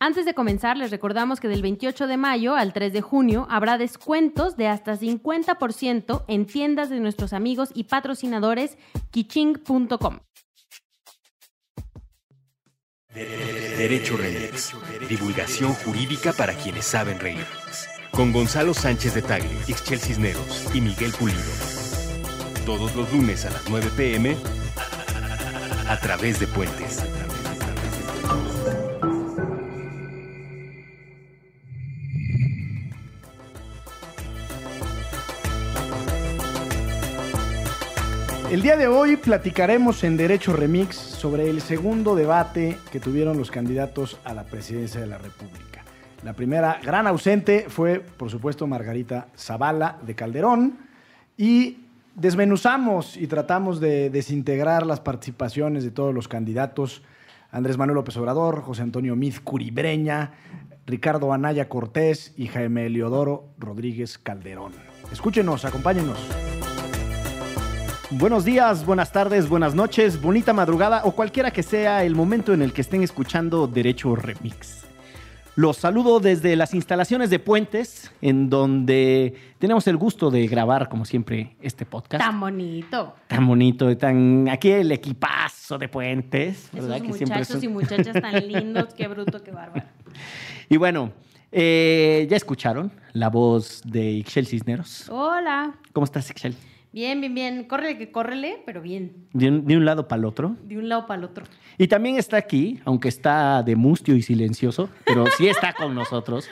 Antes 0.00 0.24
de 0.24 0.34
comenzar, 0.34 0.76
les 0.76 0.90
recordamos 0.92 1.40
que 1.40 1.48
del 1.48 1.62
28 1.62 2.06
de 2.06 2.16
mayo 2.16 2.54
al 2.54 2.72
3 2.72 2.92
de 2.92 3.00
junio 3.00 3.46
habrá 3.50 3.78
descuentos 3.78 4.56
de 4.56 4.68
hasta 4.68 4.96
50% 4.96 6.24
en 6.28 6.46
tiendas 6.46 6.88
de 6.88 7.00
nuestros 7.00 7.32
amigos 7.32 7.70
y 7.74 7.84
patrocinadores 7.84 8.78
kiching.com. 9.10 10.20
Derecho 13.12 14.16
Remix. 14.16 14.74
Divulgación 15.08 15.72
jurídica 15.74 16.32
para 16.32 16.52
quienes 16.54 16.84
saben 16.84 17.18
reír. 17.18 17.46
Con 18.12 18.32
Gonzalo 18.32 18.74
Sánchez 18.74 19.14
de 19.14 19.22
Tagle, 19.22 19.50
Ixchel 19.66 19.98
Cisneros 19.98 20.70
y 20.74 20.80
Miguel 20.80 21.12
Pulido. 21.18 21.40
Todos 22.64 22.94
los 22.94 23.12
lunes 23.12 23.44
a 23.46 23.50
las 23.50 23.68
9 23.68 23.90
pm 23.96 24.36
a 25.88 25.98
través 26.00 26.38
de 26.38 26.46
Puentes. 26.46 27.02
El 38.50 38.62
día 38.62 38.78
de 38.78 38.86
hoy 38.86 39.16
platicaremos 39.16 40.02
en 40.04 40.16
Derecho 40.16 40.54
Remix 40.54 40.96
sobre 40.96 41.50
el 41.50 41.60
segundo 41.60 42.16
debate 42.16 42.78
que 42.90 42.98
tuvieron 42.98 43.36
los 43.36 43.50
candidatos 43.50 44.18
a 44.24 44.32
la 44.32 44.44
presidencia 44.44 45.02
de 45.02 45.06
la 45.06 45.18
República. 45.18 45.84
La 46.24 46.32
primera 46.32 46.80
gran 46.82 47.06
ausente 47.06 47.66
fue, 47.68 48.00
por 48.00 48.30
supuesto, 48.30 48.66
Margarita 48.66 49.28
Zavala 49.36 49.98
de 50.00 50.14
Calderón 50.14 50.78
y 51.36 51.80
desmenuzamos 52.14 53.18
y 53.18 53.26
tratamos 53.26 53.80
de 53.80 54.08
desintegrar 54.08 54.86
las 54.86 55.00
participaciones 55.00 55.84
de 55.84 55.90
todos 55.90 56.14
los 56.14 56.26
candidatos. 56.26 57.02
Andrés 57.50 57.76
Manuel 57.76 57.96
López 57.96 58.16
Obrador, 58.16 58.62
José 58.62 58.80
Antonio 58.80 59.14
Miz 59.14 59.40
Curibreña, 59.40 60.32
Ricardo 60.86 61.34
Anaya 61.34 61.68
Cortés 61.68 62.32
y 62.38 62.46
Jaime 62.46 62.86
Eliodoro 62.86 63.50
Rodríguez 63.58 64.16
Calderón. 64.16 64.72
Escúchenos, 65.12 65.66
acompáñenos. 65.66 66.18
Buenos 68.10 68.44
días, 68.44 68.86
buenas 68.86 69.12
tardes, 69.12 69.48
buenas 69.48 69.74
noches, 69.74 70.20
bonita 70.20 70.52
madrugada 70.54 71.02
o 71.04 71.12
cualquiera 71.12 71.50
que 71.50 71.62
sea 71.62 72.04
el 72.04 72.14
momento 72.14 72.54
en 72.54 72.62
el 72.62 72.72
que 72.72 72.80
estén 72.80 73.02
escuchando 73.02 73.66
Derecho 73.66 74.16
Remix. 74.16 74.84
Los 75.56 75.76
saludo 75.78 76.20
desde 76.20 76.54
las 76.56 76.72
instalaciones 76.72 77.30
de 77.30 77.38
Puentes, 77.40 78.12
en 78.22 78.48
donde 78.48 79.34
tenemos 79.58 79.86
el 79.88 79.96
gusto 79.96 80.30
de 80.30 80.46
grabar, 80.46 80.88
como 80.88 81.04
siempre, 81.04 81.56
este 81.60 81.84
podcast. 81.84 82.24
Tan 82.24 82.38
bonito. 82.40 83.14
Tan 83.26 83.46
bonito, 83.46 83.94
tan 83.98 84.48
aquí 84.48 84.70
el 84.70 84.90
equipazo 84.92 85.76
de 85.76 85.88
Puentes, 85.88 86.66
Esos 86.72 86.74
¿verdad? 86.88 87.02
Que 87.04 87.12
siempre 87.12 87.38
muchachos 87.38 87.48
son- 87.60 87.64
y 87.64 87.68
muchachas 87.68 88.22
tan 88.22 88.34
lindos, 88.48 88.94
qué 88.94 89.08
bruto, 89.08 89.42
qué 89.42 89.50
bárbaro. 89.50 89.84
Y 90.68 90.76
bueno, 90.76 91.10
eh, 91.50 92.26
ya 92.30 92.36
escucharon 92.36 92.92
la 93.12 93.28
voz 93.28 93.82
de 93.84 94.12
Ixchel 94.12 94.46
Cisneros. 94.46 95.08
Hola. 95.10 95.74
¿Cómo 95.92 96.04
estás, 96.04 96.30
Ixchel? 96.30 96.54
Bien, 96.92 97.20
bien, 97.20 97.34
bien. 97.34 97.64
Córrele 97.64 97.98
que 97.98 98.10
córrele, 98.10 98.62
pero 98.64 98.80
bien. 98.80 99.28
De 99.32 99.48
un, 99.48 99.66
de 99.66 99.76
un 99.76 99.84
lado 99.84 100.08
para 100.08 100.20
el 100.20 100.24
otro. 100.24 100.56
De 100.64 100.78
un 100.78 100.88
lado 100.88 101.06
para 101.06 101.18
el 101.18 101.24
otro. 101.24 101.44
Y 101.76 101.88
también 101.88 102.16
está 102.16 102.36
aquí, 102.36 102.80
aunque 102.84 103.08
está 103.08 103.62
de 103.62 103.76
mustio 103.76 104.16
y 104.16 104.22
silencioso, 104.22 104.88
pero 105.04 105.26
sí 105.36 105.48
está 105.48 105.72
con 105.74 105.94
nosotros, 105.94 106.48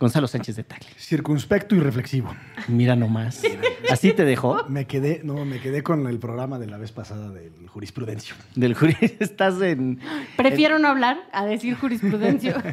Gonzalo 0.00 0.26
Sánchez 0.26 0.56
de 0.56 0.64
Tagle. 0.64 0.88
Circunspecto 0.96 1.74
y 1.74 1.80
reflexivo. 1.80 2.34
Mira 2.68 2.96
nomás. 2.96 3.42
¿Así 3.90 4.12
te 4.14 4.24
dejó? 4.24 4.64
Me 4.66 4.86
quedé, 4.86 5.20
no, 5.24 5.44
me 5.44 5.60
quedé 5.60 5.82
con 5.82 6.06
el 6.06 6.18
programa 6.18 6.58
de 6.58 6.66
la 6.68 6.78
vez 6.78 6.90
pasada 6.90 7.28
del 7.28 7.68
jurisprudencio. 7.68 8.34
Del 8.54 8.74
jury. 8.74 8.96
Estás 9.20 9.60
en. 9.60 10.00
Prefiero 10.38 10.78
no 10.78 10.88
hablar 10.88 11.18
a 11.32 11.44
decir 11.44 11.76
jurisprudencia. 11.76 12.62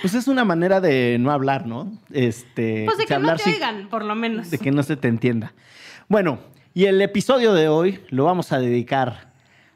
Pues 0.00 0.14
es 0.14 0.28
una 0.28 0.44
manera 0.44 0.80
de 0.80 1.16
no 1.18 1.32
hablar, 1.32 1.66
¿no? 1.66 1.90
Este. 2.12 2.84
pues 2.84 2.98
de 2.98 3.04
que 3.04 3.14
no 3.14 3.16
hablar 3.16 3.40
te 3.40 3.50
oigan, 3.50 3.88
por 3.88 4.04
lo 4.04 4.14
menos. 4.14 4.48
De 4.48 4.58
que 4.58 4.70
no 4.70 4.84
se 4.84 4.96
te 4.96 5.08
entienda. 5.08 5.52
Bueno, 6.10 6.38
y 6.72 6.86
el 6.86 7.02
episodio 7.02 7.52
de 7.52 7.68
hoy 7.68 8.00
lo 8.08 8.24
vamos 8.24 8.50
a 8.52 8.58
dedicar 8.58 9.30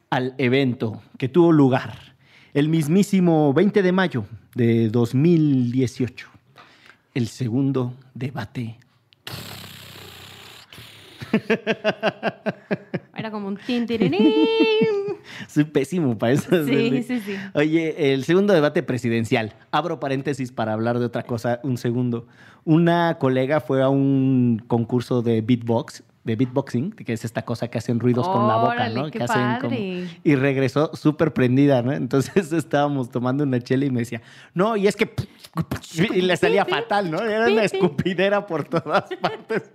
al 0.08 0.34
evento 0.38 1.02
que 1.18 1.28
tuvo 1.28 1.52
lugar 1.52 2.14
el 2.54 2.70
mismísimo 2.70 3.52
20 3.52 3.82
de 3.82 3.92
mayo 3.92 4.24
de 4.54 4.88
2018. 4.88 6.28
El 7.12 7.28
segundo 7.28 7.92
debate. 8.14 8.78
Era 13.14 13.30
como 13.30 13.48
un. 13.48 13.58
Soy 15.48 15.64
pésimo 15.64 16.16
para 16.16 16.32
eso. 16.32 16.64
Sí, 16.64 17.02
sí, 17.02 17.20
sí. 17.20 17.36
Oye, 17.52 18.14
el 18.14 18.24
segundo 18.24 18.54
debate 18.54 18.82
presidencial. 18.82 19.52
Abro 19.70 20.00
paréntesis 20.00 20.50
para 20.50 20.72
hablar 20.72 20.98
de 20.98 21.04
otra 21.04 21.24
cosa 21.24 21.60
un 21.62 21.76
segundo. 21.76 22.26
Una 22.64 23.18
colega 23.18 23.60
fue 23.60 23.82
a 23.82 23.90
un 23.90 24.64
concurso 24.66 25.20
de 25.20 25.42
beatbox, 25.42 26.04
de 26.24 26.36
beatboxing, 26.36 26.92
que 26.92 27.12
es 27.12 27.24
esta 27.24 27.42
cosa 27.42 27.68
que 27.68 27.78
hacen 27.78 27.98
ruidos 27.98 28.28
con 28.28 28.46
la 28.46 28.56
boca, 28.56 28.72
Órale, 28.72 28.94
¿no? 28.94 29.04
qué 29.10 29.18
que 29.18 29.24
hacen 29.24 29.58
padre. 29.60 30.08
y 30.22 30.34
regresó 30.36 30.90
súper 30.94 31.32
prendida, 31.32 31.82
¿no? 31.82 31.92
Entonces 31.92 32.52
estábamos 32.52 33.10
tomando 33.10 33.44
una 33.44 33.60
chela 33.60 33.84
y 33.84 33.90
me 33.90 34.00
decía, 34.00 34.22
no, 34.54 34.76
y 34.76 34.86
es 34.86 34.96
que 34.96 35.12
y 36.14 36.22
le 36.22 36.36
salía 36.36 36.64
fatal, 36.64 37.10
¿no? 37.10 37.20
Era 37.20 37.48
una 37.48 37.64
escupidera 37.64 38.46
por 38.46 38.64
todas 38.64 39.04
partes. 39.20 39.72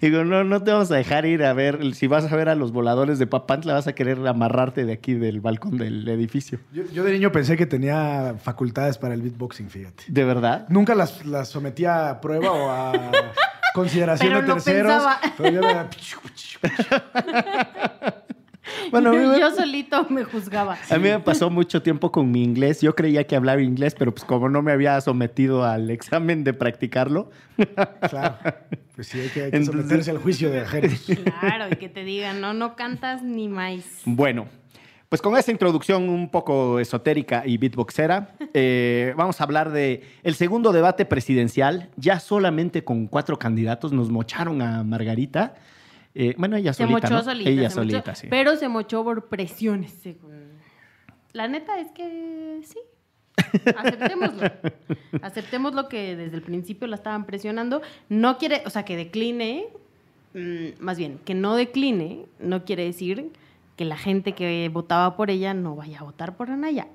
Digo, 0.00 0.24
no, 0.24 0.44
no 0.44 0.62
te 0.62 0.70
vamos 0.72 0.90
a 0.90 0.94
dejar 0.96 1.26
ir 1.26 1.44
a 1.44 1.52
ver, 1.52 1.94
si 1.94 2.06
vas 2.06 2.32
a 2.32 2.34
ver 2.34 2.48
a 2.48 2.54
los 2.54 2.72
voladores 2.72 3.18
de 3.18 3.26
Papantla, 3.26 3.74
vas 3.74 3.86
a 3.86 3.94
querer 3.94 4.26
amarrarte 4.26 4.86
de 4.86 4.92
aquí 4.94 5.12
del 5.12 5.40
balcón 5.42 5.76
del 5.76 6.08
edificio. 6.08 6.58
Yo, 6.72 6.84
yo 6.90 7.04
de 7.04 7.12
niño 7.12 7.32
pensé 7.32 7.56
que 7.58 7.66
tenía 7.66 8.36
facultades 8.40 8.96
para 8.96 9.12
el 9.12 9.20
beatboxing, 9.20 9.68
fíjate. 9.68 10.04
¿De 10.08 10.24
verdad? 10.24 10.64
Nunca 10.70 10.94
las, 10.94 11.26
las 11.26 11.48
sometía 11.48 12.08
a 12.08 12.20
prueba 12.22 12.50
o 12.50 12.70
a 12.70 12.92
consideración 13.78 14.28
Pero 14.28 14.40
de 14.42 14.52
terceros. 14.54 15.02
Pero 15.36 15.50
yo 15.50 15.60
era... 15.68 15.88
Bueno, 18.90 19.12
me, 19.12 19.40
yo 19.40 19.50
solito 19.50 20.06
me 20.10 20.24
juzgaba. 20.24 20.76
a 20.90 20.96
mí 20.98 21.08
me 21.08 21.18
pasó 21.20 21.48
mucho 21.48 21.80
tiempo 21.82 22.12
con 22.12 22.30
mi 22.30 22.42
inglés. 22.44 22.82
Yo 22.82 22.94
creía 22.94 23.24
que 23.26 23.34
hablaba 23.34 23.62
inglés, 23.62 23.94
pero 23.98 24.12
pues 24.12 24.24
como 24.24 24.50
no 24.50 24.60
me 24.60 24.72
había 24.72 25.00
sometido 25.00 25.64
al 25.64 25.90
examen 25.90 26.44
de 26.44 26.52
practicarlo, 26.52 27.30
Claro. 28.10 28.36
Pues 28.94 29.06
sí, 29.08 29.20
hay 29.20 29.28
que, 29.28 29.44
hay 29.44 29.50
que 29.52 29.56
Entonces- 29.56 29.82
someterse 29.84 30.10
al 30.10 30.18
juicio 30.18 30.50
de 30.50 30.60
ajenos. 30.60 31.06
Claro, 31.40 31.66
y 31.70 31.76
que 31.76 31.88
te 31.88 32.04
digan, 32.04 32.40
no, 32.42 32.52
no 32.52 32.76
cantas 32.76 33.22
ni 33.22 33.48
más. 33.48 33.84
Bueno, 34.04 34.46
pues 35.08 35.22
con 35.22 35.36
esta 35.36 35.50
introducción 35.50 36.08
un 36.08 36.28
poco 36.28 36.78
esotérica 36.78 37.42
y 37.46 37.56
beatboxera, 37.56 38.34
eh, 38.52 39.14
vamos 39.16 39.40
a 39.40 39.44
hablar 39.44 39.70
de 39.70 40.02
el 40.22 40.34
segundo 40.34 40.70
debate 40.72 41.06
presidencial, 41.06 41.88
ya 41.96 42.20
solamente 42.20 42.84
con 42.84 43.06
cuatro 43.06 43.38
candidatos, 43.38 43.92
nos 43.92 44.10
mocharon 44.10 44.60
a 44.60 44.84
Margarita. 44.84 45.54
Eh, 46.14 46.34
bueno, 46.36 46.56
ella 46.56 46.74
Se 46.74 46.82
solita, 46.82 47.08
mochó 47.08 47.14
¿no? 47.14 47.22
solita. 47.22 47.50
Ella 47.50 47.70
se 47.70 47.76
mochó, 47.76 47.90
solita, 47.90 48.14
sí. 48.14 48.26
Pero 48.28 48.56
se 48.56 48.68
mochó 48.68 49.02
por 49.02 49.28
presiones, 49.28 49.92
según. 50.02 50.58
La 51.32 51.48
neta 51.48 51.78
es 51.78 51.90
que 51.92 52.60
sí. 52.64 52.78
Aceptémoslo. 53.76 54.50
Aceptemos 55.22 55.74
lo 55.74 55.88
que 55.88 56.16
desde 56.16 56.36
el 56.36 56.42
principio 56.42 56.86
la 56.86 56.96
estaban 56.96 57.24
presionando. 57.24 57.80
No 58.10 58.36
quiere, 58.36 58.62
o 58.66 58.70
sea, 58.70 58.84
que 58.84 58.96
decline, 58.96 59.66
mm, 60.34 60.80
más 60.80 60.98
bien, 60.98 61.18
que 61.24 61.34
no 61.34 61.56
decline, 61.56 62.26
no 62.40 62.64
quiere 62.64 62.84
decir 62.84 63.30
que 63.78 63.84
la 63.84 63.96
gente 63.96 64.32
que 64.32 64.68
votaba 64.70 65.16
por 65.16 65.30
ella 65.30 65.54
no 65.54 65.76
vaya 65.76 66.00
a 66.00 66.02
votar 66.02 66.36
por 66.36 66.50
Anaya. 66.50 66.88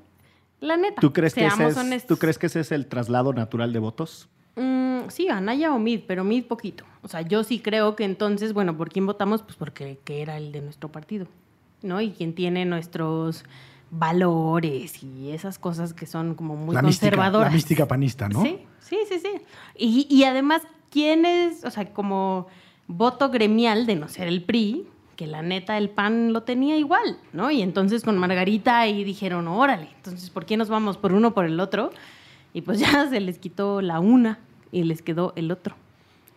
La 0.59 0.75
neta. 0.75 0.99
¿Tú 0.99 1.13
crees, 1.13 1.33
que 1.33 1.45
ese 1.45 1.55
seamos 1.55 1.71
es, 1.71 1.77
honestos. 1.77 2.07
¿Tú 2.09 2.19
crees 2.19 2.37
que 2.37 2.47
ese 2.47 2.59
es 2.59 2.73
el 2.73 2.87
traslado 2.87 3.31
natural 3.33 3.71
de 3.71 3.79
votos? 3.79 4.27
Mm, 4.57 5.07
sí, 5.07 5.29
Anaya 5.29 5.73
o 5.73 5.79
Mid, 5.79 6.01
pero 6.05 6.25
Mid 6.25 6.43
poquito. 6.43 6.83
O 7.01 7.07
sea, 7.07 7.21
yo 7.21 7.45
sí 7.45 7.59
creo 7.59 7.95
que 7.95 8.03
entonces, 8.03 8.51
bueno, 8.51 8.75
¿por 8.75 8.89
quién 8.89 9.05
votamos? 9.05 9.41
Pues 9.41 9.55
porque 9.55 9.97
que 10.03 10.21
era 10.21 10.35
el 10.35 10.51
de 10.51 10.61
nuestro 10.61 10.91
partido, 10.91 11.25
¿no? 11.81 12.01
Y 12.01 12.11
quien 12.11 12.35
tiene 12.35 12.65
nuestros 12.65 13.45
valores 13.89 15.01
y 15.03 15.31
esas 15.31 15.57
cosas 15.57 15.93
que 15.93 16.05
son 16.05 16.35
como 16.35 16.57
muy 16.57 16.75
La 16.75 16.81
mística, 16.81 17.07
conservadoras. 17.07 17.47
la 17.49 17.55
mística 17.55 17.87
panista, 17.87 18.27
¿no? 18.27 18.41
Sí, 18.41 18.59
sí, 18.81 18.97
sí, 19.07 19.19
sí. 19.19 19.41
Y, 19.77 20.07
y 20.09 20.25
además, 20.25 20.63
¿quién 20.89 21.25
es, 21.25 21.63
o 21.63 21.71
sea, 21.71 21.93
como 21.93 22.47
voto 22.87 23.29
gremial 23.29 23.85
de 23.85 23.95
no 23.95 24.09
ser 24.09 24.27
el 24.27 24.43
PRI, 24.43 24.87
que 25.15 25.27
la 25.27 25.41
neta 25.41 25.77
el 25.77 25.89
PAN 25.89 26.33
lo 26.33 26.41
tenía 26.43 26.77
igual, 26.77 27.17
¿no? 27.31 27.51
Y 27.51 27.61
entonces 27.61 28.03
con 28.03 28.17
Margarita 28.17 28.79
ahí 28.79 29.03
dijeron, 29.03 29.47
órale, 29.47 29.89
entonces, 29.95 30.29
¿por 30.29 30.45
qué 30.45 30.57
nos 30.57 30.69
vamos 30.69 30.97
por 30.97 31.13
uno 31.13 31.33
por 31.33 31.45
el 31.45 31.59
otro? 31.59 31.91
Y 32.53 32.61
pues 32.61 32.79
ya 32.79 33.07
se 33.09 33.19
les 33.19 33.39
quitó 33.39 33.81
la 33.81 33.99
una 33.99 34.39
y 34.71 34.83
les 34.83 35.01
quedó 35.01 35.33
el 35.35 35.51
otro. 35.51 35.75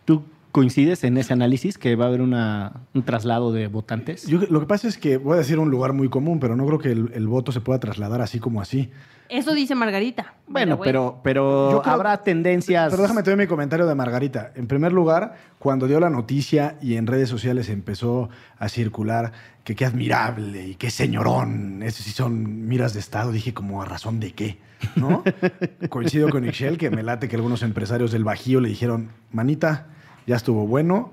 ¿Tú 0.05 0.23
¿Coincides 0.57 1.03
en 1.03 1.17
ese 1.17 1.33
análisis 1.33 1.77
que 1.77 1.95
va 1.95 2.05
a 2.05 2.07
haber 2.07 2.19
una, 2.21 2.81
un 2.95 3.03
traslado 3.03 3.51
de 3.53 3.67
votantes? 3.67 4.25
Yo- 4.25 4.39
lo 4.49 4.59
que 4.59 4.65
pasa 4.65 4.87
es 4.87 4.97
que 4.97 5.17
voy 5.17 5.35
a 5.35 5.37
decir 5.37 5.59
un 5.59 5.69
lugar 5.69 5.93
muy 5.93 6.09
común, 6.09 6.39
pero 6.39 6.55
no 6.55 6.65
creo 6.65 6.79
que 6.79 6.91
el, 6.91 7.11
el 7.13 7.27
voto 7.27 7.51
se 7.51 7.61
pueda 7.61 7.79
trasladar 7.79 8.21
así 8.21 8.39
como 8.39 8.59
así. 8.59 8.89
Eso 9.29 9.53
dice 9.53 9.75
Margarita. 9.75 10.33
bueno, 10.47 10.79
Pero, 10.79 11.19
pero, 11.21 11.21
pero 11.23 11.71
Yo 11.73 11.81
creo- 11.83 11.93
habrá 11.93 12.23
tendencias. 12.23 12.89
Pero 12.89 13.03
déjame 13.03 13.21
te 13.21 13.29
doy 13.29 13.37
mi 13.37 13.45
comentario 13.45 13.85
de 13.85 13.93
Margarita. 13.93 14.51
En 14.55 14.65
primer 14.65 14.93
lugar, 14.93 15.35
cuando 15.59 15.85
dio 15.85 15.99
la 15.99 16.09
noticia 16.09 16.77
y 16.81 16.95
en 16.95 17.05
redes 17.05 17.29
sociales 17.29 17.69
empezó 17.69 18.29
a 18.57 18.67
circular 18.67 19.33
que 19.63 19.75
qué 19.75 19.85
admirable 19.85 20.69
y 20.69 20.73
qué 20.75 20.89
señorón, 20.89 21.83
esos 21.83 22.03
sí 22.03 22.11
son 22.11 22.67
miras 22.67 22.95
de 22.95 22.99
Estado, 22.99 23.31
dije 23.31 23.53
como 23.53 23.83
a 23.83 23.85
razón 23.85 24.19
de 24.19 24.31
qué, 24.31 24.57
¿no? 24.95 25.23
Coincido 25.89 26.29
con 26.29 26.45
Ixchel 26.45 26.79
que 26.79 26.89
me 26.89 27.03
late 27.03 27.27
que 27.27 27.35
algunos 27.35 27.61
empresarios 27.61 28.11
del 28.11 28.23
Bajío 28.23 28.59
le 28.59 28.69
dijeron, 28.69 29.09
manita, 29.31 29.85
ya 30.27 30.35
estuvo 30.35 30.67
bueno, 30.67 31.11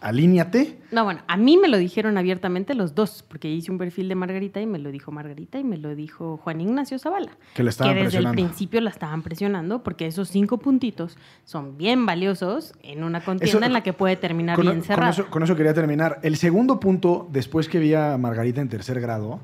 alíñate. 0.00 0.78
No, 0.92 1.04
bueno, 1.04 1.20
a 1.26 1.36
mí 1.36 1.56
me 1.56 1.66
lo 1.68 1.78
dijeron 1.78 2.18
abiertamente 2.18 2.74
los 2.74 2.94
dos, 2.94 3.24
porque 3.26 3.48
hice 3.48 3.72
un 3.72 3.78
perfil 3.78 4.08
de 4.08 4.14
Margarita 4.14 4.60
y 4.60 4.66
me 4.66 4.78
lo 4.78 4.90
dijo 4.90 5.10
Margarita 5.12 5.58
y 5.58 5.64
me 5.64 5.76
lo 5.78 5.94
dijo 5.94 6.36
Juan 6.36 6.60
Ignacio 6.60 6.98
Zavala. 6.98 7.32
Que 7.54 7.62
la 7.62 7.70
estaban 7.70 7.94
que 7.94 8.00
desde 8.00 8.10
presionando. 8.18 8.40
el 8.42 8.46
principio 8.46 8.80
la 8.82 8.90
estaban 8.90 9.22
presionando 9.22 9.82
porque 9.82 10.06
esos 10.06 10.28
cinco 10.28 10.58
puntitos 10.58 11.16
son 11.44 11.76
bien 11.78 12.04
valiosos 12.06 12.74
en 12.82 13.02
una 13.02 13.24
contienda 13.24 13.58
Eso- 13.58 13.66
en 13.66 13.72
la 13.72 13.82
que 13.82 13.92
puede 13.92 14.16
terminar 14.16 14.56
Con, 14.56 14.66
bien 14.66 14.78
con 14.78 14.84
cerrada. 14.86 15.10
eso, 15.10 15.26
con 15.30 15.42
eso 15.42 15.56
quería 15.56 15.74
terminar. 15.74 16.20
El 16.22 16.36
segundo 16.36 16.78
punto, 16.80 17.26
después 17.32 17.68
que 17.68 17.78
vi 17.78 17.94
a 17.94 18.16
Margarita 18.18 18.60
en 18.60 18.68
tercer 18.68 19.00
grado, 19.00 19.40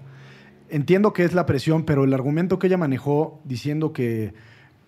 entiendo 0.68 1.12
que 1.12 1.24
es 1.24 1.32
la 1.34 1.46
presión, 1.46 1.84
pero 1.84 2.04
el 2.04 2.12
argumento 2.14 2.58
que 2.58 2.66
ella 2.68 2.76
manejó 2.76 3.40
diciendo 3.44 3.92
que 3.92 4.34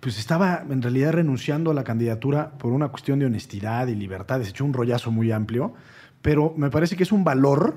pues 0.03 0.19
estaba 0.19 0.65
en 0.69 0.83
realidad 0.83 1.13
renunciando 1.13 1.71
a 1.71 1.75
la 1.75 1.85
candidatura 1.85 2.59
por 2.59 2.73
una 2.73 2.89
cuestión 2.89 3.21
de 3.21 3.27
honestidad 3.27 3.87
y 3.87 3.95
libertad, 3.95 4.43
se 4.43 4.51
echó 4.51 4.65
un 4.65 4.73
rollazo 4.73 5.13
muy 5.13 5.31
amplio, 5.31 5.75
pero 6.23 6.53
me 6.57 6.71
parece 6.71 6.97
que 6.97 7.05
es 7.05 7.13
un 7.13 7.23
valor 7.23 7.77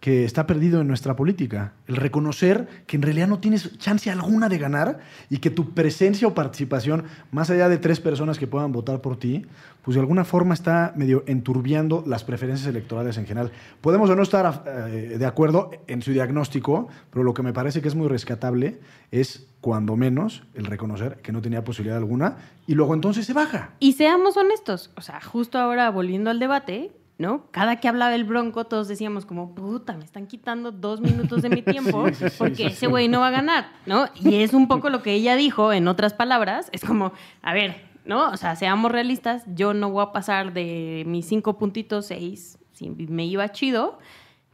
que 0.00 0.24
está 0.24 0.46
perdido 0.46 0.80
en 0.80 0.88
nuestra 0.88 1.14
política. 1.14 1.74
El 1.86 1.96
reconocer 1.96 2.66
que 2.86 2.96
en 2.96 3.02
realidad 3.02 3.28
no 3.28 3.38
tienes 3.38 3.78
chance 3.78 4.10
alguna 4.10 4.48
de 4.48 4.56
ganar 4.56 5.00
y 5.28 5.38
que 5.38 5.50
tu 5.50 5.74
presencia 5.74 6.26
o 6.26 6.34
participación, 6.34 7.04
más 7.30 7.50
allá 7.50 7.68
de 7.68 7.76
tres 7.76 8.00
personas 8.00 8.38
que 8.38 8.46
puedan 8.46 8.72
votar 8.72 9.02
por 9.02 9.18
ti, 9.18 9.44
pues 9.82 9.94
de 9.94 10.00
alguna 10.00 10.24
forma 10.24 10.54
está 10.54 10.92
medio 10.96 11.22
enturbiando 11.26 12.02
las 12.06 12.24
preferencias 12.24 12.66
electorales 12.66 13.18
en 13.18 13.26
general. 13.26 13.52
Podemos 13.82 14.08
o 14.08 14.16
no 14.16 14.22
estar 14.22 14.64
eh, 14.66 15.16
de 15.18 15.26
acuerdo 15.26 15.70
en 15.86 16.00
su 16.00 16.12
diagnóstico, 16.12 16.88
pero 17.10 17.22
lo 17.22 17.34
que 17.34 17.42
me 17.42 17.52
parece 17.52 17.82
que 17.82 17.88
es 17.88 17.94
muy 17.94 18.08
rescatable 18.08 18.78
es, 19.10 19.48
cuando 19.60 19.96
menos, 19.96 20.44
el 20.54 20.64
reconocer 20.64 21.18
que 21.22 21.32
no 21.32 21.42
tenía 21.42 21.62
posibilidad 21.62 21.98
alguna 21.98 22.36
y 22.66 22.74
luego 22.74 22.94
entonces 22.94 23.26
se 23.26 23.34
baja. 23.34 23.70
Y 23.80 23.92
seamos 23.92 24.38
honestos, 24.38 24.90
o 24.96 25.02
sea, 25.02 25.20
justo 25.20 25.58
ahora 25.58 25.90
volviendo 25.90 26.30
al 26.30 26.38
debate, 26.38 26.92
¿no? 27.20 27.44
Cada 27.50 27.76
que 27.76 27.86
hablaba 27.86 28.14
el 28.14 28.24
Bronco, 28.24 28.64
todos 28.64 28.88
decíamos 28.88 29.26
como, 29.26 29.54
puta, 29.54 29.94
me 29.96 30.04
están 30.04 30.26
quitando 30.26 30.72
dos 30.72 31.00
minutos 31.02 31.42
de 31.42 31.50
mi 31.50 31.60
tiempo 31.74 32.08
Sí, 32.08 32.14
sí, 32.14 32.28
sí, 32.30 32.34
porque 32.38 32.66
ese 32.68 32.86
güey 32.86 33.08
no 33.08 33.20
va 33.20 33.28
a 33.28 33.30
ganar, 33.30 33.68
¿no? 33.84 34.06
Y 34.14 34.36
es 34.36 34.54
un 34.54 34.66
poco 34.68 34.88
lo 34.88 35.02
que 35.02 35.12
ella 35.12 35.36
dijo, 35.36 35.72
en 35.72 35.86
otras 35.86 36.14
palabras, 36.14 36.70
es 36.72 36.82
como, 36.82 37.12
a 37.42 37.52
ver, 37.52 37.76
¿no? 38.06 38.30
O 38.30 38.36
sea, 38.38 38.56
seamos 38.56 38.90
realistas, 38.90 39.44
yo 39.54 39.74
no 39.74 39.90
voy 39.90 40.02
a 40.02 40.12
pasar 40.12 40.54
de 40.54 41.04
mis 41.06 41.26
cinco 41.26 41.58
puntitos, 41.58 42.06
seis, 42.06 42.58
si 42.72 42.88
me 42.88 43.26
iba 43.26 43.52
chido, 43.52 43.98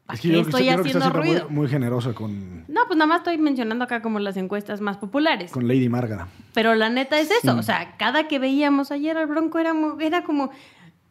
¿para 0.05 0.17
Es 0.17 0.21
que 0.23 0.29
qué 0.29 0.35
que- 0.35 0.41
estoy 0.41 0.65
que 0.65 0.71
haciendo 0.71 1.01
siendo 1.01 1.11
ruido? 1.21 1.45
Muy, 1.45 1.55
muy 1.61 1.69
generosa 1.69 2.15
con, 2.15 2.65
No, 2.67 2.81
pues 2.89 2.97
nada 2.97 3.07
más 3.07 3.19
estoy 3.19 3.39
mencionando 3.39 3.85
acá 3.85 4.03
como 4.03 4.19
las 4.19 4.37
encuestas 4.37 4.81
más 4.81 4.97
populares. 4.97 5.53
con 5.53 5.69
Lady 5.69 5.89
Márgara. 5.89 6.27
Pero 6.53 6.75
la 6.75 6.91
neta 6.91 7.21
es 7.21 7.31
eso, 7.31 7.57
o 7.57 7.63
sea, 7.63 7.97
cada 7.97 8.27
que 8.27 8.41
veíamos 8.41 8.91
ayer 8.91 9.17
al 9.17 9.27
Bronco 9.27 9.61
era, 9.61 9.73
era 10.01 10.25
como, 10.25 10.51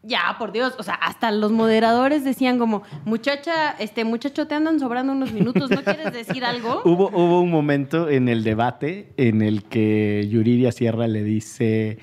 ya, 0.06 0.36
por 0.38 0.52
Dios, 0.52 0.76
o 0.78 0.84
sea, 0.84 0.96
hasta 0.96 1.32
los 1.32 1.52
moderadores 1.52 2.24
decían 2.24 2.60
como, 2.60 2.84
muchacha, 3.06 3.72
este 3.80 4.06
muchacho, 4.06 4.48
te 4.48 4.56
andan 4.56 4.80
sobrando 4.80 5.14
unos 5.14 5.32
minutos, 5.32 5.70
¿no 5.70 5.84
quieres 5.84 6.14
decir 6.14 6.46
algo? 6.46 6.82
Hubo, 6.86 7.10
hubo 7.10 7.42
un 7.42 7.50
momento 7.50 8.10
en 8.10 8.30
el 8.30 8.44
debate 8.44 9.14
en 9.18 9.42
el 9.42 9.64
que 9.64 10.28
Yuridia 10.30 10.72
Sierra 10.72 11.08
le 11.08 11.24
dice, 11.24 11.98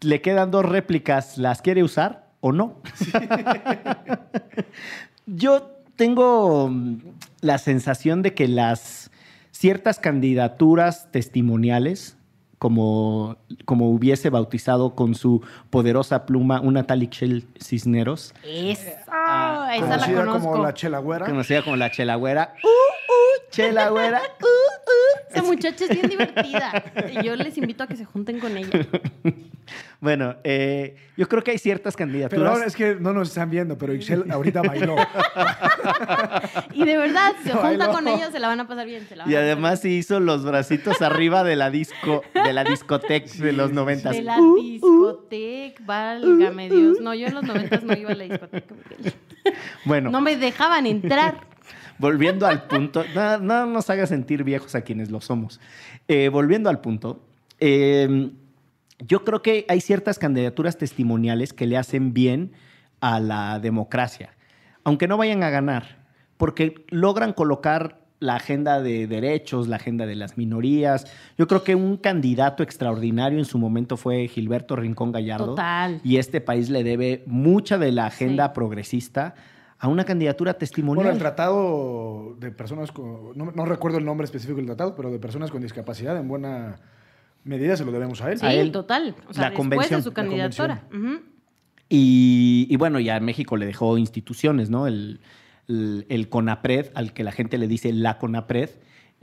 le 0.00 0.20
quedan 0.20 0.50
dos 0.50 0.64
réplicas, 0.64 1.38
¿las 1.38 1.62
quiere 1.62 1.82
usar 1.82 2.28
o 2.40 2.52
no? 2.52 2.80
Yo 5.26 5.70
tengo 5.96 6.68
mm, 6.68 6.98
la 7.40 7.58
sensación 7.58 8.22
de 8.22 8.34
que 8.34 8.48
las 8.48 9.10
ciertas 9.50 9.98
candidaturas 9.98 11.10
testimoniales, 11.10 12.16
como, 12.60 13.38
como 13.64 13.90
hubiese 13.90 14.28
bautizado 14.30 14.94
con 14.94 15.14
su 15.14 15.42
poderosa 15.70 16.26
pluma 16.26 16.60
una 16.60 16.84
tal 16.86 17.02
Ixchel 17.02 17.48
Cisneros, 17.58 18.34
Esa, 18.44 19.00
esa 19.74 19.86
la 19.96 19.96
Conocida 19.96 20.24
conozco. 20.26 20.50
como 20.50 20.62
la 20.62 20.74
Chela 20.74 20.98
Güera. 20.98 21.24
conocida 21.26 21.62
como 21.64 21.76
la 21.76 21.90
Chelagüera. 21.90 22.54
¡Uh, 22.62 22.66
uh, 22.68 23.50
Chelagüera! 23.50 24.20
¡Uh, 24.40 24.44
uh! 24.44 24.69
Esa 25.32 25.42
muchacha 25.42 25.84
es 25.84 25.90
bien 25.90 26.08
divertida. 26.08 26.84
Y 27.12 27.24
Yo 27.24 27.36
les 27.36 27.56
invito 27.58 27.84
a 27.84 27.86
que 27.86 27.96
se 27.96 28.04
junten 28.04 28.40
con 28.40 28.56
ella. 28.56 28.68
Bueno, 30.00 30.34
eh, 30.42 30.96
yo 31.16 31.28
creo 31.28 31.44
que 31.44 31.52
hay 31.52 31.58
ciertas 31.58 31.94
Pero 31.94 32.06
candidaturas. 32.08 32.52
ahora 32.52 32.66
es 32.66 32.74
que 32.74 32.96
no 32.96 33.12
nos 33.12 33.28
están 33.28 33.50
viendo, 33.50 33.76
pero 33.78 33.94
Ixchel 33.94 34.28
ahorita 34.30 34.62
bailó. 34.62 34.96
Y 36.72 36.84
de 36.84 36.96
verdad, 36.96 37.34
se 37.44 37.52
junta 37.52 37.88
con 37.88 38.08
ella, 38.08 38.30
se 38.30 38.40
la 38.40 38.48
van 38.48 38.60
a 38.60 38.66
pasar 38.66 38.86
bien. 38.86 39.06
se 39.06 39.14
la 39.16 39.24
van 39.24 39.32
Y 39.32 39.36
además 39.36 39.80
se 39.80 39.90
hizo 39.90 40.18
los 40.18 40.44
bracitos 40.44 41.02
arriba 41.02 41.44
de 41.44 41.54
la 41.56 41.70
disco, 41.70 42.22
de 42.34 42.52
la 42.52 42.64
discoteca 42.64 43.30
de 43.38 43.52
los 43.52 43.72
noventas. 43.72 44.16
De 44.16 44.22
la 44.22 44.38
discoteca, 44.60 45.82
válgame 45.84 46.70
Dios. 46.70 47.00
No, 47.00 47.14
yo 47.14 47.26
en 47.26 47.34
los 47.34 47.44
noventas 47.44 47.82
no 47.82 47.92
iba 47.96 48.10
a 48.10 48.14
la 48.14 48.24
discoteca. 48.24 48.74
Miguel. 48.98 49.14
Bueno, 49.84 50.10
No 50.10 50.20
me 50.20 50.36
dejaban 50.36 50.86
entrar. 50.86 51.49
Volviendo 52.00 52.46
al 52.46 52.64
punto, 52.64 53.04
no, 53.14 53.38
no 53.38 53.66
nos 53.66 53.90
haga 53.90 54.06
sentir 54.06 54.42
viejos 54.42 54.74
a 54.74 54.80
quienes 54.80 55.10
lo 55.10 55.20
somos. 55.20 55.60
Eh, 56.08 56.28
volviendo 56.28 56.70
al 56.70 56.80
punto, 56.80 57.22
eh, 57.60 58.30
yo 59.06 59.24
creo 59.24 59.42
que 59.42 59.64
hay 59.68 59.80
ciertas 59.80 60.18
candidaturas 60.18 60.76
testimoniales 60.76 61.52
que 61.52 61.66
le 61.66 61.76
hacen 61.76 62.12
bien 62.12 62.52
a 63.00 63.20
la 63.20 63.60
democracia, 63.60 64.36
aunque 64.84 65.06
no 65.08 65.16
vayan 65.16 65.42
a 65.42 65.50
ganar, 65.50 66.00
porque 66.36 66.84
logran 66.88 67.32
colocar 67.32 68.00
la 68.18 68.36
agenda 68.36 68.82
de 68.82 69.06
derechos, 69.06 69.66
la 69.66 69.76
agenda 69.76 70.04
de 70.04 70.14
las 70.14 70.36
minorías. 70.36 71.06
Yo 71.38 71.46
creo 71.46 71.64
que 71.64 71.74
un 71.74 71.96
candidato 71.96 72.62
extraordinario 72.62 73.38
en 73.38 73.46
su 73.46 73.58
momento 73.58 73.96
fue 73.96 74.28
Gilberto 74.28 74.76
Rincón 74.76 75.10
Gallardo. 75.10 75.46
Total. 75.46 76.02
Y 76.04 76.18
este 76.18 76.42
país 76.42 76.68
le 76.68 76.84
debe 76.84 77.22
mucha 77.26 77.78
de 77.78 77.92
la 77.92 78.06
agenda 78.06 78.48
Sí. 78.48 78.52
progresista 78.54 79.34
a 79.80 79.88
una 79.88 80.04
candidatura 80.04 80.54
testimonial. 80.54 81.04
Bueno, 81.04 81.10
el 81.10 81.18
tratado 81.18 82.36
de 82.38 82.52
personas 82.52 82.92
con. 82.92 83.36
No, 83.36 83.50
no 83.50 83.64
recuerdo 83.64 83.98
el 83.98 84.04
nombre 84.04 84.26
específico 84.26 84.58
del 84.58 84.66
tratado, 84.66 84.94
pero 84.94 85.10
de 85.10 85.18
personas 85.18 85.50
con 85.50 85.62
discapacidad, 85.62 86.16
en 86.18 86.28
buena 86.28 86.76
medida 87.44 87.76
se 87.76 87.84
lo 87.86 87.90
debemos 87.90 88.20
a 88.20 88.30
él. 88.30 88.38
Sí, 88.38 88.46
A 88.46 88.52
él, 88.52 88.72
total. 88.72 89.16
O 89.26 89.32
sea, 89.32 89.44
la 89.44 89.50
después 89.50 89.56
convención, 89.56 90.00
de 90.00 90.04
su 90.04 90.12
candidatura. 90.12 90.84
Y, 91.88 92.66
y 92.68 92.76
bueno, 92.76 93.00
ya 93.00 93.18
México 93.20 93.56
le 93.56 93.66
dejó 93.66 93.96
instituciones, 93.96 94.68
¿no? 94.68 94.86
El, 94.86 95.20
el, 95.66 96.06
el 96.10 96.28
CONAPRED, 96.28 96.90
al 96.94 97.12
que 97.14 97.24
la 97.24 97.32
gente 97.32 97.56
le 97.56 97.66
dice 97.66 97.92
la 97.92 98.18
CONAPRED, 98.18 98.70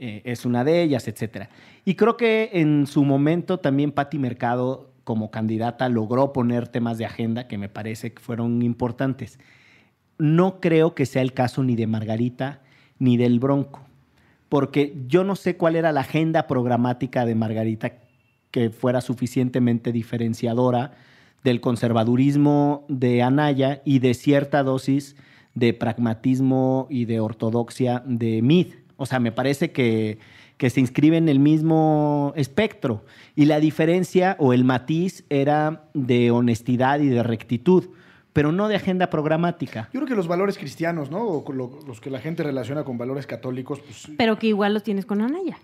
eh, 0.00 0.22
es 0.24 0.44
una 0.44 0.64
de 0.64 0.82
ellas, 0.82 1.06
etcétera. 1.06 1.50
Y 1.84 1.94
creo 1.94 2.16
que 2.16 2.50
en 2.52 2.86
su 2.86 3.04
momento 3.04 3.58
también 3.58 3.92
Patti 3.92 4.18
Mercado, 4.18 4.90
como 5.04 5.30
candidata, 5.30 5.88
logró 5.88 6.32
poner 6.32 6.66
temas 6.68 6.98
de 6.98 7.06
agenda 7.06 7.46
que 7.46 7.58
me 7.58 7.68
parece 7.68 8.12
que 8.12 8.20
fueron 8.20 8.60
importantes. 8.62 9.38
No 10.18 10.60
creo 10.60 10.94
que 10.94 11.06
sea 11.06 11.22
el 11.22 11.32
caso 11.32 11.62
ni 11.62 11.76
de 11.76 11.86
Margarita 11.86 12.60
ni 12.98 13.16
del 13.16 13.38
Bronco, 13.38 13.80
porque 14.48 14.96
yo 15.06 15.22
no 15.22 15.36
sé 15.36 15.56
cuál 15.56 15.76
era 15.76 15.92
la 15.92 16.00
agenda 16.00 16.46
programática 16.46 17.24
de 17.24 17.34
Margarita 17.34 17.92
que 18.50 18.70
fuera 18.70 19.00
suficientemente 19.00 19.92
diferenciadora 19.92 20.92
del 21.44 21.60
conservadurismo 21.60 22.84
de 22.88 23.22
Anaya 23.22 23.82
y 23.84 24.00
de 24.00 24.14
cierta 24.14 24.62
dosis 24.62 25.16
de 25.54 25.74
pragmatismo 25.74 26.86
y 26.90 27.04
de 27.04 27.20
ortodoxia 27.20 28.02
de 28.06 28.42
Mid. 28.42 28.68
O 28.96 29.06
sea, 29.06 29.20
me 29.20 29.32
parece 29.32 29.70
que, 29.70 30.18
que 30.56 30.70
se 30.70 30.80
inscribe 30.80 31.16
en 31.16 31.28
el 31.28 31.38
mismo 31.38 32.32
espectro. 32.36 33.04
Y 33.36 33.44
la 33.44 33.60
diferencia 33.60 34.36
o 34.38 34.52
el 34.52 34.64
matiz 34.64 35.24
era 35.30 35.84
de 35.94 36.30
honestidad 36.30 37.00
y 37.00 37.08
de 37.08 37.22
rectitud, 37.22 37.84
pero 38.38 38.52
no 38.52 38.68
de 38.68 38.76
agenda 38.76 39.10
programática. 39.10 39.88
Yo 39.92 39.98
creo 39.98 40.06
que 40.06 40.14
los 40.14 40.28
valores 40.28 40.56
cristianos, 40.58 41.10
¿no? 41.10 41.24
O 41.24 41.52
lo- 41.52 41.80
los 41.88 42.00
que 42.00 42.08
la 42.08 42.20
gente 42.20 42.44
relaciona 42.44 42.84
con 42.84 42.96
valores 42.96 43.26
católicos, 43.26 43.80
pues 43.80 44.06
Pero 44.16 44.38
que 44.38 44.46
igual 44.46 44.74
los 44.74 44.84
tienes 44.84 45.06
con 45.06 45.20
Anaya. 45.22 45.58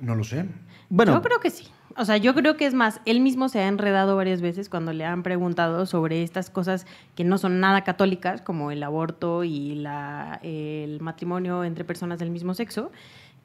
no 0.00 0.16
lo 0.16 0.24
sé. 0.24 0.46
Bueno, 0.88 1.12
Yo 1.14 1.22
creo 1.22 1.38
que 1.38 1.50
sí. 1.50 1.68
O 1.96 2.04
sea, 2.04 2.16
yo 2.16 2.34
creo 2.34 2.56
que 2.56 2.66
es 2.66 2.74
más, 2.74 3.00
él 3.04 3.20
mismo 3.20 3.48
se 3.48 3.60
ha 3.60 3.68
enredado 3.68 4.16
varias 4.16 4.40
veces 4.40 4.68
cuando 4.68 4.92
le 4.92 5.04
han 5.04 5.22
preguntado 5.22 5.86
sobre 5.86 6.24
estas 6.24 6.50
cosas 6.50 6.88
que 7.14 7.22
no 7.22 7.38
son 7.38 7.60
nada 7.60 7.84
católicas, 7.84 8.42
como 8.42 8.72
el 8.72 8.82
aborto 8.82 9.44
y 9.44 9.76
la, 9.76 10.40
el 10.42 11.00
matrimonio 11.00 11.62
entre 11.62 11.84
personas 11.84 12.18
del 12.18 12.30
mismo 12.30 12.52
sexo. 12.54 12.90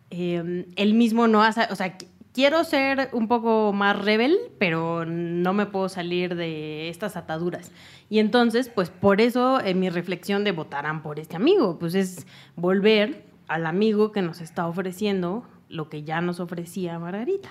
Eh, 0.09 0.65
él 0.75 0.93
mismo 0.95 1.27
no 1.27 1.43
hace, 1.43 1.61
o 1.69 1.75
sea, 1.75 1.95
quiero 2.33 2.63
ser 2.63 3.09
un 3.13 3.27
poco 3.27 3.73
más 3.73 3.97
rebel, 3.97 4.37
pero 4.57 5.05
no 5.05 5.53
me 5.53 5.65
puedo 5.65 5.89
salir 5.89 6.35
de 6.35 6.89
estas 6.89 7.15
ataduras. 7.17 7.71
Y 8.09 8.19
entonces, 8.19 8.69
pues 8.69 8.89
por 8.89 9.21
eso 9.21 9.61
en 9.61 9.79
mi 9.79 9.89
reflexión 9.89 10.43
de 10.43 10.51
votarán 10.51 11.01
por 11.01 11.19
este 11.19 11.35
amigo, 11.35 11.77
pues 11.79 11.95
es 11.95 12.27
volver 12.55 13.25
al 13.47 13.65
amigo 13.65 14.11
que 14.11 14.21
nos 14.21 14.41
está 14.41 14.67
ofreciendo 14.67 15.45
lo 15.69 15.89
que 15.89 16.03
ya 16.03 16.21
nos 16.21 16.39
ofrecía 16.39 16.99
Margarita. 16.99 17.49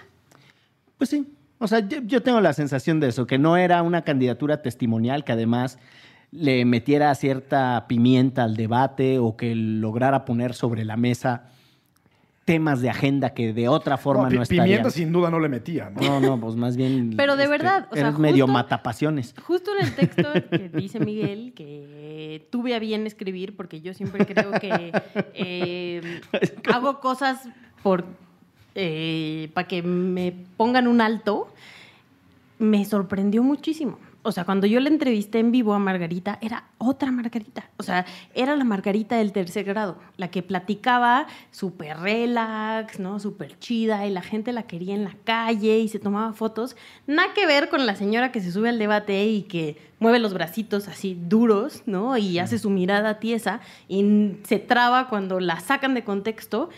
Pues 0.98 1.10
sí. 1.10 1.34
O 1.58 1.68
sea, 1.68 1.80
yo, 1.80 1.98
yo 2.02 2.22
tengo 2.22 2.40
la 2.40 2.54
sensación 2.54 3.00
de 3.00 3.08
eso, 3.08 3.26
que 3.26 3.38
no 3.38 3.58
era 3.58 3.82
una 3.82 4.02
candidatura 4.02 4.62
testimonial 4.62 5.24
que 5.24 5.32
además 5.32 5.78
le 6.30 6.64
metiera 6.64 7.14
cierta 7.14 7.86
pimienta 7.86 8.44
al 8.44 8.56
debate 8.56 9.18
o 9.18 9.36
que 9.36 9.54
lograra 9.54 10.24
poner 10.24 10.54
sobre 10.54 10.84
la 10.84 10.96
mesa 10.96 11.50
temas 12.44 12.80
de 12.80 12.90
agenda 12.90 13.30
que 13.34 13.52
de 13.52 13.68
otra 13.68 13.96
forma 13.96 14.28
pi- 14.28 14.36
no, 14.36 14.42
estarían. 14.42 14.64
pimienta 14.66 14.90
sin 14.90 15.12
duda 15.12 15.30
no 15.30 15.38
le 15.38 15.48
metía. 15.48 15.90
¿no? 15.90 16.00
No, 16.00 16.20
no, 16.20 16.40
pues 16.40 16.56
más 16.56 16.76
bien. 16.76 17.12
Pero 17.16 17.36
de 17.36 17.46
verdad, 17.46 17.86
o 17.90 17.94
sea, 17.94 18.10
medio 18.12 18.44
justo- 18.46 18.52
matapasiones. 18.52 19.34
Justo 19.46 19.70
en 19.78 19.86
el 19.86 19.94
texto 19.94 20.28
que 20.50 20.68
dice 20.70 20.98
Miguel, 21.00 21.52
que 21.54 22.46
tuve 22.50 22.74
a 22.74 22.78
bien 22.78 23.06
escribir, 23.06 23.56
porque 23.56 23.80
yo 23.80 23.94
siempre 23.94 24.26
creo 24.26 24.50
que 24.52 24.92
eh, 25.34 26.20
hago 26.72 27.00
cosas 27.00 27.48
por 27.82 28.04
para 29.54 29.68
que 29.68 29.82
me 29.82 30.32
pongan 30.56 30.86
un 30.86 31.00
alto, 31.00 31.52
me 32.58 32.84
sorprendió 32.84 33.42
muchísimo. 33.42 33.98
O 34.22 34.32
sea, 34.32 34.44
cuando 34.44 34.66
yo 34.66 34.80
le 34.80 34.90
entrevisté 34.90 35.38
en 35.38 35.50
vivo 35.50 35.72
a 35.72 35.78
Margarita, 35.78 36.38
era 36.42 36.64
otra 36.76 37.10
Margarita. 37.10 37.70
O 37.78 37.82
sea, 37.82 38.04
era 38.34 38.54
la 38.54 38.64
Margarita 38.64 39.16
del 39.16 39.32
tercer 39.32 39.64
grado, 39.64 39.96
la 40.18 40.30
que 40.30 40.42
platicaba 40.42 41.26
súper 41.50 41.96
relax, 41.98 43.00
¿no? 43.00 43.18
Súper 43.18 43.58
chida, 43.58 44.06
y 44.06 44.10
la 44.10 44.20
gente 44.20 44.52
la 44.52 44.64
quería 44.64 44.94
en 44.94 45.04
la 45.04 45.16
calle 45.24 45.78
y 45.78 45.88
se 45.88 45.98
tomaba 45.98 46.34
fotos. 46.34 46.76
Nada 47.06 47.32
que 47.32 47.46
ver 47.46 47.70
con 47.70 47.86
la 47.86 47.96
señora 47.96 48.30
que 48.30 48.42
se 48.42 48.52
sube 48.52 48.68
al 48.68 48.78
debate 48.78 49.24
y 49.24 49.42
que 49.42 49.78
mueve 50.00 50.18
los 50.18 50.34
bracitos 50.34 50.86
así 50.88 51.18
duros, 51.18 51.82
¿no? 51.86 52.18
Y 52.18 52.38
hace 52.38 52.58
su 52.58 52.68
mirada 52.68 53.20
tiesa 53.20 53.60
y 53.88 54.36
se 54.44 54.58
traba 54.58 55.08
cuando 55.08 55.40
la 55.40 55.60
sacan 55.60 55.94
de 55.94 56.04
contexto. 56.04 56.68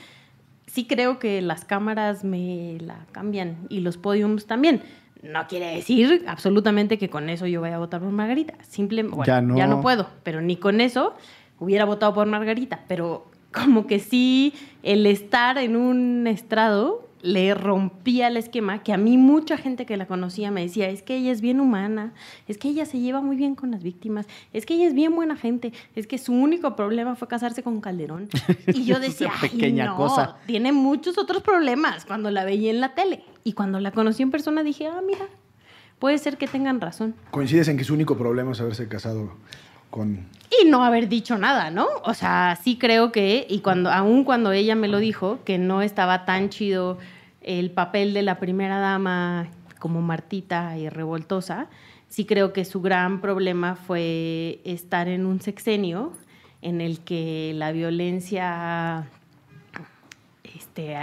Sí 0.69 0.87
creo 0.87 1.19
que 1.19 1.43
las 1.43 1.65
cámaras 1.65 2.23
me 2.23 2.79
la 2.81 3.05
cambian 3.11 3.67
y 3.69 3.81
los 3.81 3.99
podiums 3.99 4.47
también. 4.47 4.83
No 5.23 5.47
quiere 5.47 5.77
decir 5.77 6.25
absolutamente 6.27 6.99
que 6.99 7.09
con 7.09 7.31
eso 7.31 7.47
yo 7.47 7.61
vaya 7.61 7.77
a 7.77 7.79
votar 7.79 8.01
por 8.01 8.11
Margarita. 8.11 8.55
Simplemente, 8.69 9.17
bueno, 9.17 9.27
Ya 9.27 9.35
ya 9.57 9.67
no. 9.67 9.77
no. 9.77 9.81
puedo, 9.81 10.09
pero 10.25 10.41
ni 10.41 10.57
con 10.57 10.81
eso 10.81 11.15
hubiera 11.61 11.85
votado 11.85 12.13
por 12.13 12.27
Margarita. 12.27 12.81
Pero 12.89 13.27
como 13.53 13.87
que 13.87 13.99
sí, 14.01 14.53
el 14.83 15.07
estar 15.07 15.59
en 15.59 15.77
un 15.77 16.27
estrado 16.27 17.07
le 17.23 17.55
rompía 17.55 18.27
el 18.27 18.37
esquema 18.37 18.83
que 18.83 18.93
a 18.93 18.97
mí 18.97 19.17
mucha 19.17 19.57
gente 19.57 19.87
que 19.87 19.97
la 19.97 20.07
conocía 20.07 20.51
me 20.51 20.63
decía, 20.63 20.89
es 20.89 21.03
que 21.03 21.17
ella 21.17 21.31
es 21.31 21.41
bien 21.41 21.61
humana, 21.61 22.13
es 22.49 22.59
que 22.59 22.69
ella 22.69 22.85
se 22.85 22.99
lleva 22.99 23.21
muy 23.23 23.37
bien 23.37 23.55
con 23.55 23.71
las 23.71 23.83
víctimas, 23.83 24.27
es 24.53 24.67
que 24.67 24.75
ella 24.75 24.89
es 24.89 24.95
bien 24.95 25.15
buena 25.15 25.37
gente, 25.37 25.73
es 25.95 26.07
que 26.07 26.19
su 26.19 26.33
único 26.33 26.75
problema 26.75 27.15
fue 27.15 27.29
casarse 27.29 27.63
con 27.63 27.81
Calderón. 27.81 28.29
Y 28.67 28.85
yo 28.85 28.99
decía, 28.99 29.31
"Ay, 29.41 29.51
pequeña 29.51 29.87
no, 29.87 29.97
cosa". 29.97 30.37
tiene 30.47 30.73
muchos 30.73 31.17
otros 31.17 31.43
problemas 31.43 32.05
cuando 32.05 32.31
la 32.31 32.45
veía 32.45 32.71
en 32.71 32.81
la 32.81 32.95
tele. 32.95 33.25
Y 33.45 33.53
cuando 33.53 33.81
la 33.81 33.93
conocí 33.93 34.23
en 34.23 34.31
persona 34.31 34.63
dije, 34.63 34.87
ah, 34.87 35.01
mira, 35.07 35.27
puede 35.99 36.19
ser 36.19 36.37
que 36.39 36.47
tengan 36.49 36.81
razón. 36.81 37.15
Coincides 37.31 37.69
en 37.69 37.77
que 37.77 37.85
su 37.85 37.95
único 37.95 38.17
problema 38.17 38.53
es 38.53 38.61
haberse 38.61 38.89
casado 38.89 39.33
con... 39.91 40.27
Y 40.61 40.67
no 40.69 40.85
haber 40.85 41.09
dicho 41.09 41.39
nada, 41.39 41.71
¿no? 41.71 41.87
O 42.05 42.15
sea, 42.15 42.59
sí 42.63 42.77
creo 42.77 43.13
que, 43.13 43.47
y 43.49 43.61
cuando, 43.61 43.91
aún 43.91 44.25
cuando 44.25 44.53
ella 44.53 44.75
me 44.75 44.89
lo 44.89 44.99
dijo, 44.99 45.39
que 45.45 45.59
no 45.59 45.83
estaba 45.83 46.25
tan 46.25 46.51
chido 46.51 46.99
el 47.41 47.71
papel 47.71 48.13
de 48.13 48.23
la 48.23 48.39
primera 48.39 48.79
dama 48.79 49.49
como 49.79 50.03
Martita 50.03 50.77
y 50.77 50.89
revoltosa, 50.89 51.69
sí 52.09 52.25
creo 52.27 52.53
que 52.53 52.65
su 52.65 52.83
gran 52.83 53.21
problema 53.21 53.77
fue 53.77 54.61
estar 54.65 55.09
en 55.09 55.27
un 55.27 55.41
sexenio 55.41 56.13
en 56.61 56.81
el 56.81 57.01
que 57.01 57.53
la 57.55 57.73
violencia 57.73 59.09
este, 60.57 60.97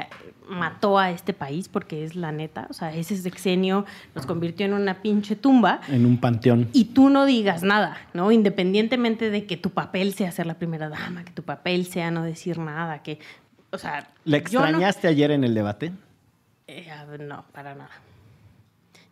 mató 0.47 0.97
a 0.99 1.11
este 1.11 1.33
país, 1.33 1.69
porque 1.69 2.03
es 2.03 2.15
la 2.15 2.31
neta, 2.31 2.67
o 2.69 2.73
sea, 2.73 2.93
ese 2.93 3.15
sexenio 3.17 3.85
nos 4.15 4.25
convirtió 4.25 4.65
en 4.65 4.73
una 4.73 5.01
pinche 5.01 5.35
tumba 5.35 5.81
En 5.87 6.05
un 6.05 6.17
panteón. 6.19 6.69
y 6.73 6.85
tú 6.85 7.09
no 7.09 7.25
digas 7.25 7.63
nada, 7.63 7.97
¿no? 8.13 8.31
Independientemente 8.31 9.29
de 9.29 9.45
que 9.45 9.57
tu 9.57 9.69
papel 9.71 10.13
sea 10.13 10.31
ser 10.31 10.45
la 10.45 10.55
primera 10.55 10.89
dama, 10.89 11.23
que 11.23 11.31
tu 11.31 11.43
papel 11.43 11.85
sea 11.85 12.11
no 12.11 12.23
decir 12.23 12.57
nada, 12.57 13.01
que, 13.03 13.19
o 13.71 13.77
sea... 13.77 14.09
¿La 14.25 14.37
yo 14.39 14.59
no- 14.59 14.65
extrañaste 14.65 15.07
ayer 15.07 15.31
en 15.31 15.43
el 15.43 15.53
debate? 15.53 15.91
Eh, 16.67 16.87
no, 17.19 17.45
para 17.51 17.73
nada. 17.75 17.89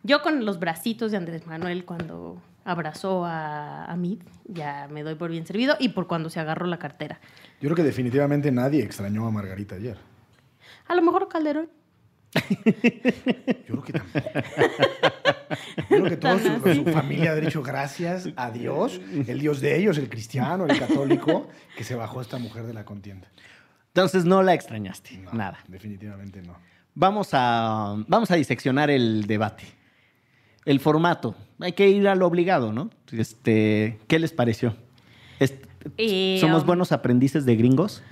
Yo 0.04 0.22
con 0.22 0.44
los 0.44 0.58
bracitos 0.60 1.10
de 1.10 1.16
Andrés 1.16 1.46
Manuel 1.46 1.84
cuando 1.84 2.40
abrazó 2.64 3.24
a, 3.24 3.84
a 3.86 3.96
Mid, 3.96 4.18
ya 4.44 4.88
me 4.90 5.02
doy 5.02 5.14
por 5.16 5.30
bien 5.30 5.44
servido, 5.46 5.76
y 5.80 5.88
por 5.90 6.06
cuando 6.06 6.30
se 6.30 6.38
agarró 6.38 6.66
la 6.66 6.78
cartera. 6.78 7.18
Yo 7.60 7.66
creo 7.68 7.74
que 7.76 7.82
definitivamente 7.82 8.52
nadie 8.52 8.82
extrañó 8.84 9.26
a 9.26 9.30
Margarita 9.30 9.74
ayer. 9.74 9.96
A 10.88 10.94
lo 10.94 11.02
mejor 11.02 11.28
Calderón. 11.28 11.68
Yo 12.34 12.42
creo 13.66 13.82
que 13.82 13.92
tampoco. 13.92 14.28
Yo 15.78 15.86
creo 15.88 16.04
que 16.04 16.16
toda 16.16 16.38
su, 16.38 16.74
su 16.74 16.84
familia 16.92 17.32
ha 17.32 17.36
dicho 17.36 17.62
gracias 17.62 18.28
a 18.36 18.50
Dios, 18.50 19.00
el 19.26 19.38
Dios 19.40 19.60
de 19.60 19.76
ellos, 19.78 19.96
el 19.98 20.08
cristiano, 20.08 20.66
el 20.66 20.78
católico, 20.78 21.48
que 21.76 21.84
se 21.84 21.94
bajó 21.94 22.20
esta 22.20 22.38
mujer 22.38 22.64
de 22.64 22.74
la 22.74 22.84
contienda. 22.84 23.28
Entonces 23.88 24.24
no 24.24 24.42
la 24.42 24.54
extrañaste. 24.54 25.18
No, 25.18 25.32
Nada. 25.32 25.58
Definitivamente 25.68 26.42
no. 26.42 26.56
Vamos 26.94 27.30
a, 27.32 27.94
vamos 28.06 28.30
a 28.30 28.34
diseccionar 28.36 28.90
el 28.90 29.26
debate. 29.26 29.64
El 30.64 30.80
formato. 30.80 31.34
Hay 31.60 31.72
que 31.72 31.88
ir 31.88 32.06
a 32.08 32.14
lo 32.14 32.26
obligado, 32.26 32.72
¿no? 32.72 32.90
Este, 33.12 33.98
¿Qué 34.06 34.18
les 34.18 34.32
pareció? 34.32 34.76
Est- 35.40 35.64
Eh, 35.96 36.36
¿Somos 36.40 36.62
um, 36.62 36.66
buenos 36.66 36.92
aprendices 36.92 37.46
de 37.46 37.56
gringos? 37.56 38.02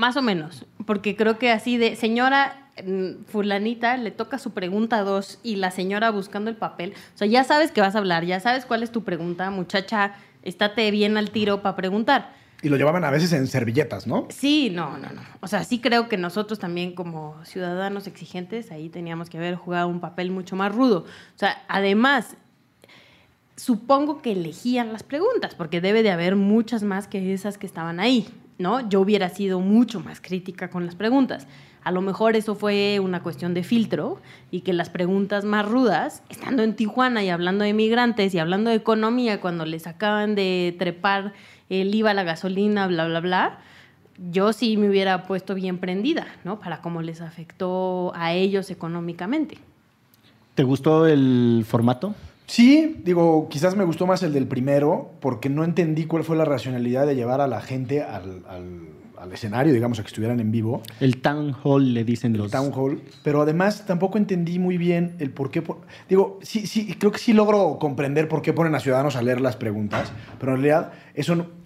Más 0.00 0.16
o 0.16 0.22
menos, 0.22 0.64
porque 0.86 1.14
creo 1.14 1.38
que 1.38 1.50
así 1.50 1.76
de, 1.76 1.94
señora 1.94 2.70
mm, 2.82 3.24
fulanita, 3.26 3.98
le 3.98 4.10
toca 4.10 4.38
su 4.38 4.52
pregunta 4.52 5.02
dos 5.02 5.38
y 5.42 5.56
la 5.56 5.70
señora 5.70 6.10
buscando 6.10 6.48
el 6.48 6.56
papel. 6.56 6.94
O 7.14 7.18
sea, 7.18 7.26
ya 7.26 7.44
sabes 7.44 7.70
que 7.70 7.82
vas 7.82 7.94
a 7.94 7.98
hablar, 7.98 8.24
ya 8.24 8.40
sabes 8.40 8.64
cuál 8.64 8.82
es 8.82 8.92
tu 8.92 9.04
pregunta, 9.04 9.50
muchacha, 9.50 10.14
estate 10.42 10.90
bien 10.90 11.18
al 11.18 11.30
tiro 11.30 11.60
para 11.60 11.76
preguntar. 11.76 12.32
Y 12.62 12.70
lo 12.70 12.78
llevaban 12.78 13.04
a 13.04 13.10
veces 13.10 13.34
en 13.34 13.46
servilletas, 13.46 14.06
¿no? 14.06 14.26
Sí, 14.30 14.70
no, 14.70 14.96
no, 14.96 15.10
no. 15.10 15.20
O 15.40 15.48
sea, 15.48 15.64
sí 15.64 15.80
creo 15.80 16.08
que 16.08 16.16
nosotros 16.16 16.58
también 16.58 16.94
como 16.94 17.36
ciudadanos 17.44 18.06
exigentes 18.06 18.72
ahí 18.72 18.88
teníamos 18.88 19.28
que 19.28 19.36
haber 19.36 19.56
jugado 19.56 19.88
un 19.88 20.00
papel 20.00 20.30
mucho 20.30 20.56
más 20.56 20.74
rudo. 20.74 21.00
O 21.00 21.38
sea, 21.38 21.62
además, 21.68 22.38
supongo 23.54 24.22
que 24.22 24.32
elegían 24.32 24.94
las 24.94 25.02
preguntas, 25.02 25.54
porque 25.54 25.82
debe 25.82 26.02
de 26.02 26.10
haber 26.10 26.36
muchas 26.36 26.82
más 26.82 27.06
que 27.06 27.34
esas 27.34 27.58
que 27.58 27.66
estaban 27.66 28.00
ahí, 28.00 28.26
¿no? 28.60 28.88
Yo 28.88 29.00
hubiera 29.00 29.28
sido 29.30 29.58
mucho 29.58 30.00
más 30.00 30.20
crítica 30.20 30.70
con 30.70 30.86
las 30.86 30.94
preguntas. 30.94 31.48
A 31.82 31.90
lo 31.90 32.02
mejor 32.02 32.36
eso 32.36 32.54
fue 32.54 33.00
una 33.00 33.22
cuestión 33.22 33.54
de 33.54 33.64
filtro 33.64 34.20
y 34.50 34.60
que 34.60 34.74
las 34.74 34.90
preguntas 34.90 35.44
más 35.44 35.66
rudas, 35.66 36.22
estando 36.28 36.62
en 36.62 36.76
Tijuana 36.76 37.24
y 37.24 37.30
hablando 37.30 37.64
de 37.64 37.72
migrantes 37.72 38.34
y 38.34 38.38
hablando 38.38 38.68
de 38.68 38.76
economía, 38.76 39.40
cuando 39.40 39.64
les 39.64 39.86
acaban 39.86 40.34
de 40.34 40.76
trepar 40.78 41.32
el 41.70 41.94
IVA 41.94 42.12
la 42.12 42.22
gasolina, 42.22 42.86
bla, 42.86 43.06
bla, 43.06 43.20
bla, 43.20 43.58
yo 44.30 44.52
sí 44.52 44.76
me 44.76 44.90
hubiera 44.90 45.22
puesto 45.22 45.54
bien 45.54 45.78
prendida, 45.78 46.26
¿no? 46.44 46.60
Para 46.60 46.82
cómo 46.82 47.00
les 47.00 47.22
afectó 47.22 48.12
a 48.14 48.34
ellos 48.34 48.70
económicamente. 48.70 49.56
¿Te 50.54 50.64
gustó 50.64 51.06
el 51.06 51.64
formato? 51.66 52.14
Sí, 52.50 52.96
digo, 53.04 53.48
quizás 53.48 53.76
me 53.76 53.84
gustó 53.84 54.08
más 54.08 54.24
el 54.24 54.32
del 54.32 54.48
primero, 54.48 55.12
porque 55.20 55.48
no 55.48 55.62
entendí 55.62 56.06
cuál 56.06 56.24
fue 56.24 56.34
la 56.36 56.44
racionalidad 56.44 57.06
de 57.06 57.14
llevar 57.14 57.40
a 57.40 57.46
la 57.46 57.60
gente 57.60 58.02
al, 58.02 58.42
al- 58.48 58.88
al 59.18 59.32
escenario, 59.32 59.72
digamos, 59.72 60.00
a 60.00 60.02
que 60.02 60.08
estuvieran 60.08 60.40
en 60.40 60.50
vivo, 60.50 60.82
El 60.98 61.18
town 61.22 61.54
hall 61.62 61.94
le 61.94 62.02
dicen 62.02 62.32
el 62.34 62.38
los... 62.38 62.50
town 62.50 62.72
hall, 62.74 63.02
pero 63.22 63.42
además 63.42 63.84
tampoco 63.86 64.18
entendí 64.18 64.58
muy 64.58 64.78
bien 64.78 65.14
el 65.20 65.30
por 65.30 65.52
qué. 65.52 65.62
po- 65.62 65.82
digo, 66.08 66.40
sí, 66.42 66.66
sí, 66.66 66.92
creo 66.98 67.12
que 67.12 67.18
sí 67.18 67.32
logro 67.34 67.78
comprender 67.78 68.26
por 68.26 68.42
qué 68.42 68.52
ponen 68.52 68.74
a 68.74 68.80
ciudadanos 68.80 69.14
a 69.14 69.22
leer 69.22 69.40
las 69.40 69.54
preguntas, 69.56 70.10
pero 70.40 70.52
en 70.56 70.62
realidad 70.62 70.92
eso, 71.14 71.36
no- 71.36 71.59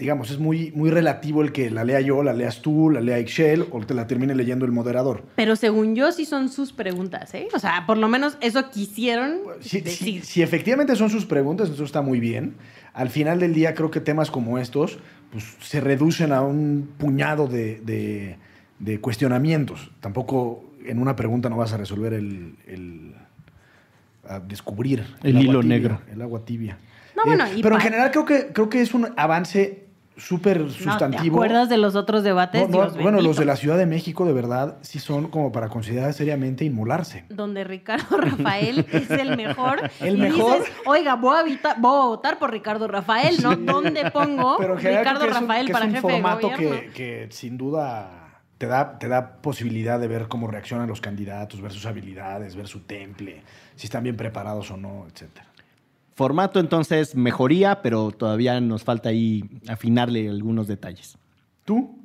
digamos, 0.00 0.30
es 0.30 0.38
muy, 0.38 0.72
muy 0.74 0.90
relativo 0.90 1.42
el 1.42 1.52
que 1.52 1.70
la 1.70 1.84
lea 1.84 2.00
yo, 2.00 2.22
la 2.24 2.32
leas 2.32 2.62
tú, 2.62 2.90
la 2.90 3.00
lea 3.00 3.18
Excel 3.18 3.66
o 3.70 3.78
te 3.84 3.94
la 3.94 4.06
termine 4.08 4.34
leyendo 4.34 4.64
el 4.64 4.72
moderador. 4.72 5.22
Pero 5.36 5.54
según 5.54 5.94
yo 5.94 6.10
sí 6.10 6.24
son 6.24 6.48
sus 6.48 6.72
preguntas, 6.72 7.32
¿eh? 7.34 7.46
O 7.54 7.58
sea, 7.60 7.84
por 7.86 7.98
lo 7.98 8.08
menos 8.08 8.36
eso 8.40 8.70
quisieron 8.70 9.38
Si, 9.60 9.68
si- 9.68 9.80
decir. 9.82 10.24
si 10.24 10.42
efectivamente 10.42 10.96
son 10.96 11.10
sus 11.10 11.26
preguntas, 11.26 11.70
eso 11.70 11.84
está 11.84 12.02
muy 12.02 12.18
bien. 12.18 12.54
Al 12.94 13.10
final 13.10 13.38
del 13.38 13.54
día 13.54 13.74
creo 13.74 13.90
que 13.92 14.00
temas 14.00 14.30
como 14.30 14.58
estos 14.58 14.98
pues, 15.30 15.44
se 15.60 15.80
reducen 15.80 16.32
a 16.32 16.40
un 16.42 16.88
puñado 16.98 17.46
de, 17.46 17.80
de- 17.82 18.36
de 18.80 19.00
cuestionamientos. 19.00 19.90
Tampoco 20.00 20.64
en 20.84 20.98
una 20.98 21.14
pregunta 21.14 21.48
no 21.50 21.56
vas 21.58 21.72
a 21.72 21.76
resolver 21.76 22.14
el... 22.14 22.54
el- 22.66 23.14
a 24.28 24.38
descubrir 24.38 25.04
El 25.22 25.36
agua 25.36 25.42
hilo 25.50 25.60
tibia, 25.60 25.76
negro. 25.78 26.00
El 26.12 26.22
agua 26.22 26.44
tibia. 26.44 26.78
No, 27.16 27.22
bueno, 27.24 27.44
y 27.54 27.62
pero 27.62 27.74
en 27.74 27.80
general 27.80 28.10
creo 28.12 28.24
que, 28.24 28.46
creo 28.52 28.68
que 28.68 28.80
es 28.80 28.94
un 28.94 29.08
avance 29.16 29.86
súper 30.20 30.60
No, 30.60 30.66
¿Te 30.68 30.72
sustantivo. 30.84 31.36
acuerdas 31.36 31.68
de 31.68 31.76
los 31.78 31.96
otros 31.96 32.22
debates? 32.22 32.68
No, 32.68 32.84
no, 32.86 32.90
bueno, 33.02 33.20
los 33.20 33.36
de 33.36 33.44
la 33.44 33.56
Ciudad 33.56 33.76
de 33.78 33.86
México, 33.86 34.24
de 34.26 34.32
verdad, 34.32 34.76
sí 34.82 34.98
son 34.98 35.28
como 35.28 35.50
para 35.52 35.68
considerar 35.68 36.12
seriamente 36.12 36.64
inmolarse. 36.64 37.24
Donde 37.28 37.64
Ricardo 37.64 38.16
Rafael 38.18 38.86
es 38.92 39.10
el 39.10 39.36
mejor. 39.36 39.80
El 40.00 40.16
y 40.16 40.20
mejor. 40.20 40.58
dices, 40.60 40.72
oiga, 40.86 41.16
voy 41.16 41.36
a, 41.38 41.74
voy 41.78 41.96
a 42.02 42.04
votar 42.06 42.38
por 42.38 42.50
Ricardo 42.50 42.86
Rafael, 42.86 43.36
¿no? 43.42 43.56
¿Dónde 43.56 44.10
pongo 44.10 44.56
Pero 44.58 44.76
Ricardo 44.76 45.20
que 45.20 45.26
es 45.26 45.36
un- 45.36 45.40
Rafael 45.42 45.66
que 45.66 45.72
para 45.72 45.84
es 45.86 45.88
un 45.90 45.94
jefe 45.96 46.06
de 46.06 46.12
formato 46.12 46.50
gobierno? 46.50 46.80
que, 46.80 46.90
que 46.92 47.26
sin 47.30 47.56
duda 47.58 48.16
te 48.58 48.66
da, 48.66 48.98
te 48.98 49.08
da 49.08 49.36
posibilidad 49.40 49.98
de 49.98 50.06
ver 50.06 50.28
cómo 50.28 50.46
reaccionan 50.46 50.86
los 50.86 51.00
candidatos, 51.00 51.62
ver 51.62 51.72
sus 51.72 51.86
habilidades, 51.86 52.54
ver 52.56 52.68
su 52.68 52.80
temple, 52.80 53.42
si 53.74 53.86
están 53.86 54.02
bien 54.02 54.16
preparados 54.18 54.70
o 54.70 54.76
no, 54.76 55.06
etcétera. 55.10 55.46
Formato 56.20 56.60
entonces 56.60 57.14
mejoría, 57.16 57.80
pero 57.80 58.10
todavía 58.10 58.60
nos 58.60 58.84
falta 58.84 59.08
ahí 59.08 59.42
afinarle 59.68 60.28
algunos 60.28 60.66
detalles. 60.66 61.16
¿Tú? 61.64 61.98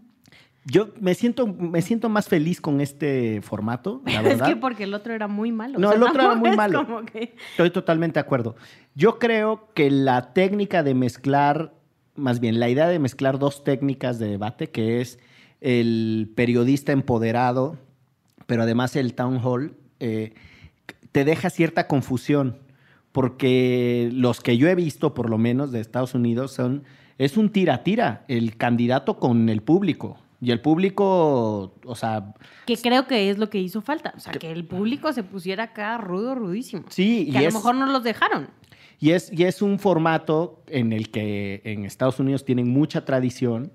Yo 0.63 0.91
me 1.01 1.13
siento, 1.15 1.45
me 1.47 1.81
siento 1.81 2.07
más 2.07 2.29
feliz 2.29 2.61
con 2.61 2.79
este 2.79 3.41
formato, 3.41 4.01
la 4.05 4.21
Es 4.29 4.41
que 4.41 4.55
porque 4.55 4.85
el 4.85 4.93
otro 4.93 5.13
era 5.13 5.27
muy 5.27 5.51
malo. 5.51 5.77
No, 5.79 5.89
o 5.89 5.91
sea, 5.91 5.97
el 5.97 6.03
otro 6.03 6.21
era 6.21 6.35
muy 6.35 6.55
malo. 6.55 6.85
como 6.85 7.03
que- 7.03 7.35
Estoy 7.51 7.71
totalmente 7.71 8.13
de 8.13 8.21
acuerdo. 8.21 8.55
Yo 8.95 9.19
creo 9.19 9.67
que 9.73 9.91
la 9.91 10.31
técnica 10.33 10.81
de 10.81 10.93
mezclar, 10.93 11.73
más 12.15 12.39
bien 12.39 12.57
la 12.57 12.69
idea 12.69 12.87
de 12.87 12.99
mezclar 12.99 13.37
dos 13.37 13.65
técnicas 13.65 14.17
de 14.17 14.29
debate, 14.29 14.69
que 14.71 15.01
es 15.01 15.19
el 15.59 16.31
periodista 16.37 16.93
empoderado, 16.93 17.75
pero 18.45 18.63
además 18.63 18.95
el 18.95 19.13
town 19.13 19.41
hall, 19.43 19.75
eh, 19.99 20.33
te 21.11 21.25
deja 21.25 21.49
cierta 21.49 21.87
confusión, 21.87 22.59
porque 23.15 24.09
los 24.11 24.41
que 24.41 24.57
yo 24.57 24.67
he 24.67 24.75
visto, 24.75 25.13
por 25.13 25.29
lo 25.29 25.37
menos 25.37 25.71
de 25.71 25.79
Estados 25.79 26.13
Unidos, 26.15 26.51
son, 26.51 26.83
es 27.17 27.37
un 27.37 27.49
tira-tira, 27.49 28.25
el 28.27 28.57
candidato 28.57 29.19
con 29.19 29.47
el 29.47 29.61
público. 29.61 30.17
Y 30.41 30.51
el 30.51 30.59
público, 30.59 31.73
o 31.85 31.95
sea, 31.95 32.33
Que 32.65 32.75
creo 32.75 33.07
que 33.07 33.29
es 33.29 33.37
lo 33.37 33.49
que 33.49 33.59
hizo 33.61 33.81
falta. 33.81 34.13
O 34.17 34.19
sea, 34.19 34.33
que 34.33 34.51
el 34.51 34.65
público 34.65 35.13
se 35.13 35.23
pusiera 35.23 35.63
acá 35.63 35.97
rudo, 35.97 36.35
rudísimo. 36.35 36.83
sí, 36.89 37.29
Que 37.31 37.39
y 37.39 37.45
a 37.45 37.47
es- 37.47 37.53
lo 37.53 37.59
mejor 37.61 37.75
no 37.75 37.85
los 37.85 38.03
dejaron. 38.03 38.49
Y 38.99 39.11
es, 39.11 39.31
y 39.31 39.43
es 39.45 39.61
un 39.61 39.79
formato 39.79 40.61
en 40.67 40.91
el 40.91 41.09
que 41.09 41.61
en 41.63 41.85
Estados 41.85 42.19
Unidos 42.19 42.43
tienen 42.43 42.67
mucha 42.69 43.05
tradición 43.05 43.71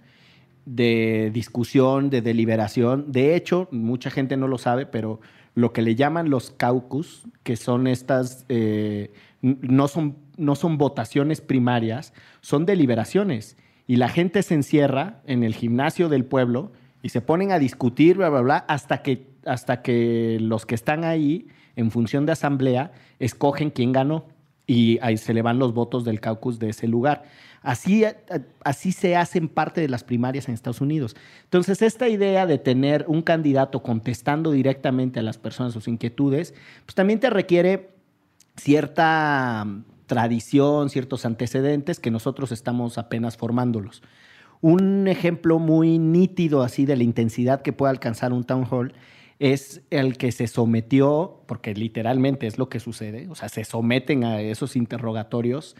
de 0.66 1.30
discusión, 1.32 2.10
de 2.10 2.20
deliberación. 2.20 3.10
De 3.10 3.34
hecho, 3.36 3.68
mucha 3.70 4.10
gente 4.10 4.36
no 4.36 4.46
lo 4.48 4.58
sabe, 4.58 4.84
pero 4.84 5.20
lo 5.54 5.72
que 5.72 5.82
le 5.82 5.94
llaman 5.94 6.30
los 6.30 6.50
caucus, 6.50 7.24
que 7.42 7.56
son 7.56 7.86
estas, 7.86 8.44
eh, 8.48 9.12
no, 9.42 9.88
son, 9.88 10.16
no 10.36 10.54
son 10.54 10.78
votaciones 10.78 11.40
primarias, 11.40 12.12
son 12.40 12.66
deliberaciones. 12.66 13.56
Y 13.86 13.96
la 13.96 14.08
gente 14.08 14.42
se 14.42 14.54
encierra 14.54 15.20
en 15.26 15.42
el 15.42 15.54
gimnasio 15.54 16.08
del 16.08 16.24
pueblo 16.24 16.72
y 17.02 17.08
se 17.08 17.20
ponen 17.20 17.50
a 17.52 17.58
discutir, 17.58 18.16
bla, 18.18 18.28
bla, 18.28 18.40
bla, 18.42 18.56
hasta 18.68 19.02
que, 19.02 19.26
hasta 19.46 19.82
que 19.82 20.38
los 20.40 20.66
que 20.66 20.74
están 20.74 21.04
ahí, 21.04 21.48
en 21.76 21.90
función 21.90 22.26
de 22.26 22.32
asamblea, 22.32 22.92
escogen 23.18 23.70
quién 23.70 23.92
ganó 23.92 24.26
y 24.66 24.98
ahí 25.02 25.16
se 25.16 25.34
le 25.34 25.42
van 25.42 25.58
los 25.58 25.72
votos 25.74 26.04
del 26.04 26.20
caucus 26.20 26.58
de 26.58 26.68
ese 26.68 26.86
lugar. 26.86 27.24
Así, 27.62 28.04
a- 28.04 28.16
así 28.64 28.92
se 28.92 29.16
hacen 29.16 29.48
parte 29.48 29.80
de 29.80 29.88
las 29.88 30.04
primarias 30.04 30.48
en 30.48 30.54
Estados 30.54 30.80
Unidos. 30.80 31.16
Entonces, 31.44 31.82
esta 31.82 32.08
idea 32.08 32.46
de 32.46 32.58
tener 32.58 33.04
un 33.08 33.22
candidato 33.22 33.82
contestando 33.82 34.50
directamente 34.52 35.20
a 35.20 35.22
las 35.22 35.38
personas 35.38 35.72
sus 35.72 35.88
inquietudes, 35.88 36.54
pues 36.86 36.94
también 36.94 37.18
te 37.20 37.30
requiere 37.30 37.89
cierta 38.60 39.64
mm, 39.66 39.84
tradición, 40.06 40.90
ciertos 40.90 41.24
antecedentes 41.24 41.98
que 41.98 42.10
nosotros 42.10 42.52
estamos 42.52 42.98
apenas 42.98 43.36
formándolos. 43.36 44.02
Un 44.60 45.08
ejemplo 45.08 45.58
muy 45.58 45.98
nítido 45.98 46.62
así 46.62 46.84
de 46.84 46.96
la 46.96 47.04
intensidad 47.04 47.62
que 47.62 47.72
puede 47.72 47.90
alcanzar 47.90 48.32
un 48.32 48.44
town 48.44 48.66
hall 48.70 48.92
es 49.38 49.80
el 49.88 50.18
que 50.18 50.32
se 50.32 50.46
sometió, 50.46 51.40
porque 51.46 51.74
literalmente 51.74 52.46
es 52.46 52.58
lo 52.58 52.68
que 52.68 52.78
sucede, 52.78 53.26
o 53.30 53.34
sea, 53.34 53.48
se 53.48 53.64
someten 53.64 54.22
a 54.24 54.42
esos 54.42 54.76
interrogatorios, 54.76 55.76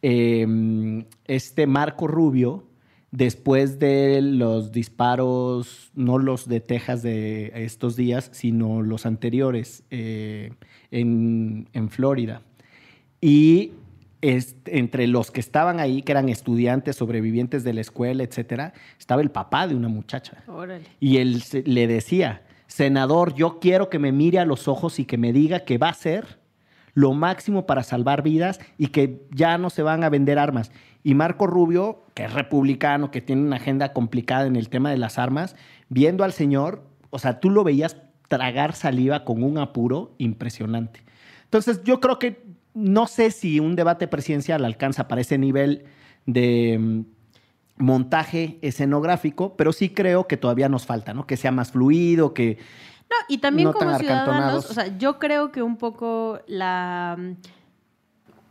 eh, 0.00 1.04
este 1.26 1.66
Marco 1.66 2.06
Rubio, 2.06 2.69
después 3.10 3.78
de 3.78 4.20
los 4.22 4.72
disparos, 4.72 5.90
no 5.94 6.18
los 6.18 6.48
de 6.48 6.60
Texas 6.60 7.02
de 7.02 7.52
estos 7.54 7.96
días, 7.96 8.30
sino 8.32 8.82
los 8.82 9.06
anteriores 9.06 9.82
eh, 9.90 10.52
en, 10.90 11.68
en 11.72 11.90
Florida. 11.90 12.42
Y 13.20 13.72
entre 14.22 15.06
los 15.06 15.30
que 15.30 15.40
estaban 15.40 15.80
ahí, 15.80 16.02
que 16.02 16.12
eran 16.12 16.28
estudiantes, 16.28 16.96
sobrevivientes 16.96 17.64
de 17.64 17.72
la 17.72 17.80
escuela, 17.80 18.22
etcétera, 18.22 18.74
estaba 18.98 19.22
el 19.22 19.30
papá 19.30 19.66
de 19.66 19.74
una 19.74 19.88
muchacha. 19.88 20.44
Órale. 20.46 20.84
Y 21.00 21.18
él 21.18 21.42
le 21.64 21.86
decía, 21.86 22.42
senador, 22.66 23.34
yo 23.34 23.58
quiero 23.60 23.88
que 23.88 23.98
me 23.98 24.12
mire 24.12 24.38
a 24.38 24.44
los 24.44 24.68
ojos 24.68 24.98
y 24.98 25.06
que 25.06 25.16
me 25.16 25.32
diga 25.32 25.60
que 25.60 25.78
va 25.78 25.88
a 25.88 25.92
hacer 25.92 26.39
lo 27.00 27.14
máximo 27.14 27.66
para 27.66 27.82
salvar 27.82 28.22
vidas 28.22 28.60
y 28.76 28.88
que 28.88 29.22
ya 29.30 29.56
no 29.56 29.70
se 29.70 29.82
van 29.82 30.04
a 30.04 30.10
vender 30.10 30.38
armas. 30.38 30.70
Y 31.02 31.14
Marco 31.14 31.46
Rubio, 31.46 32.04
que 32.14 32.24
es 32.24 32.32
republicano, 32.34 33.10
que 33.10 33.22
tiene 33.22 33.42
una 33.42 33.56
agenda 33.56 33.94
complicada 33.94 34.46
en 34.46 34.54
el 34.54 34.68
tema 34.68 34.90
de 34.90 34.98
las 34.98 35.18
armas, 35.18 35.56
viendo 35.88 36.24
al 36.24 36.32
señor, 36.32 36.84
o 37.08 37.18
sea, 37.18 37.40
tú 37.40 37.48
lo 37.48 37.64
veías 37.64 37.96
tragar 38.28 38.74
saliva 38.74 39.24
con 39.24 39.42
un 39.42 39.56
apuro 39.56 40.14
impresionante. 40.18 41.00
Entonces, 41.44 41.82
yo 41.84 42.00
creo 42.00 42.18
que 42.18 42.44
no 42.74 43.06
sé 43.06 43.30
si 43.30 43.60
un 43.60 43.76
debate 43.76 44.06
presidencial 44.06 44.64
alcanza 44.64 45.08
para 45.08 45.22
ese 45.22 45.38
nivel 45.38 45.84
de 46.26 46.78
mm, 46.78 47.00
montaje 47.78 48.58
escenográfico, 48.60 49.56
pero 49.56 49.72
sí 49.72 49.88
creo 49.88 50.28
que 50.28 50.36
todavía 50.36 50.68
nos 50.68 50.84
falta, 50.84 51.14
¿no? 51.14 51.26
Que 51.26 51.38
sea 51.38 51.50
más 51.50 51.72
fluido, 51.72 52.34
que 52.34 52.58
No, 53.10 53.16
y 53.28 53.38
también 53.38 53.68
No 53.68 53.74
como 53.74 53.98
ciudadanos, 53.98 54.70
o 54.70 54.74
sea, 54.74 54.96
yo 54.96 55.18
creo 55.18 55.50
que 55.50 55.62
un 55.62 55.76
poco 55.76 56.40
la 56.46 57.18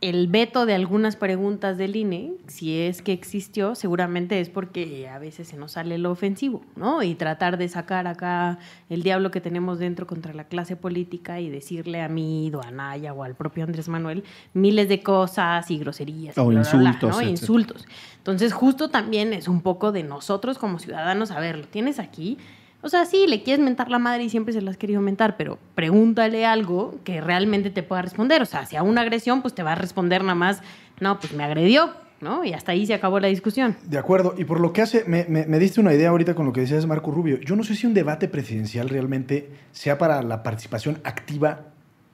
el 0.00 0.28
veto 0.28 0.64
de 0.64 0.74
algunas 0.74 1.16
preguntas 1.16 1.76
del 1.76 1.94
INE, 1.94 2.32
si 2.46 2.78
es 2.78 3.02
que 3.02 3.12
existió, 3.12 3.74
seguramente 3.74 4.40
es 4.40 4.48
porque 4.48 5.08
a 5.08 5.18
veces 5.18 5.48
se 5.48 5.56
nos 5.58 5.72
sale 5.72 5.98
lo 5.98 6.10
ofensivo, 6.10 6.62
¿no? 6.74 7.02
Y 7.02 7.14
tratar 7.14 7.58
de 7.58 7.68
sacar 7.68 8.06
acá 8.06 8.58
el 8.88 9.02
diablo 9.02 9.30
que 9.30 9.42
tenemos 9.42 9.78
dentro 9.78 10.06
contra 10.06 10.32
la 10.32 10.44
clase 10.44 10.74
política 10.74 11.40
y 11.40 11.50
decirle 11.50 12.00
a 12.00 12.08
mí, 12.08 12.50
o 12.54 12.62
a 12.62 12.70
Naya 12.70 13.12
o 13.12 13.22
al 13.24 13.34
propio 13.34 13.64
Andrés 13.64 13.88
Manuel 13.88 14.24
miles 14.54 14.88
de 14.88 15.02
cosas 15.02 15.70
y 15.70 15.78
groserías. 15.78 16.36
y 16.36 16.40
O 16.40 16.46
bla, 16.46 16.62
bla, 16.62 16.72
bla, 16.72 16.88
insultos, 16.90 17.16
¿no? 17.16 17.22
Insultos. 17.22 17.86
Entonces, 18.16 18.54
justo 18.54 18.88
también 18.88 19.34
es 19.34 19.48
un 19.48 19.60
poco 19.60 19.92
de 19.92 20.02
nosotros 20.02 20.56
como 20.56 20.78
ciudadanos, 20.78 21.30
a 21.30 21.40
ver, 21.40 21.58
lo 21.58 21.66
tienes 21.66 21.98
aquí, 21.98 22.38
o 22.82 22.88
sea, 22.88 23.04
sí, 23.04 23.26
le 23.28 23.42
quieres 23.42 23.64
mentar 23.64 23.90
la 23.90 23.98
madre 23.98 24.24
y 24.24 24.30
siempre 24.30 24.52
se 24.54 24.60
la 24.62 24.70
has 24.70 24.76
querido 24.76 25.00
mentar, 25.00 25.36
pero 25.36 25.58
pregúntale 25.74 26.46
algo 26.46 26.94
que 27.04 27.20
realmente 27.20 27.70
te 27.70 27.82
pueda 27.82 28.02
responder. 28.02 28.40
O 28.42 28.46
sea, 28.46 28.66
si 28.66 28.76
a 28.76 28.82
una 28.82 29.02
agresión, 29.02 29.42
pues 29.42 29.54
te 29.54 29.62
va 29.62 29.72
a 29.72 29.74
responder 29.76 30.22
nada 30.22 30.34
más, 30.34 30.62
no, 31.00 31.18
pues 31.20 31.32
me 31.32 31.44
agredió, 31.44 31.90
¿no? 32.20 32.44
Y 32.44 32.52
hasta 32.52 32.72
ahí 32.72 32.86
se 32.86 32.94
acabó 32.94 33.20
la 33.20 33.28
discusión. 33.28 33.76
De 33.84 33.98
acuerdo, 33.98 34.34
y 34.38 34.44
por 34.44 34.60
lo 34.60 34.72
que 34.72 34.82
hace, 34.82 35.04
me, 35.06 35.24
me- 35.28 35.46
me 35.46 35.58
diste 35.58 35.80
una 35.80 35.92
idea 35.94 36.10
ahorita 36.10 36.34
con 36.34 36.46
lo 36.46 36.52
que 36.52 36.60
decías 36.62 36.86
Marco 36.86 37.10
Rubio. 37.10 37.38
Yo 37.40 37.56
no 37.56 37.64
sé 37.64 37.74
si 37.74 37.86
un 37.86 37.94
debate 37.94 38.28
presidencial 38.28 38.88
realmente 38.88 39.50
sea 39.72 39.98
para 39.98 40.22
la 40.22 40.42
participación 40.42 41.00
activa 41.04 41.60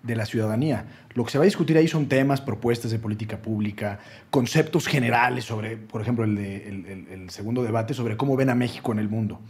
de 0.02 0.14
la 0.14 0.24
ciudadanía. 0.24 0.84
Lo 1.14 1.24
que 1.24 1.32
se 1.32 1.38
va 1.38 1.42
a 1.42 1.46
discutir 1.46 1.76
ahí 1.76 1.88
son 1.88 2.06
temas, 2.06 2.40
propuestas 2.40 2.92
de 2.92 2.98
política 3.00 3.38
pública, 3.38 3.98
conceptos 4.30 4.86
generales 4.86 5.44
sobre, 5.44 5.76
por 5.76 6.00
ejemplo, 6.00 6.24
el, 6.24 6.36
de- 6.36 6.68
el- 6.68 7.06
el 7.10 7.30
segundo 7.30 7.62
debate 7.64 7.92
sobre 7.92 8.16
cómo 8.16 8.36
ven 8.36 8.50
a 8.50 8.54
México 8.54 8.92
en 8.92 9.00
el 9.00 9.08
mundo. 9.08 9.40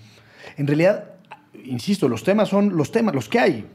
En 0.56 0.66
realidad, 0.66 1.04
insisto, 1.64 2.08
los 2.08 2.24
temas 2.24 2.48
son 2.48 2.76
los 2.76 2.92
temas, 2.92 3.14
los 3.14 3.28
que 3.28 3.38
hay. 3.38 3.66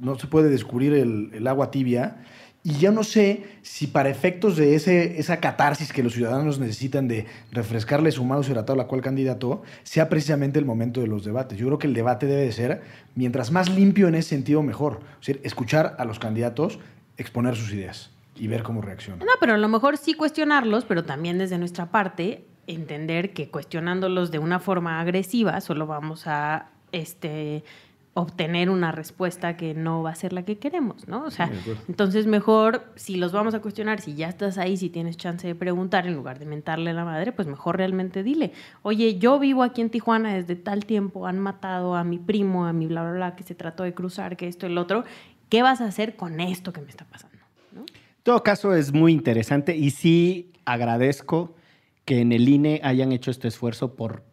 No 0.00 0.18
se 0.18 0.26
puede 0.26 0.48
descubrir 0.48 0.92
el, 0.92 1.46
agua 1.46 1.70
tibia. 1.70 2.24
Y 2.64 2.74
yo 2.74 2.92
no 2.92 3.04
sé 3.04 3.44
si 3.62 3.86
para 3.86 4.10
efectos 4.10 4.56
de 4.56 4.74
ese, 4.74 5.18
esa 5.18 5.38
catarsis 5.38 5.92
que 5.92 6.02
los 6.02 6.12
ciudadanos 6.12 6.58
necesitan 6.58 7.08
de 7.08 7.26
refrescarle 7.52 8.10
su 8.10 8.24
mouse 8.24 8.50
a 8.50 8.66
tal 8.66 8.80
o 8.80 8.86
cual 8.86 9.00
candidato, 9.00 9.62
sea 9.84 10.08
precisamente 10.08 10.58
el 10.58 10.64
momento 10.64 11.00
de 11.00 11.06
los 11.06 11.24
debates. 11.24 11.56
Yo 11.56 11.66
creo 11.66 11.78
que 11.78 11.86
el 11.86 11.94
debate 11.94 12.26
debe 12.26 12.42
de 12.42 12.52
ser, 12.52 12.82
mientras 13.14 13.52
más 13.52 13.70
limpio 13.70 14.08
en 14.08 14.16
ese 14.16 14.30
sentido, 14.30 14.62
mejor. 14.62 15.00
Es 15.20 15.28
decir, 15.28 15.40
escuchar 15.44 15.94
a 15.98 16.04
los 16.04 16.18
candidatos 16.18 16.78
exponer 17.18 17.56
sus 17.56 17.72
ideas 17.72 18.10
y 18.36 18.46
ver 18.46 18.62
cómo 18.62 18.80
reaccionan. 18.80 19.26
No, 19.26 19.32
pero 19.40 19.54
a 19.54 19.58
lo 19.58 19.68
mejor 19.68 19.96
sí 19.98 20.14
cuestionarlos, 20.14 20.84
pero 20.84 21.04
también 21.04 21.38
desde 21.38 21.58
nuestra 21.58 21.90
parte 21.90 22.46
entender 22.68 23.32
que 23.32 23.48
cuestionándolos 23.48 24.30
de 24.30 24.38
una 24.38 24.60
forma 24.60 25.00
agresiva 25.00 25.60
solo 25.60 25.86
vamos 25.86 26.26
a 26.26 26.70
este 26.92 27.64
obtener 28.14 28.68
una 28.68 28.90
respuesta 28.90 29.56
que 29.56 29.74
no 29.74 30.02
va 30.02 30.10
a 30.10 30.14
ser 30.14 30.32
la 30.32 30.42
que 30.42 30.58
queremos, 30.58 31.06
¿no? 31.06 31.24
O 31.24 31.30
sea, 31.30 31.48
Sí, 31.48 31.72
entonces 31.88 32.26
mejor 32.26 32.84
si 32.96 33.16
los 33.16 33.30
vamos 33.30 33.54
a 33.54 33.60
cuestionar, 33.60 34.00
si 34.00 34.14
ya 34.14 34.28
estás 34.28 34.58
ahí, 34.58 34.76
si 34.76 34.90
tienes 34.90 35.16
chance 35.16 35.46
de 35.46 35.54
preguntar 35.54 36.06
en 36.06 36.14
lugar 36.14 36.40
de 36.40 36.46
mentarle 36.46 36.90
a 36.90 36.94
la 36.94 37.04
madre, 37.04 37.30
pues 37.30 37.46
mejor 37.46 37.76
realmente 37.76 38.24
dile, 38.24 38.52
oye, 38.82 39.18
yo 39.18 39.38
vivo 39.38 39.62
aquí 39.62 39.82
en 39.82 39.90
Tijuana 39.90 40.34
desde 40.34 40.56
tal 40.56 40.84
tiempo, 40.84 41.28
han 41.28 41.38
matado 41.38 41.94
a 41.94 42.02
mi 42.02 42.18
primo, 42.18 42.66
a 42.66 42.72
mi 42.72 42.86
bla, 42.86 43.02
bla, 43.02 43.12
bla, 43.12 43.36
que 43.36 43.44
se 43.44 43.54
trató 43.54 43.84
de 43.84 43.94
cruzar, 43.94 44.36
que 44.36 44.48
esto, 44.48 44.66
el 44.66 44.78
otro, 44.78 45.04
¿qué 45.48 45.62
vas 45.62 45.80
a 45.80 45.84
hacer 45.84 46.16
con 46.16 46.40
esto 46.40 46.72
que 46.72 46.80
me 46.80 46.90
está 46.90 47.04
pasando? 47.04 47.38
¿no? 47.72 47.82
En 47.82 47.86
todo 48.24 48.42
caso, 48.42 48.74
es 48.74 48.92
muy 48.92 49.12
interesante 49.12 49.76
y 49.76 49.90
sí 49.90 50.50
agradezco 50.64 51.54
que 52.08 52.22
en 52.22 52.32
el 52.32 52.48
INE 52.48 52.80
hayan 52.84 53.12
hecho 53.12 53.30
este 53.30 53.48
esfuerzo 53.48 53.94
por 53.94 54.24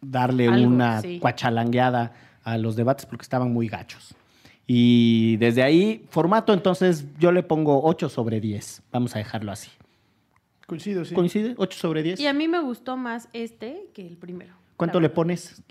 darle 0.00 0.48
Algo, 0.48 0.66
una 0.66 1.00
sí. 1.00 1.20
cuachalangueada 1.20 2.12
a 2.42 2.58
los 2.58 2.74
debates 2.74 3.06
porque 3.06 3.22
estaban 3.22 3.52
muy 3.52 3.68
gachos. 3.68 4.16
Y 4.66 5.36
desde 5.36 5.62
ahí, 5.62 6.04
formato, 6.10 6.52
entonces 6.52 7.06
yo 7.20 7.30
le 7.30 7.44
pongo 7.44 7.84
8 7.84 8.08
sobre 8.08 8.40
10. 8.40 8.82
Vamos 8.90 9.14
a 9.14 9.20
dejarlo 9.20 9.52
así. 9.52 9.70
Coincido, 10.66 11.04
sí. 11.04 11.14
¿Coincide? 11.14 11.54
8 11.56 11.78
sobre 11.78 12.02
10. 12.02 12.18
Y 12.18 12.26
a 12.26 12.32
mí 12.32 12.48
me 12.48 12.58
gustó 12.58 12.96
más 12.96 13.28
este 13.32 13.90
que 13.94 14.04
el 14.04 14.16
primero. 14.16 14.54
¿Cuánto 14.76 14.98
le 14.98 15.08
pones? 15.08 15.62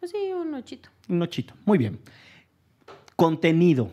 Pues 0.00 0.10
sí, 0.10 0.32
un 0.32 0.54
ochito. 0.54 0.88
Un 1.08 1.22
ochito. 1.22 1.54
Muy 1.66 1.78
bien. 1.78 2.00
Contenido. 3.14 3.92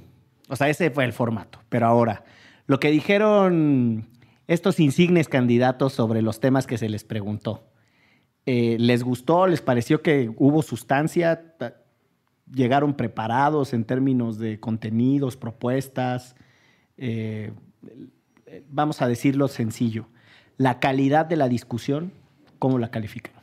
O 0.50 0.56
sea, 0.56 0.68
ese 0.68 0.90
fue 0.90 1.06
el 1.06 1.14
formato. 1.14 1.60
Pero 1.70 1.86
ahora, 1.86 2.24
lo 2.66 2.80
que 2.80 2.90
dijeron 2.90 4.08
estos 4.54 4.80
insignes 4.80 5.28
candidatos 5.30 5.94
sobre 5.94 6.22
los 6.22 6.40
temas 6.40 6.68
que 6.68 6.78
se 6.78 6.90
les 6.90 7.04
preguntó. 7.04 7.68
eh, 8.46 8.76
¿Les 8.80 9.04
gustó? 9.04 9.48
¿Les 9.48 9.62
pareció 9.62 10.02
que 10.02 10.30
hubo 10.38 10.62
sustancia? 10.62 11.56
Ta- 11.58 11.76
¿Llegaron 12.54 12.96
preparados 12.96 13.74
en 13.74 13.86
términos 13.86 14.38
de 14.40 14.60
contenidos, 14.60 15.38
propuestas? 15.38 16.36
Eh, 16.98 17.54
eh, 18.48 18.64
vamos 18.70 19.02
a 19.02 19.08
decirlo 19.08 19.48
sencillo. 19.48 20.08
La 20.58 20.80
calidad 20.80 21.26
de 21.26 21.38
la 21.38 21.48
discusión, 21.48 22.12
¿cómo 22.60 22.78
la 22.78 22.92
califican? 22.92 23.34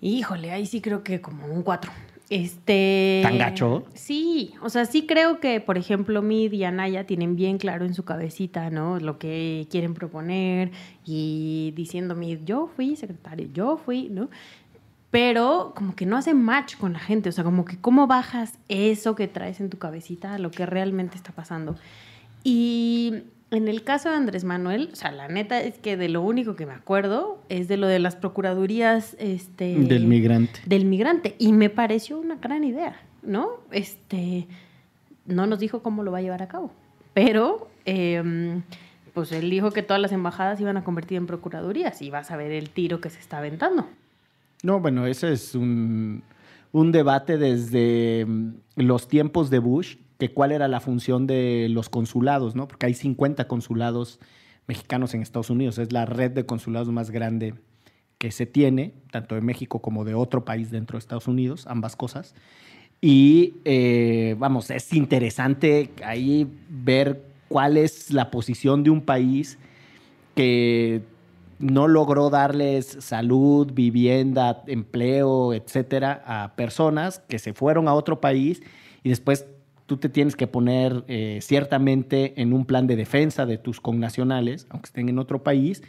Híjole, 0.00 0.50
ahí 0.50 0.66
sí 0.66 0.80
creo 0.80 1.02
que 1.02 1.20
como 1.20 1.46
un 1.46 1.62
4. 1.62 1.90
Este. 2.30 3.20
¿Tan 3.22 3.38
gacho? 3.38 3.86
Sí, 3.94 4.54
o 4.62 4.68
sea, 4.68 4.84
sí 4.84 5.06
creo 5.06 5.40
que, 5.40 5.60
por 5.60 5.78
ejemplo, 5.78 6.20
Mid 6.20 6.52
y 6.52 6.64
Anaya 6.64 7.04
tienen 7.04 7.36
bien 7.36 7.58
claro 7.58 7.86
en 7.86 7.94
su 7.94 8.04
cabecita, 8.04 8.68
¿no? 8.70 9.00
Lo 9.00 9.18
que 9.18 9.66
quieren 9.70 9.94
proponer 9.94 10.70
y 11.06 11.72
diciendo 11.74 12.14
Mid, 12.14 12.40
yo 12.44 12.68
fui 12.74 12.96
secretario, 12.96 13.48
yo 13.52 13.78
fui, 13.78 14.08
¿no? 14.10 14.28
Pero 15.10 15.72
como 15.74 15.94
que 15.94 16.04
no 16.04 16.18
hace 16.18 16.34
match 16.34 16.76
con 16.76 16.92
la 16.92 16.98
gente, 16.98 17.30
o 17.30 17.32
sea, 17.32 17.44
como 17.44 17.64
que 17.64 17.78
cómo 17.80 18.06
bajas 18.06 18.58
eso 18.68 19.14
que 19.14 19.26
traes 19.26 19.58
en 19.60 19.70
tu 19.70 19.78
cabecita 19.78 20.34
a 20.34 20.38
lo 20.38 20.50
que 20.50 20.66
realmente 20.66 21.16
está 21.16 21.32
pasando. 21.32 21.76
Y 22.44 23.22
en 23.50 23.68
el 23.68 23.82
caso 23.82 24.10
de 24.10 24.16
Andrés 24.16 24.44
Manuel, 24.44 24.90
o 24.92 24.96
sea, 24.96 25.10
la 25.12 25.28
neta 25.28 25.60
es 25.62 25.78
que 25.78 25.96
de 25.96 26.08
lo 26.08 26.22
único 26.22 26.54
que 26.56 26.66
me 26.66 26.72
acuerdo 26.74 27.40
es 27.48 27.66
de 27.68 27.76
lo 27.76 27.86
de 27.86 27.98
las 27.98 28.16
procuradurías 28.16 29.16
este, 29.18 29.74
Del 29.76 30.06
migrante. 30.06 30.60
del 30.66 30.84
migrante. 30.84 31.34
Y 31.38 31.52
me 31.52 31.70
pareció 31.70 32.18
una 32.18 32.36
gran 32.36 32.64
idea, 32.64 33.00
¿no? 33.22 33.48
Este, 33.70 34.46
no 35.26 35.46
nos 35.46 35.58
dijo 35.58 35.82
cómo 35.82 36.02
lo 36.02 36.12
va 36.12 36.18
a 36.18 36.22
llevar 36.22 36.42
a 36.42 36.48
cabo. 36.48 36.70
Pero, 37.14 37.68
eh, 37.86 38.60
pues 39.14 39.32
él 39.32 39.50
dijo 39.50 39.70
que 39.70 39.82
todas 39.82 40.00
las 40.00 40.12
embajadas 40.12 40.60
iban 40.60 40.76
a 40.76 40.84
convertir 40.84 41.16
en 41.18 41.26
procuradurías 41.26 42.02
y 42.02 42.10
vas 42.10 42.30
a 42.30 42.36
ver 42.36 42.52
el 42.52 42.70
tiro 42.70 43.00
que 43.00 43.10
se 43.10 43.18
está 43.18 43.38
aventando. 43.38 43.86
No, 44.62 44.80
bueno, 44.80 45.06
ese 45.06 45.32
es 45.32 45.54
un, 45.54 46.22
un 46.72 46.92
debate 46.92 47.38
desde 47.38 48.24
mm, 48.26 48.52
los 48.76 49.08
tiempos 49.08 49.50
de 49.50 49.58
Bush, 49.58 49.96
que 50.18 50.32
cuál 50.32 50.52
era 50.52 50.68
la 50.68 50.80
función 50.80 51.26
de 51.26 51.68
los 51.70 51.88
consulados, 51.88 52.54
¿no? 52.54 52.68
Porque 52.68 52.86
hay 52.86 52.94
50 52.94 53.46
consulados 53.46 54.18
mexicanos 54.66 55.14
en 55.14 55.22
Estados 55.22 55.50
Unidos. 55.50 55.78
Es 55.78 55.92
la 55.92 56.06
red 56.06 56.32
de 56.32 56.44
consulados 56.44 56.88
más 56.88 57.10
grande 57.10 57.54
que 58.18 58.32
se 58.32 58.46
tiene, 58.46 58.94
tanto 59.12 59.36
de 59.36 59.40
México 59.40 59.80
como 59.80 60.04
de 60.04 60.14
otro 60.14 60.44
país 60.44 60.70
dentro 60.70 60.96
de 60.96 61.00
Estados 61.00 61.28
Unidos, 61.28 61.66
ambas 61.68 61.94
cosas. 61.94 62.34
Y 63.00 63.54
eh, 63.64 64.34
vamos, 64.38 64.70
es 64.70 64.92
interesante 64.92 65.90
ahí 66.04 66.48
ver 66.68 67.22
cuál 67.48 67.76
es 67.76 68.12
la 68.12 68.30
posición 68.32 68.82
de 68.82 68.90
un 68.90 69.02
país 69.02 69.56
que 70.34 71.02
no 71.60 71.86
logró 71.86 72.28
darles 72.28 72.86
salud, 73.00 73.72
vivienda, 73.72 74.62
empleo, 74.66 75.54
etcétera, 75.54 76.22
a 76.26 76.56
personas 76.56 77.20
que 77.20 77.38
se 77.38 77.52
fueron 77.52 77.86
a 77.86 77.94
otro 77.94 78.20
país 78.20 78.62
y 79.02 79.10
después 79.10 79.46
tú 79.88 79.96
te 79.96 80.10
tienes 80.10 80.36
que 80.36 80.46
poner 80.46 81.02
eh, 81.08 81.38
ciertamente 81.40 82.40
en 82.40 82.52
un 82.52 82.66
plan 82.66 82.86
de 82.86 82.94
defensa 82.94 83.46
de 83.46 83.56
tus 83.56 83.80
connacionales, 83.80 84.66
aunque 84.68 84.88
estén 84.88 85.08
en 85.08 85.18
otro 85.18 85.42
país, 85.42 85.82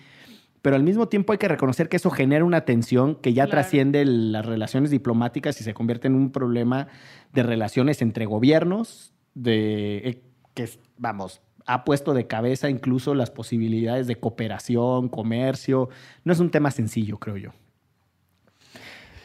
pero 0.62 0.78
al 0.78 0.84
mismo 0.84 1.10
tiempo 1.10 1.34
hay 1.34 1.38
que 1.38 1.50
reconocer 1.50 1.90
que 1.90 1.98
eso 1.98 2.10
genera 2.10 2.46
una 2.46 2.62
tensión 2.62 3.16
que 3.16 3.34
ya 3.34 3.44
Claro. 3.44 3.52
trasciende 3.52 4.06
las 4.06 4.46
relaciones 4.46 4.90
diplomáticas 4.90 5.60
y 5.60 5.66
se 5.66 5.74
convierte 5.74 6.08
en 6.08 6.16
un 6.16 6.32
problema 6.32 6.88
de 7.34 7.44
relaciones 7.44 8.02
entre 8.02 8.26
gobiernos, 8.26 9.14
de 9.36 9.98
eh, 9.98 10.24
que 10.54 10.70
vamos 10.98 11.42
ha 11.66 11.84
puesto 11.84 12.16
de 12.16 12.26
cabeza 12.26 12.68
incluso 12.70 13.14
las 13.14 13.30
posibilidades 13.30 14.08
de 14.08 14.16
cooperación, 14.16 15.08
comercio. 15.08 15.90
No 16.24 16.34
es 16.34 16.40
un 16.40 16.50
tema 16.50 16.72
sencillo, 16.72 17.20
creo 17.20 17.38
yo. 17.38 17.52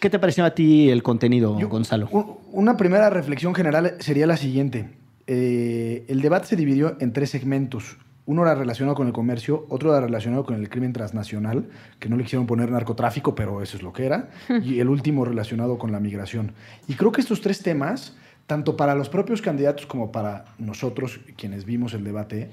¿Qué 0.05 0.11
te 0.11 0.19
pareció 0.19 0.45
a 0.45 0.51
ti 0.51 0.91
el 0.91 1.03
contenido, 1.03 1.59
Yo- 1.59 1.71
Gonzalo? 1.71 2.09
un- 2.11 2.37
Una 2.53 2.77
primera 2.77 3.09
reflexión 3.09 3.55
general 3.55 3.95
sería 4.01 4.27
la 4.27 4.37
siguiente. 4.37 4.91
Eh, 5.27 6.05
el 6.09 6.21
debate 6.21 6.47
se 6.47 6.57
dividió 6.57 6.99
en 7.01 7.15
tres 7.15 7.31
segmentos. 7.31 7.97
Uno 8.27 8.43
era 8.43 8.55
relacionado 8.55 8.95
con 8.97 9.07
el 9.07 9.15
comercio, 9.15 9.65
otro 9.71 9.93
era 9.97 10.05
relacionado 10.05 10.45
con 10.45 10.57
el 10.57 10.69
crimen 10.69 10.93
transnacional, 10.93 11.71
que 12.01 12.11
no 12.11 12.19
le 12.19 12.25
quisieron 12.25 12.47
poner 12.47 12.71
narcotráfico, 12.71 13.35
pero 13.35 13.63
eso 13.63 13.79
es 13.79 13.83
lo 13.83 13.95
que 13.95 14.05
era, 14.05 14.29
y 14.63 14.79
el 14.79 14.91
último 14.91 15.25
relacionado 15.25 15.79
con 15.79 15.91
la 15.91 16.01
migración. 16.01 16.53
Y 16.87 16.97
creo 16.97 17.11
que 17.11 17.23
estos 17.23 17.41
tres 17.41 17.63
temas, 17.63 18.15
tanto 18.47 18.77
para 18.77 18.95
los 18.95 19.09
propios 19.09 19.41
candidatos 19.41 19.87
como 19.87 20.13
para 20.13 20.45
nosotros, 20.59 21.19
quienes 21.39 21.65
vimos 21.65 21.95
el 21.95 22.05
debate, 22.05 22.51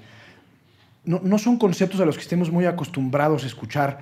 no, 1.04 1.20
no 1.22 1.38
son 1.38 1.58
conceptos 1.58 2.00
a 2.00 2.06
los 2.06 2.16
que 2.16 2.22
estemos 2.24 2.50
muy 2.50 2.64
acostumbrados 2.66 3.44
a 3.44 3.48
escuchar 3.48 4.00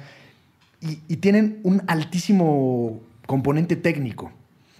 y, 0.82 1.00
y 1.08 1.16
tienen 1.18 1.60
un 1.64 1.82
altísimo 1.88 3.02
componente 3.34 3.76
técnico. 3.76 4.32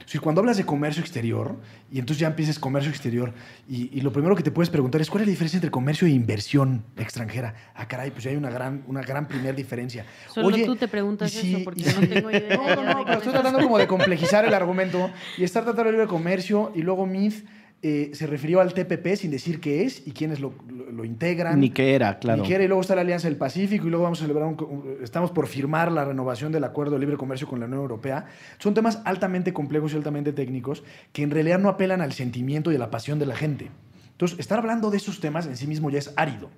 Sea, 0.08 0.20
cuando 0.22 0.42
hablas 0.42 0.58
de 0.58 0.66
comercio 0.66 1.02
exterior, 1.04 1.56
y 1.92 2.00
entonces 2.00 2.20
ya 2.20 2.26
empiezas 2.26 2.58
comercio 2.58 2.90
exterior, 2.90 3.32
y, 3.70 3.96
y 3.96 4.02
lo 4.02 4.12
primero 4.12 4.36
que 4.36 4.42
te 4.42 4.50
puedes 4.50 4.72
preguntar 4.72 5.00
es 5.02 5.08
cuál 5.12 5.22
es 5.22 5.28
la 5.28 5.32
diferencia 5.34 5.58
entre 5.58 5.70
comercio 5.70 6.08
e 6.08 6.10
inversión 6.10 6.84
extranjera. 6.98 7.54
Ah, 7.76 7.88
caray, 7.88 8.10
pues 8.10 8.24
ya 8.24 8.32
hay 8.32 8.36
una 8.38 8.50
gran, 8.50 8.82
una 8.88 9.02
gran 9.04 9.28
primera 9.28 9.54
diferencia. 9.54 10.04
Solo 10.34 10.58
tú 10.66 10.76
te 10.76 10.88
preguntas 10.88 11.30
si- 11.32 11.54
eso, 11.54 11.64
porque 11.64 11.82
yo 11.84 11.92
no 11.94 12.02
si- 12.02 12.08
tengo 12.14 12.32
idea 12.32 12.58
No, 12.58 12.76
no, 12.76 12.84
no, 12.92 13.06
pero 13.06 13.18
estoy 13.20 13.34
tratando 13.34 13.60
como 13.62 13.78
de 13.78 13.86
complejizar 13.86 14.44
el 14.46 14.54
argumento 14.56 15.12
y 15.38 15.44
estar 15.44 15.62
tratando 15.64 15.92
de 15.92 15.98
libre 15.98 16.08
comercio, 16.08 16.72
y 16.74 16.82
luego 16.82 17.06
MIF 17.06 17.44
eh, 17.82 18.12
se 18.14 18.28
refirió 18.28 18.60
al 18.60 18.74
TPP 18.74 19.16
sin 19.16 19.32
decir 19.32 19.62
qué 19.62 19.84
es 19.84 20.06
y 20.06 20.12
quiénes 20.12 20.40
lo, 20.42 20.54
lo- 20.70 20.92
lo 20.92 21.06
integran. 21.06 21.60
Ni 21.60 21.70
que 21.70 21.96
era, 21.96 22.20
claro. 22.20 22.42
Ni 22.42 22.48
quiere, 22.48 22.66
y 22.66 22.68
luego 22.68 22.82
está 22.82 22.94
la 22.96 23.02
Alianza 23.02 23.28
del 23.30 23.38
Pacífico, 23.38 23.88
y 23.88 23.90
luego 23.90 24.04
vamos 24.04 24.20
a 24.20 24.24
celebrar, 24.24 24.48
un, 24.48 24.98
estamos 25.02 25.32
por 25.32 25.48
firmar 25.48 25.90
la 25.92 26.04
renovación 26.04 26.52
del 26.52 26.66
Acuerdo 26.66 26.94
de 26.96 27.00
Libre 27.00 27.16
Comercio 27.16 27.48
con 27.48 27.60
la 27.62 27.68
Unión 27.68 27.80
Europea. 27.82 28.26
Son 28.58 28.74
temas 28.74 29.02
altamente 29.06 29.54
complejos 29.54 29.94
y 29.94 29.96
altamente 29.96 30.34
técnicos 30.34 30.84
que 31.14 31.24
en 31.24 31.32
realidad 31.32 31.60
no 31.60 31.70
apelan 31.70 32.02
al 32.02 32.12
sentimiento 32.12 32.72
y 32.72 32.76
a 32.76 32.80
la 32.80 32.92
pasión 32.92 33.18
de 33.20 33.26
la 33.28 33.36
gente. 33.38 33.70
Entonces, 34.12 34.40
estar 34.40 34.60
hablando 34.60 34.92
de 34.92 34.98
esos 34.98 35.22
temas 35.22 35.48
en 35.48 35.56
sí 35.56 35.66
mismo 35.66 35.90
ya 35.90 36.00
es 36.00 36.12
árido. 36.18 36.50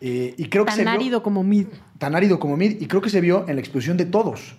Eh, 0.00 0.34
y 0.36 0.46
creo 0.48 0.64
que 0.66 0.72
se 0.72 0.84
Tan 0.84 0.94
vio- 0.94 1.00
árido 1.00 1.22
como 1.22 1.42
Mid. 1.42 1.66
tan 1.98 2.14
árido 2.14 2.38
como 2.38 2.56
Mid, 2.56 2.80
y 2.82 2.86
creo 2.86 3.00
que 3.00 3.08
se 3.10 3.20
vio 3.20 3.44
en 3.48 3.54
la 3.56 3.60
exposición 3.60 3.96
de 3.96 4.04
todos. 4.04 4.56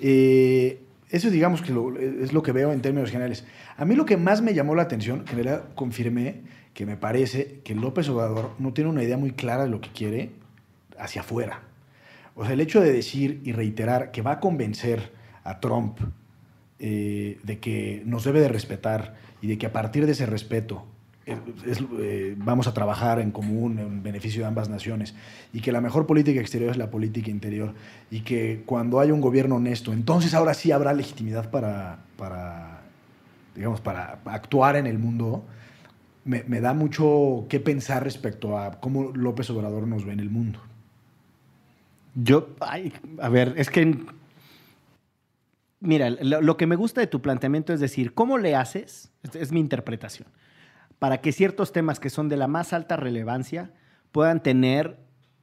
Eh, 0.00 0.80
eso 1.10 1.30
digamos 1.30 1.62
que 1.62 1.72
es 2.22 2.32
lo 2.32 2.42
que 2.42 2.52
veo 2.52 2.72
en 2.72 2.80
términos 2.80 3.10
generales. 3.10 3.44
A 3.76 3.84
mí 3.84 3.94
lo 3.94 4.04
que 4.04 4.16
más 4.16 4.42
me 4.42 4.54
llamó 4.54 4.74
la 4.74 4.82
atención, 4.82 5.24
que 5.24 5.32
en 5.32 5.44
realidad 5.44 5.64
confirmé, 5.74 6.42
que 6.72 6.86
me 6.86 6.96
parece 6.96 7.60
que 7.64 7.74
López 7.74 8.08
Obrador 8.08 8.50
no 8.58 8.72
tiene 8.72 8.90
una 8.90 9.02
idea 9.02 9.16
muy 9.16 9.32
clara 9.32 9.64
de 9.64 9.70
lo 9.70 9.80
que 9.80 9.90
quiere 9.90 10.30
hacia 10.98 11.20
afuera. 11.20 11.62
O 12.34 12.44
sea, 12.44 12.54
el 12.54 12.60
hecho 12.60 12.80
de 12.80 12.92
decir 12.92 13.40
y 13.44 13.52
reiterar 13.52 14.10
que 14.10 14.22
va 14.22 14.32
a 14.32 14.40
convencer 14.40 15.12
a 15.44 15.60
Trump 15.60 15.98
eh, 16.80 17.38
de 17.42 17.60
que 17.60 18.02
nos 18.04 18.24
debe 18.24 18.40
de 18.40 18.48
respetar 18.48 19.14
y 19.40 19.46
de 19.46 19.58
que 19.58 19.66
a 19.66 19.72
partir 19.72 20.06
de 20.06 20.12
ese 20.12 20.26
respeto 20.26 20.84
eh, 21.26 22.34
vamos 22.36 22.66
a 22.66 22.74
trabajar 22.74 23.18
en 23.18 23.30
común 23.30 23.78
en 23.78 24.02
beneficio 24.02 24.42
de 24.42 24.48
ambas 24.48 24.68
naciones 24.68 25.14
y 25.52 25.60
que 25.60 25.72
la 25.72 25.80
mejor 25.80 26.06
política 26.06 26.40
exterior 26.40 26.70
es 26.70 26.76
la 26.76 26.90
política 26.90 27.30
interior 27.30 27.72
y 28.10 28.20
que 28.20 28.62
cuando 28.66 29.00
haya 29.00 29.14
un 29.14 29.20
gobierno 29.20 29.56
honesto, 29.56 29.92
entonces 29.92 30.34
ahora 30.34 30.54
sí 30.54 30.70
habrá 30.70 30.92
legitimidad 30.92 31.50
para, 31.50 32.00
para 32.16 32.82
digamos, 33.54 33.80
para 33.80 34.18
actuar 34.24 34.76
en 34.76 34.86
el 34.86 34.98
mundo, 34.98 35.44
me, 36.24 36.60
da 36.60 36.72
mucho 36.72 37.46
que 37.48 37.60
pensar 37.60 38.02
respecto 38.02 38.58
a 38.58 38.80
cómo 38.80 39.12
López 39.12 39.48
Obrador 39.50 39.86
nos 39.86 40.04
ve 40.04 40.12
en 40.12 40.20
el 40.20 40.30
mundo. 40.30 40.58
Yo, 42.14 42.54
ay, 42.60 42.92
a 43.20 43.28
ver, 43.28 43.54
es 43.56 43.70
que. 43.70 43.98
Mira, 45.80 46.08
lo, 46.08 46.56
que 46.56 46.66
me 46.66 46.76
gusta 46.76 47.02
de 47.02 47.06
tu 47.06 47.20
planteamiento 47.20 47.74
es 47.74 47.80
decir, 47.80 48.14
¿cómo 48.14 48.38
le 48.38 48.56
haces? 48.56 49.10
Es, 49.22 49.36
es 49.36 49.52
mi 49.52 49.60
interpretación. 49.60 50.26
Para 50.98 51.20
que 51.20 51.32
ciertos 51.32 51.72
temas 51.72 52.00
que 52.00 52.10
son 52.10 52.28
de 52.28 52.36
la 52.36 52.48
más 52.48 52.72
alta 52.72 52.96
relevancia 52.96 53.72
puedan 54.12 54.42
tener 54.42 54.96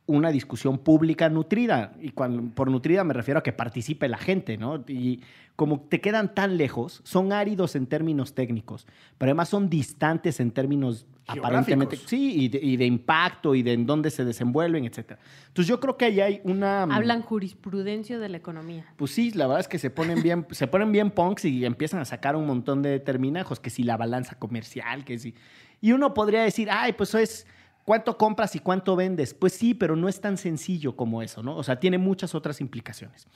una 0.06 0.32
discusión 0.32 0.78
pública 0.78 1.30
nutrida. 1.30 1.94
Y 2.02 2.12
por 2.12 2.70
nutrida 2.70 3.04
me 3.04 3.14
refiero 3.14 3.40
a 3.40 3.44
que 3.44 3.54
participe 3.54 4.08
la 4.08 4.18
gente, 4.18 4.58
¿no? 4.58 4.84
Y 4.88 5.22
como 5.56 5.82
te 5.82 6.02
quedan 6.02 6.34
tan 6.34 6.58
lejos, 6.58 7.02
son 7.04 7.34
áridos 7.34 7.76
en 7.76 7.86
términos 7.86 8.34
técnicos, 8.34 8.88
pero 9.18 9.30
además 9.30 9.50
son 9.50 9.70
distantes 9.70 10.40
en 10.40 10.52
términos 10.52 11.06
aparentemente, 11.28 11.96
sí, 11.96 12.44
y 12.44 12.50
de, 12.50 12.60
y 12.62 12.78
de 12.78 12.86
impacto 12.86 13.56
y 13.56 13.64
de 13.64 13.74
en 13.74 13.86
dónde 13.86 14.10
se 14.10 14.26
desenvuelven, 14.26 14.86
etcétera. 14.86 15.20
Entonces 15.48 15.68
yo 15.68 15.80
creo 15.80 15.98
que 15.98 16.06
ahí 16.06 16.20
hay 16.20 16.42
una... 16.44 16.84
Hablan 16.84 17.22
jurisprudencia 17.22 18.20
de 18.20 18.30
la 18.30 18.38
economía. 18.38 18.86
Pues 18.98 19.12
sí, 19.12 19.32
la 19.32 19.48
verdad 19.48 19.62
es 19.62 19.68
que 19.68 19.80
se 19.80 19.90
ponen 19.90 20.22
bien, 20.22 20.46
se 20.52 20.68
ponen 20.68 20.92
bien 20.92 21.12
punks 21.12 21.46
y 21.46 21.66
empiezan 21.66 22.00
a 22.00 22.06
sacar 22.06 22.36
un 22.36 22.46
montón 22.46 22.82
de 22.82 23.00
terminajos, 23.00 23.60
que 23.60 23.70
si 23.70 23.84
la 23.84 23.98
balanza 23.98 24.36
comercial, 24.38 25.06
que 25.06 25.20
si. 25.20 25.36
Y 25.80 25.94
uno 25.94 26.14
podría 26.14 26.42
decir, 26.42 26.70
ay, 26.72 26.94
pues 26.94 27.10
eso 27.10 27.18
es 27.18 27.48
cuánto 27.86 28.18
compras 28.18 28.56
y 28.56 28.60
cuánto 28.60 28.96
vendes. 28.96 29.34
Pues 29.34 29.54
sí, 29.54 29.74
pero 29.74 29.96
no 29.96 30.08
es 30.08 30.22
tan 30.22 30.38
sencillo 30.38 30.96
como 30.96 31.22
eso, 31.22 31.44
¿no? 31.44 31.56
O 31.56 31.64
sea, 31.64 31.80
tiene 31.80 31.98
muchas 31.98 32.36
otras 32.36 32.62
implicaciones. 32.62 33.28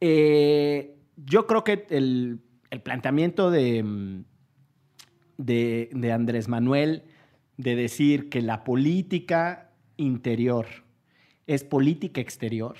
Eh, 0.00 0.96
yo 1.16 1.46
creo 1.46 1.64
que 1.64 1.86
el, 1.90 2.40
el 2.70 2.80
planteamiento 2.80 3.50
de, 3.50 3.82
mm, 3.82 4.24
de, 5.38 6.10
Andrés 6.12 6.48
Manuel 6.48 7.04
de 7.56 7.74
decir 7.74 8.28
que 8.28 8.42
la 8.42 8.64
política 8.64 9.70
interior 9.96 10.66
es 11.46 11.64
política 11.64 12.20
exterior, 12.20 12.76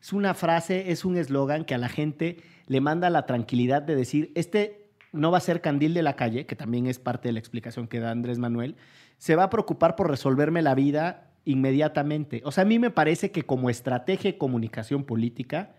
es 0.00 0.12
una 0.12 0.34
frase, 0.34 0.90
es 0.90 1.04
un 1.04 1.16
eslogan 1.16 1.64
que 1.64 1.74
a 1.74 1.78
la 1.78 1.88
gente 1.88 2.38
le 2.66 2.80
manda 2.80 3.10
la 3.10 3.26
tranquilidad 3.26 3.82
de 3.82 3.94
decir, 3.94 4.32
este 4.34 4.90
no 5.12 5.30
va 5.30 5.38
a 5.38 5.42
ser 5.42 5.60
candil 5.60 5.94
de 5.94 6.02
la 6.02 6.16
calle, 6.16 6.46
que 6.46 6.56
también 6.56 6.86
es 6.86 6.98
parte 6.98 7.28
de 7.28 7.32
la 7.32 7.38
explicación 7.38 7.88
que 7.88 8.00
da 8.00 8.10
Andrés 8.10 8.38
Manuel, 8.38 8.76
se 9.18 9.36
va 9.36 9.44
a 9.44 9.50
preocupar 9.50 9.96
por 9.96 10.10
resolverme 10.10 10.62
la 10.62 10.74
vida 10.74 11.30
inmediatamente. 11.44 12.42
O 12.44 12.52
sea, 12.52 12.62
a 12.62 12.66
mí 12.66 12.78
me 12.78 12.90
parece 12.90 13.30
que 13.30 13.42
como 13.42 13.70
estrategia 13.70 14.32
de 14.32 14.38
comunicación 14.38 15.04
política 15.04 15.74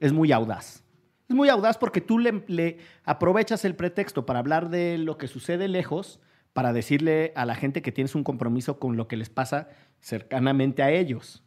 es 0.00 0.12
muy 0.12 0.32
audaz. 0.32 0.83
Es 1.28 1.34
muy 1.34 1.48
audaz 1.48 1.78
porque 1.78 2.00
tú 2.00 2.18
le, 2.18 2.78
aprovechas 3.04 3.64
el 3.64 3.74
pretexto 3.74 4.26
para 4.26 4.40
hablar 4.40 4.68
de 4.68 4.98
lo 4.98 5.16
que 5.16 5.28
sucede 5.28 5.68
lejos, 5.68 6.20
para 6.52 6.72
decirle 6.72 7.32
a 7.34 7.46
la 7.46 7.54
gente 7.54 7.82
que 7.82 7.92
tienes 7.92 8.14
un 8.14 8.24
compromiso 8.24 8.78
con 8.78 8.96
lo 8.96 9.08
que 9.08 9.16
les 9.16 9.30
pasa 9.30 9.68
cercanamente 10.00 10.82
a 10.82 10.90
ellos. 10.90 11.42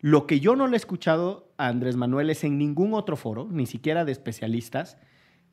Lo 0.00 0.26
que 0.26 0.40
yo 0.40 0.56
no 0.56 0.66
le 0.66 0.74
he 0.74 0.76
escuchado 0.76 1.52
a 1.56 1.68
Andrés 1.68 1.94
Manuel 1.96 2.30
es 2.30 2.42
en 2.42 2.58
ningún 2.58 2.94
otro 2.94 3.16
foro, 3.16 3.46
ni 3.50 3.66
siquiera 3.66 4.04
de 4.04 4.12
especialistas, 4.12 4.98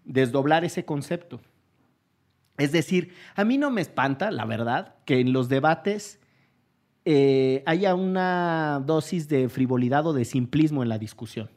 desdoblar 0.03 0.65
ese 0.65 0.85
concepto. 0.85 1.39
Es 2.57 2.71
decir, 2.71 3.13
a 3.35 3.45
mí 3.45 3.57
no 3.57 3.69
me 3.69 3.81
espanta, 3.81 4.31
la 4.31 4.45
verdad, 4.45 4.95
que 5.05 5.19
en 5.19 5.31
los 5.31 5.47
debates 5.47 6.19
eh, 7.05 7.63
haya 7.65 7.95
una 7.95 8.83
dosis 8.85 9.29
de 9.29 9.47
frivolidad 9.47 10.05
o 10.07 10.13
de 10.13 10.25
simplismo 10.25 10.83
en 10.83 10.89
la 10.89 10.97
discusión. 10.97 11.49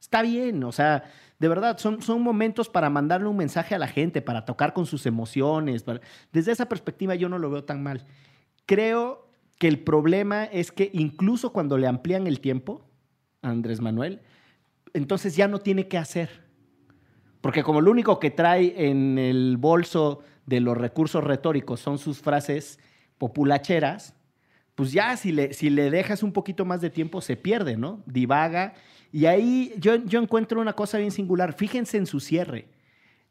Está 0.00 0.22
bien, 0.22 0.64
o 0.64 0.72
sea, 0.72 1.04
de 1.40 1.48
verdad, 1.48 1.78
son, 1.78 2.02
son 2.02 2.22
momentos 2.22 2.68
para 2.68 2.90
mandarle 2.90 3.26
un 3.26 3.36
mensaje 3.36 3.74
a 3.74 3.78
la 3.78 3.88
gente, 3.88 4.20
para 4.22 4.44
tocar 4.44 4.72
con 4.74 4.86
sus 4.86 5.06
emociones. 5.06 5.82
para- 5.82 6.00
Desde 6.32 6.52
esa 6.52 6.68
perspectiva 6.68 7.14
yo 7.16 7.28
no 7.28 7.38
lo 7.38 7.50
veo 7.50 7.64
tan 7.64 7.82
mal. 7.82 8.06
Creo 8.66 9.26
que 9.58 9.66
el 9.66 9.80
problema 9.80 10.44
es 10.44 10.70
que 10.70 10.90
incluso 10.92 11.52
cuando 11.52 11.76
le 11.78 11.86
amplían 11.86 12.26
el 12.26 12.40
tiempo 12.40 12.86
a 13.42 13.50
Andrés 13.50 13.80
Manuel, 13.80 14.20
entonces 14.92 15.34
ya 15.34 15.48
no 15.48 15.58
tiene 15.58 15.88
qué 15.88 15.98
hacer. 15.98 16.44
Porque 17.40 17.62
como 17.62 17.80
lo 17.80 17.90
único 17.90 18.20
que 18.20 18.30
trae 18.30 18.88
en 18.90 19.18
el 19.18 19.56
bolso 19.56 20.20
de 20.44 20.60
los 20.60 20.76
recursos 20.76 21.24
retóricos 21.24 21.80
son 21.80 21.96
sus 21.98 22.20
frases 22.20 22.78
populacheras, 23.16 24.14
pues 24.74 24.92
ya 24.92 25.16
si 25.16 25.32
le, 25.32 25.52
si 25.54 25.70
le 25.70 25.90
dejas 25.90 26.22
un 26.22 26.32
poquito 26.32 26.64
más 26.64 26.80
de 26.80 26.90
tiempo 26.90 27.20
se 27.20 27.36
pierde, 27.36 27.76
¿no? 27.76 28.02
Divaga. 28.06 28.74
Y 29.12 29.26
ahí 29.26 29.72
yo, 29.78 29.96
yo 29.96 30.20
encuentro 30.20 30.60
una 30.60 30.72
cosa 30.72 30.98
bien 30.98 31.10
singular. 31.10 31.52
Fíjense 31.52 31.96
en 31.96 32.06
su 32.06 32.20
cierre. 32.20 32.68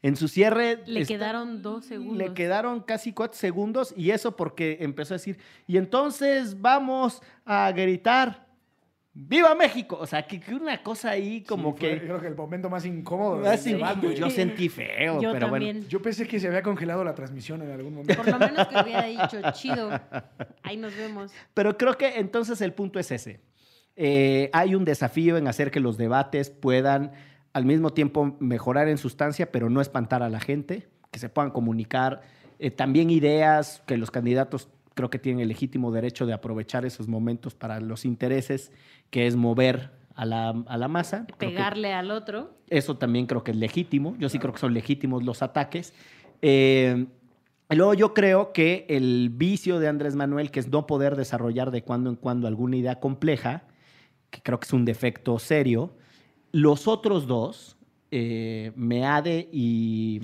En 0.01 0.15
su 0.15 0.27
cierre... 0.27 0.79
Le 0.85 1.01
está- 1.01 1.13
quedaron 1.13 1.61
dos 1.61 1.85
segundos. 1.85 2.17
le 2.17 2.33
quedaron 2.33 2.81
casi 2.81 3.11
cuatro 3.11 3.37
segundos 3.37 3.93
y 3.97 4.11
eso 4.11 4.35
porque 4.35 4.77
empezó 4.81 5.13
a 5.13 5.17
decir, 5.17 5.37
y 5.67 5.77
entonces 5.77 6.61
vamos 6.61 7.21
a 7.45 7.71
gritar, 7.73 8.47
¡Viva 9.11 9.53
México! 9.55 9.97
O 9.99 10.05
sea, 10.05 10.25
que, 10.25 10.39
que 10.39 10.53
una 10.53 10.81
cosa 10.81 11.09
ahí 11.09 11.41
como 11.41 11.71
Sí, 11.73 11.77
fue, 11.79 11.89
que... 11.89 11.99
Creo 12.01 12.21
que 12.21 12.27
el 12.27 12.35
momento 12.35 12.69
más 12.69 12.85
incómodo. 12.85 13.45
Así, 13.49 13.73
debate. 13.73 14.15
yo 14.15 14.29
sentí 14.29 14.69
feo, 14.69 15.19
Yo 15.19 15.33
pero 15.33 15.49
bueno. 15.49 15.81
Yo 15.89 16.01
pensé 16.01 16.25
que 16.27 16.39
se 16.39 16.47
había 16.47 16.61
congelado 16.61 17.03
la 17.03 17.13
transmisión 17.15 17.61
en 17.63 17.71
algún 17.71 17.95
momento. 17.95 18.15
Por 18.15 18.31
lo 18.31 18.39
menos 18.39 18.67
que 18.67 18.75
hubiera 18.81 19.03
dicho, 19.05 19.41
chido. 19.53 19.89
Ahí 20.63 20.77
nos 20.77 20.95
vemos. 20.95 21.31
Pero 21.53 21.75
creo 21.77 21.97
que 21.97 22.19
entonces 22.19 22.61
el 22.61 22.71
punto 22.71 22.99
es 22.99 23.11
ese. 23.11 23.41
Eh, 24.01 24.49
hay 24.53 24.75
un 24.75 24.85
desafío 24.85 25.35
en 25.35 25.49
hacer 25.49 25.71
que 25.71 25.81
los 25.81 25.97
debates 25.97 26.49
puedan 26.49 27.12
al 27.51 27.65
mismo 27.65 27.91
tiempo 27.91 28.38
mejorar 28.39 28.88
en 28.88 28.97
sustancia, 28.97 29.51
pero 29.51 29.69
no 29.69 29.81
espantar 29.81 30.23
a 30.23 30.29
la 30.29 30.39
gente, 30.39 30.88
que 31.12 31.19
se 31.19 31.27
puedan 31.27 31.51
comunicar 31.51 32.21
eh, 32.59 32.71
también 32.71 33.09
ideas, 33.09 33.83
que 33.85 33.97
los 33.97 34.09
candidatos 34.09 34.69
creo 34.93 35.09
que 35.09 35.19
tienen 35.19 35.41
el 35.41 35.49
legítimo 35.49 35.91
derecho 35.91 36.25
de 36.25 36.31
aprovechar 36.31 36.85
esos 36.85 37.09
momentos 37.09 37.55
para 37.55 37.81
los 37.81 38.05
intereses, 38.05 38.71
que 39.09 39.27
es 39.27 39.35
mover 39.35 39.91
a 40.15 40.23
la, 40.23 40.49
a 40.67 40.77
la 40.77 40.88
masa. 40.88 41.27
Pegarle 41.38 41.91
al 41.91 42.12
otro. 42.12 42.53
eso 42.69 42.95
también 42.95 43.25
creo 43.25 43.43
que 43.43 43.51
es 43.51 43.57
legítimo. 43.57 44.15
Yo 44.17 44.29
sí 44.29 44.39
creo 44.39 44.53
que 44.53 44.59
son 44.59 44.73
legítimos 44.73 45.25
los 45.25 45.41
ataques. 45.41 45.93
Eh, 46.41 47.05
luego 47.69 47.93
yo 47.95 48.13
creo 48.13 48.53
que 48.53 48.85
el 48.88 49.29
vicio 49.29 49.77
de 49.79 49.89
Andrés 49.89 50.15
Manuel, 50.15 50.51
que 50.51 50.62
es 50.62 50.69
no 50.69 50.88
poder 50.88 51.17
desarrollar 51.17 51.71
de 51.71 51.83
cuando 51.83 52.09
en 52.09 52.15
cuando 52.15 52.47
alguna 52.47 52.77
idea 52.77 53.01
compleja, 53.01 53.63
que 54.29 54.41
creo 54.41 54.59
que 54.59 54.65
es 54.65 54.73
un 54.73 54.85
defecto 54.85 55.37
serio, 55.39 55.93
los 56.51 56.87
otros 56.87 57.27
dos, 57.27 57.77
eh, 58.11 58.71
Meade 58.75 59.47
y, 59.51 60.21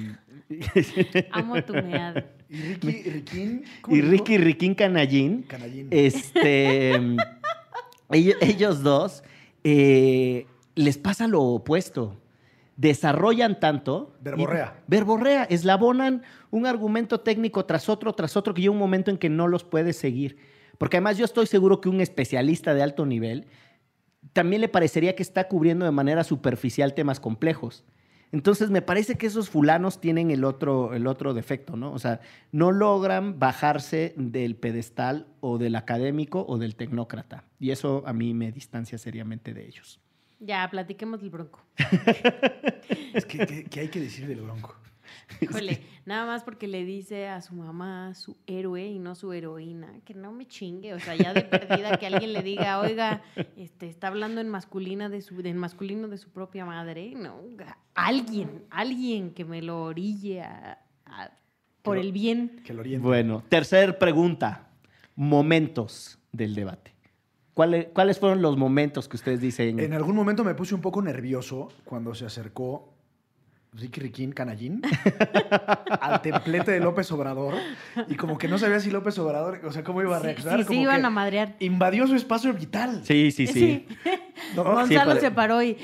Amo 1.32 1.62
tu 1.64 1.74
meada. 1.74 2.26
Y 2.50 2.58
Ricky, 2.62 3.10
Riquín. 3.10 3.64
¿cómo 3.82 3.96
y 3.96 4.02
dijo? 4.02 4.12
Ricky 4.12 4.38
Riquín 4.38 4.76
Canallín, 4.76 5.44
Canallín. 5.44 5.88
este, 5.92 6.94
ellos, 8.12 8.36
ellos 8.42 8.84
dos 8.84 9.24
eh, 9.64 10.46
les 10.76 10.98
pasa 10.98 11.28
lo 11.28 11.42
opuesto. 11.42 12.20
Desarrollan 12.78 13.60
tanto. 13.60 14.14
y- 14.20 14.24
Verborrea. 14.26 14.84
verborrea, 14.88 15.44
eslabonan 15.46 16.24
un 16.52 16.66
argumento 16.66 17.22
técnico 17.22 17.66
tras 17.66 17.88
otro, 17.90 18.14
tras 18.14 18.36
otro, 18.38 18.54
que 18.54 18.62
llega 18.62 18.72
un 18.74 18.78
momento 18.80 19.10
en 19.12 19.18
que 19.18 19.30
no 19.30 19.48
los 19.48 19.64
puedes 19.64 19.96
seguir. 19.98 20.38
Porque 20.78 20.98
además 20.98 21.18
yo 21.18 21.24
estoy 21.26 21.48
seguro 21.48 21.80
que 21.80 21.88
un 21.90 22.02
especialista 22.02 22.74
de 22.74 22.84
alto 22.84 23.06
nivel 23.06 23.48
también 24.36 24.60
le 24.60 24.68
parecería 24.68 25.16
que 25.16 25.24
está 25.24 25.48
cubriendo 25.48 25.86
de 25.86 25.92
manera 25.92 26.26
superficial 26.26 26.94
temas 26.94 27.22
complejos. 27.22 27.86
Entonces 28.34 28.70
me 28.70 28.82
parece 28.82 29.16
que 29.16 29.28
esos 29.28 29.50
fulanos 29.50 30.02
tienen 30.02 30.30
el 30.30 30.44
otro, 30.44 30.94
el 30.94 31.08
otro 31.08 31.34
defecto, 31.34 31.78
¿no? 31.78 31.94
O 31.94 32.00
sea, 32.00 32.20
no 32.52 32.74
logran 32.74 33.40
bajarse 33.40 34.14
del 34.18 34.58
pedestal 34.58 35.26
o 35.40 35.58
del 35.58 35.78
académico 35.78 36.46
o 36.50 36.58
del 36.58 36.76
tecnócrata. 36.76 37.46
Y 37.62 37.72
eso 37.72 38.04
a 38.06 38.12
mí 38.12 38.34
me 38.34 38.52
distancia 38.52 38.98
seriamente 38.98 39.54
de 39.54 39.66
ellos. 39.66 40.02
Ya, 40.42 40.70
platiquemos 40.70 41.22
del 41.22 41.30
bronco. 41.30 41.62
Es 43.14 43.26
que, 43.26 43.38
¿qué, 43.48 43.64
qué 43.64 43.80
hay 43.80 43.88
que 43.88 44.02
decir 44.02 44.28
del 44.28 44.42
bronco? 44.42 44.76
Híjole, 45.42 45.82
nada 46.06 46.26
más 46.26 46.44
porque 46.44 46.68
le 46.68 46.86
dice 46.86 47.28
a 47.28 47.42
su 47.42 47.56
mamá 47.56 48.14
su 48.16 48.38
héroe 48.48 48.86
y 48.88 49.00
no 49.00 49.16
su 49.16 49.34
heroína, 49.34 50.00
que 50.06 50.14
no 50.14 50.32
me 50.32 50.46
chingue, 50.48 50.94
o 50.94 51.00
sea, 51.00 51.16
ya 51.16 51.34
de 51.34 51.42
perdida 51.42 51.98
que 51.98 52.08
alguien 52.08 52.34
le 52.34 52.42
diga, 52.44 52.80
oiga, 52.80 53.22
este, 53.58 53.88
está 53.88 54.08
hablando 54.08 54.42
en 54.42 54.50
masculina 54.50 55.10
de 55.10 55.22
su, 55.22 55.40
en 55.42 55.58
masculino 55.58 56.08
de 56.08 56.18
su 56.18 56.30
propia 56.30 56.66
madre, 56.66 57.14
no, 57.16 57.40
alguien, 57.96 58.66
alguien 58.70 59.32
que 59.34 59.46
me 59.46 59.62
lo 59.62 59.84
orille 59.84 60.42
a- 60.42 60.80
a- 61.06 61.32
por 61.82 61.96
Que 61.98 62.02
lo- 62.02 62.08
el 62.08 62.12
bien. 62.14 62.62
Que 62.66 62.74
lo 62.74 62.80
oriente. 62.82 63.06
Bueno, 63.08 63.44
tercer 63.48 63.98
pregunta. 64.00 64.70
Momentos 65.16 66.20
del 66.32 66.56
debate. 66.56 66.94
¿Cuáles, 67.54 67.88
¿Cuáles 67.94 68.20
fueron 68.20 68.42
los 68.42 68.58
momentos 68.58 69.08
que 69.08 69.16
ustedes 69.16 69.40
dicen? 69.40 69.80
En 69.80 69.94
algún 69.94 70.16
momento 70.16 70.44
me 70.44 70.56
puse 70.56 70.76
un 70.76 70.82
poco 70.82 71.02
nervioso 71.02 71.70
cuando 71.86 72.14
se 72.14 72.26
acercó 72.26 72.95
Ricky 73.76 74.00
Riquín 74.02 74.32
Canallín 74.32 74.82
al 76.02 76.22
templete 76.22 76.72
de 76.72 76.80
López 76.80 77.12
Obrador 77.12 77.56
y 78.08 78.16
como 78.16 78.38
que 78.38 78.48
no 78.48 78.58
sabía 78.58 78.80
si 78.80 78.90
López 78.90 79.18
Obrador, 79.20 79.60
o 79.66 79.72
sea, 79.72 79.84
cómo 79.84 80.02
iba 80.02 80.16
a 80.16 80.20
Sí, 80.20 80.26
reaccionar. 80.28 80.58
sí, 80.60 80.64
sí, 80.64 80.68
como 80.68 80.82
iban 80.82 81.02
que 81.02 81.08
a 81.08 81.10
madrear. 81.10 81.56
Invadió 81.60 82.08
su 82.08 82.16
espacio 82.16 82.54
vital. 82.54 83.02
Sí, 83.04 83.32
sí, 83.32 83.48
sí. 83.48 83.88
No, 84.56 84.64
Gonzalo 84.64 85.16
se 85.20 85.32
paró 85.32 85.62
y, 85.62 85.78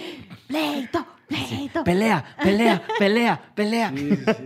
pleito, 0.48 1.06
pleito. 1.28 1.84
Pelea, 1.84 2.24
pelea, 2.42 2.82
pelea, 2.98 3.42
pelea. 3.56 3.90
Sí, 3.96 4.10
sí, 4.16 4.24
sí. 4.26 4.44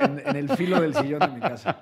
En, 0.00 0.22
en 0.26 0.36
el 0.36 0.48
filo 0.56 0.80
del 0.80 0.94
sillón 0.94 1.20
de 1.20 1.28
mi 1.28 1.40
casa. 1.40 1.80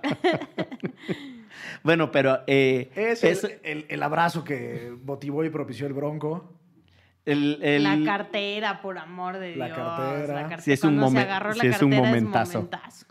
Bueno, 1.83 2.11
pero 2.11 2.41
eh, 2.47 2.91
Es 2.95 3.25
eso- 3.25 3.47
el, 3.47 3.61
el- 3.65 3.87
el 3.89 4.03
abrazo 4.03 4.45
que 4.45 4.93
motivó 5.05 5.45
y 5.45 5.51
propició 5.51 5.87
el 5.87 5.93
bronco. 5.95 6.60
El- 7.27 7.59
el- 7.63 7.83
La 7.85 7.99
cartera, 8.05 8.81
por 8.81 8.99
amor 8.99 9.39
de 9.39 9.57
La 9.57 9.67
Dios. 9.67 9.79
cartera. 9.79 10.35
La 10.35 10.41
cartera. 10.43 10.63
Sí, 10.63 10.73
es 10.73 10.85
un 10.85 10.99
momen- 10.99 11.65
es 11.65 11.83
un 11.83 11.91
momentazo. 11.91 12.59
momentazo. 12.59 13.07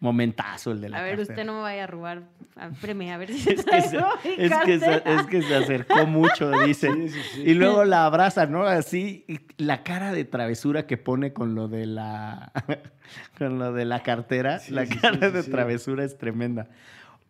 momentazo 0.00 0.70
el 0.70 0.80
de 0.80 0.90
la 0.90 0.98
A 0.98 1.02
ver, 1.02 1.16
cartera. 1.16 1.32
usted 1.34 1.44
no 1.44 1.54
me 1.56 1.60
vaya 1.62 1.82
a 1.84 1.86
robar. 1.88 2.22
A- 2.54 2.68
Espéreme, 2.68 3.12
a 3.12 3.18
ver 3.18 3.32
si 3.32 3.50
Es 3.50 3.64
que, 3.64 3.82
se, 3.82 3.96
es, 4.36 4.52
que 4.64 4.78
se, 4.78 5.02
es 5.04 5.26
que 5.28 5.42
se 5.42 5.56
acercó 5.56 6.06
mucho, 6.06 6.50
dice. 6.66 6.88
Sí, 6.92 7.08
sí, 7.08 7.20
sí. 7.34 7.42
Y 7.44 7.54
luego 7.54 7.84
la 7.84 8.04
abraza, 8.06 8.46
¿no? 8.46 8.62
Así, 8.64 9.24
y 9.26 9.40
la 9.62 9.82
cara 9.82 10.12
de 10.12 10.24
travesura 10.24 10.86
que 10.86 10.98
pone 10.98 11.32
con 11.32 11.56
lo 11.56 11.66
de 11.66 11.86
la, 11.86 12.52
con 13.38 13.58
lo 13.58 13.72
de 13.72 13.84
la 13.86 14.04
cartera, 14.04 14.60
Sí, 14.60 14.72
la 14.72 14.86
sí, 14.86 14.96
cara 14.98 15.14
sí, 15.18 15.26
sí, 15.26 15.30
de 15.32 15.42
sí. 15.42 15.50
travesura 15.50 16.04
es 16.04 16.16
tremenda. 16.16 16.68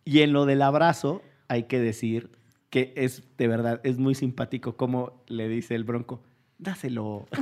Y 0.05 0.21
en 0.21 0.31
lo 0.33 0.45
del 0.45 0.61
abrazo, 0.61 1.23
hay 1.47 1.63
que 1.63 1.79
decir 1.79 2.29
que 2.69 2.93
es 2.95 3.23
de 3.37 3.47
verdad, 3.47 3.81
es 3.83 3.97
muy 3.97 4.15
simpático 4.15 4.75
como 4.77 5.23
le 5.27 5.47
dice 5.47 5.75
el 5.75 5.83
bronco, 5.83 6.23
dáselo. 6.57 7.27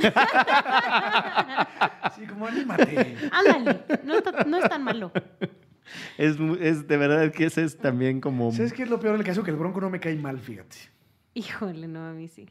Sí, 2.15 2.25
como 2.25 2.47
anímate. 2.47 3.15
Ándale, 3.31 3.83
no, 4.03 4.57
es 4.57 4.69
tan 4.69 4.83
malo. 4.83 5.11
Es, 6.17 6.37
es 6.59 6.87
de 6.87 6.97
verdad 6.97 7.31
que 7.31 7.45
ese 7.45 7.63
es 7.63 7.77
también 7.77 8.21
como... 8.21 8.51
¿Sabes 8.51 8.73
qué 8.73 8.83
es 8.83 8.89
lo 8.89 8.99
peor 8.99 9.17
del 9.17 9.25
caso? 9.25 9.43
Que 9.43 9.51
el 9.51 9.57
bronco 9.57 9.79
no 9.81 9.91
me 9.91 9.99
cae 9.99 10.15
mal, 10.15 10.39
fíjate. 10.39 10.77
Híjole, 11.35 11.87
no, 11.87 12.07
a 12.07 12.13
mí 12.13 12.27
sí. 12.27 12.49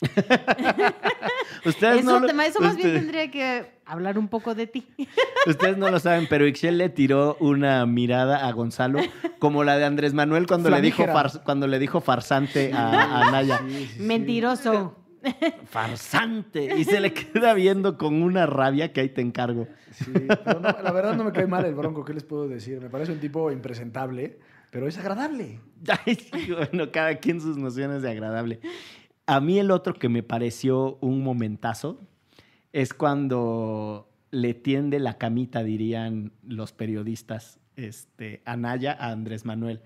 Ustedes, 1.64 2.00
Eso, 2.02 2.20
no 2.20 2.26
lo, 2.26 2.42
eso 2.42 2.60
más 2.60 2.76
bien 2.76 2.88
usted- 2.88 3.00
tendría 3.00 3.30
que 3.30 3.66
hablar 3.86 4.18
un 4.18 4.28
poco 4.28 4.54
de 4.54 4.66
ti. 4.66 4.86
ustedes 5.46 5.76
no 5.76 5.90
lo 5.90 5.98
saben, 5.98 6.26
pero 6.28 6.46
Ixchel 6.46 6.78
le 6.78 6.88
tiró 6.90 7.36
una 7.40 7.84
mirada 7.86 8.46
a 8.46 8.52
Gonzalo 8.52 9.00
como 9.38 9.64
la 9.64 9.76
de 9.76 9.84
Andrés 9.84 10.14
Manuel 10.14 10.46
cuando, 10.46 10.70
le 10.70 10.80
dijo, 10.80 11.04
cuando 11.44 11.66
le 11.66 11.78
dijo 11.78 12.00
farsante 12.00 12.72
a, 12.72 13.20
a 13.26 13.30
Naya. 13.32 13.58
Sí, 13.66 13.74
sí, 13.74 13.86
sí. 13.96 14.02
Mentiroso. 14.02 14.96
Farsante. 15.68 16.76
Y 16.78 16.84
se 16.84 17.00
le 17.00 17.12
queda 17.12 17.52
viendo 17.54 17.98
con 17.98 18.22
una 18.22 18.46
rabia 18.46 18.92
que 18.92 19.00
ahí 19.00 19.08
te 19.08 19.22
encargo. 19.22 19.66
Sí, 19.92 20.12
pero 20.44 20.60
no, 20.60 20.68
la 20.82 20.92
verdad 20.92 21.16
no 21.16 21.24
me 21.24 21.32
cae 21.32 21.46
mal 21.48 21.64
el 21.64 21.74
bronco, 21.74 22.04
¿qué 22.04 22.14
les 22.14 22.22
puedo 22.22 22.46
decir? 22.46 22.80
Me 22.80 22.90
parece 22.90 23.10
un 23.12 23.18
tipo 23.18 23.50
impresentable, 23.50 24.38
pero 24.70 24.86
es 24.86 24.96
agradable. 24.98 25.58
Ay, 26.06 26.14
sí, 26.14 26.52
bueno, 26.52 26.92
cada 26.92 27.16
quien 27.16 27.40
sus 27.40 27.56
nociones 27.56 28.02
de 28.02 28.10
agradable. 28.10 28.60
A 29.26 29.40
mí 29.40 29.58
el 29.58 29.70
otro 29.70 29.94
que 29.94 30.08
me 30.08 30.22
pareció 30.22 30.98
un 31.00 31.22
momentazo 31.22 32.00
es 32.72 32.94
cuando 32.94 34.08
le 34.30 34.54
tiende 34.54 35.00
la 35.00 35.18
camita, 35.18 35.62
dirían 35.62 36.32
los 36.46 36.72
periodistas, 36.72 37.58
este, 37.74 38.42
a 38.44 38.56
Naya, 38.56 38.96
a 38.98 39.10
Andrés 39.10 39.44
Manuel. 39.44 39.80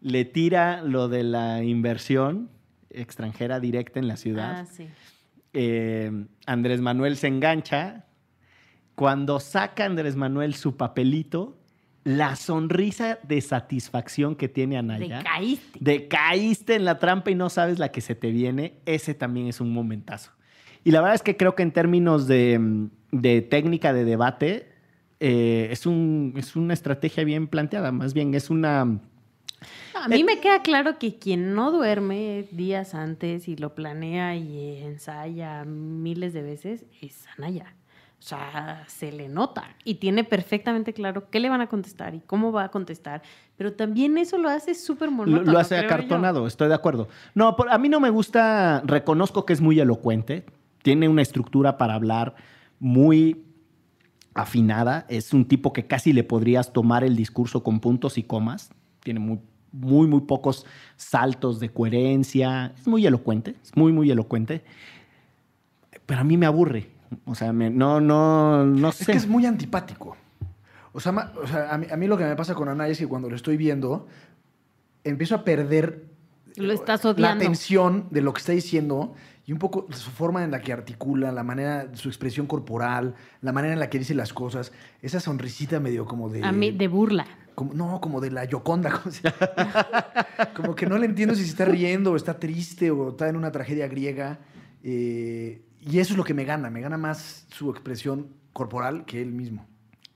Le 0.00 0.24
tira 0.24 0.82
lo 0.82 1.08
de 1.08 1.22
la 1.22 1.62
inversión 1.62 2.50
extranjera 2.90 3.60
directa 3.60 4.00
en 4.00 4.08
la 4.08 4.16
ciudad. 4.16 4.60
Ah, 4.60 4.66
sí. 4.66 4.88
Eh, 5.52 6.26
Andrés 6.46 6.80
Manuel 6.80 7.16
se 7.16 7.28
engancha. 7.28 8.06
Cuando 8.94 9.40
saca 9.40 9.84
Andrés 9.84 10.16
Manuel 10.16 10.54
su 10.54 10.76
papelito, 10.76 11.61
la 12.04 12.36
sonrisa 12.36 13.18
de 13.22 13.40
satisfacción 13.40 14.34
que 14.34 14.48
tiene 14.48 14.76
Anaya, 14.76 15.22
caíste. 15.22 15.78
de 15.80 16.08
caíste 16.08 16.74
en 16.74 16.84
la 16.84 16.98
trampa 16.98 17.30
y 17.30 17.34
no 17.34 17.48
sabes 17.48 17.78
la 17.78 17.92
que 17.92 18.00
se 18.00 18.14
te 18.14 18.30
viene, 18.30 18.74
ese 18.86 19.14
también 19.14 19.46
es 19.46 19.60
un 19.60 19.72
momentazo. 19.72 20.32
Y 20.84 20.90
la 20.90 21.00
verdad 21.00 21.14
es 21.14 21.22
que 21.22 21.36
creo 21.36 21.54
que 21.54 21.62
en 21.62 21.72
términos 21.72 22.26
de, 22.26 22.88
de 23.12 23.42
técnica 23.42 23.92
de 23.92 24.04
debate, 24.04 24.72
eh, 25.20 25.68
es, 25.70 25.86
un, 25.86 26.34
es 26.36 26.56
una 26.56 26.74
estrategia 26.74 27.22
bien 27.22 27.46
planteada, 27.46 27.92
más 27.92 28.14
bien 28.14 28.34
es 28.34 28.50
una... 28.50 28.98
A 29.94 30.08
mí 30.08 30.24
me 30.24 30.40
queda 30.40 30.62
claro 30.62 30.98
que 30.98 31.20
quien 31.20 31.54
no 31.54 31.70
duerme 31.70 32.48
días 32.50 32.96
antes 32.96 33.46
y 33.46 33.54
lo 33.54 33.76
planea 33.76 34.34
y 34.34 34.78
ensaya 34.78 35.64
miles 35.64 36.32
de 36.32 36.42
veces 36.42 36.84
es 37.00 37.24
Anaya. 37.38 37.76
O 38.22 38.24
sea, 38.24 38.84
se 38.86 39.10
le 39.10 39.28
nota 39.28 39.64
y 39.82 39.96
tiene 39.96 40.22
perfectamente 40.22 40.92
claro 40.92 41.28
qué 41.28 41.40
le 41.40 41.48
van 41.50 41.60
a 41.60 41.66
contestar 41.66 42.14
y 42.14 42.20
cómo 42.20 42.52
va 42.52 42.62
a 42.62 42.68
contestar. 42.70 43.20
Pero 43.56 43.72
también 43.72 44.16
eso 44.16 44.38
lo 44.38 44.48
hace 44.48 44.76
súper 44.76 45.10
monótono. 45.10 45.50
lo 45.50 45.58
hace 45.58 45.74
yo. 45.74 45.82
acartonado, 45.82 46.46
estoy 46.46 46.68
de 46.68 46.74
acuerdo. 46.74 47.08
No, 47.34 47.56
por- 47.56 47.68
a 47.68 47.78
mí 47.78 47.88
no 47.88 47.98
me 47.98 48.10
gusta, 48.10 48.80
reconozco 48.86 49.44
que 49.44 49.52
es 49.52 49.60
muy 49.60 49.80
elocuente, 49.80 50.46
tiene 50.84 51.08
una 51.08 51.20
estructura 51.20 51.78
para 51.78 51.94
hablar 51.94 52.36
muy 52.78 53.42
afinada, 54.34 55.04
es 55.08 55.32
un 55.32 55.44
tipo 55.44 55.72
que 55.72 55.88
casi 55.88 56.12
le 56.12 56.22
podrías 56.22 56.72
tomar 56.72 57.02
el 57.02 57.16
discurso 57.16 57.64
con 57.64 57.80
puntos 57.80 58.18
y 58.18 58.22
comas, 58.22 58.70
tiene 59.02 59.18
muy, 59.18 59.40
muy, 59.72 60.06
muy 60.06 60.20
pocos 60.20 60.64
saltos 60.96 61.58
de 61.58 61.70
coherencia, 61.70 62.72
es 62.78 62.86
muy 62.86 63.04
elocuente, 63.04 63.56
es 63.64 63.76
muy, 63.76 63.90
muy 63.92 64.12
elocuente, 64.12 64.62
pero 66.06 66.20
a 66.20 66.24
mí 66.24 66.36
me 66.36 66.46
aburre, 66.46 66.88
o 67.24 67.34
sea, 67.34 67.52
me- 67.52 67.70
no, 67.70 68.00
no, 68.00 68.64
no 68.64 68.88
Es 68.90 68.96
sé. 68.96 69.06
que 69.12 69.18
es 69.18 69.26
muy 69.26 69.46
antipático. 69.46 70.16
O 70.92 71.00
sea, 71.00 71.12
ma- 71.12 71.32
o 71.42 71.46
sea, 71.46 71.72
a, 71.72 71.78
mí, 71.78 71.86
a 71.90 71.96
mí 71.96 72.06
lo 72.06 72.16
que 72.18 72.24
me 72.24 72.36
pasa 72.36 72.54
con 72.54 72.68
Anaya 72.68 72.92
es 72.92 72.98
que 72.98 73.06
cuando 73.06 73.30
lo 73.30 73.36
estoy 73.36 73.56
viendo, 73.56 74.06
empiezo 75.04 75.34
a 75.34 75.44
perder 75.44 76.04
Lo 76.56 76.72
estás 76.72 77.04
la 77.18 77.32
atención 77.32 78.08
de 78.10 78.20
lo 78.20 78.32
que 78.34 78.40
está 78.40 78.52
diciendo 78.52 79.14
y 79.46 79.52
un 79.52 79.58
poco 79.58 79.86
su 79.90 80.10
forma 80.10 80.44
en 80.44 80.50
la 80.50 80.60
que 80.60 80.72
articula, 80.72 81.32
la 81.32 81.42
manera, 81.42 81.88
su 81.94 82.08
expresión 82.08 82.46
corporal, 82.46 83.14
la 83.40 83.52
manera 83.52 83.72
en 83.72 83.80
la 83.80 83.88
que 83.90 83.98
dice 83.98 84.14
las 84.14 84.32
cosas, 84.32 84.70
esa 85.00 85.18
sonrisita 85.18 85.80
medio 85.80 86.04
como 86.04 86.28
de... 86.28 86.44
A 86.44 86.52
mí, 86.52 86.70
de 86.70 86.86
burla. 86.88 87.26
como- 87.54 87.74
no, 87.74 88.00
como 88.00 88.20
de 88.20 88.30
la 88.30 88.44
Yoconda. 88.44 88.90
Como, 89.02 89.10
se- 89.12 89.32
como 90.54 90.74
que 90.74 90.86
no 90.86 90.98
le 90.98 91.06
entiendo 91.06 91.34
si 91.34 91.42
se 91.44 91.50
está 91.50 91.64
riendo 91.64 92.12
o 92.12 92.16
está 92.16 92.38
triste 92.38 92.90
o 92.90 93.10
está 93.10 93.28
en 93.28 93.36
una 93.36 93.50
tragedia 93.50 93.88
griega. 93.88 94.38
eh, 94.84 95.62
y 95.84 95.98
eso 95.98 96.12
es 96.12 96.16
lo 96.16 96.24
que 96.24 96.34
me 96.34 96.44
gana. 96.44 96.70
Me 96.70 96.80
gana 96.80 96.96
más 96.96 97.46
su 97.50 97.70
expresión 97.70 98.28
corporal 98.52 99.04
que 99.04 99.20
él 99.20 99.32
mismo. 99.32 99.66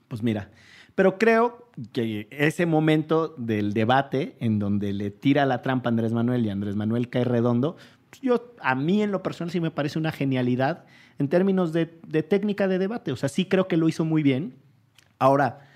Pues 0.09 0.23
mira, 0.23 0.51
pero 0.95 1.19
creo 1.19 1.69
que 1.93 2.29
ese 2.31 2.67
momento 2.67 3.35
del 3.37 3.73
debate 3.73 4.37
en 4.41 4.59
donde 4.59 4.93
le 4.93 5.11
tira 5.11 5.45
la 5.45 5.63
trampa 5.63 5.89
a 5.89 5.91
Andrés 5.91 6.13
Manuel 6.13 6.47
y 6.47 6.51
Andrés 6.51 6.77
Manuel 6.77 7.11
cae 7.11 7.25
redondo, 7.25 7.77
pues 8.11 8.23
yo 8.23 8.55
a 8.61 8.75
mí 8.75 9.03
en 9.03 9.11
lo 9.11 9.23
personal 9.23 9.51
sí 9.51 9.61
me 9.61 9.71
parece 9.71 9.99
una 9.99 10.13
genialidad 10.13 10.85
en 11.19 11.29
términos 11.29 11.73
de, 11.73 11.99
de 12.07 12.23
técnica 12.23 12.69
de 12.69 12.79
debate. 12.79 13.13
O 13.13 13.17
sea, 13.17 13.29
sí 13.29 13.47
creo 13.47 13.67
que 13.69 13.77
lo 13.77 13.89
hizo 13.89 14.05
muy 14.05 14.23
bien. 14.23 14.55
Ahora, 15.19 15.69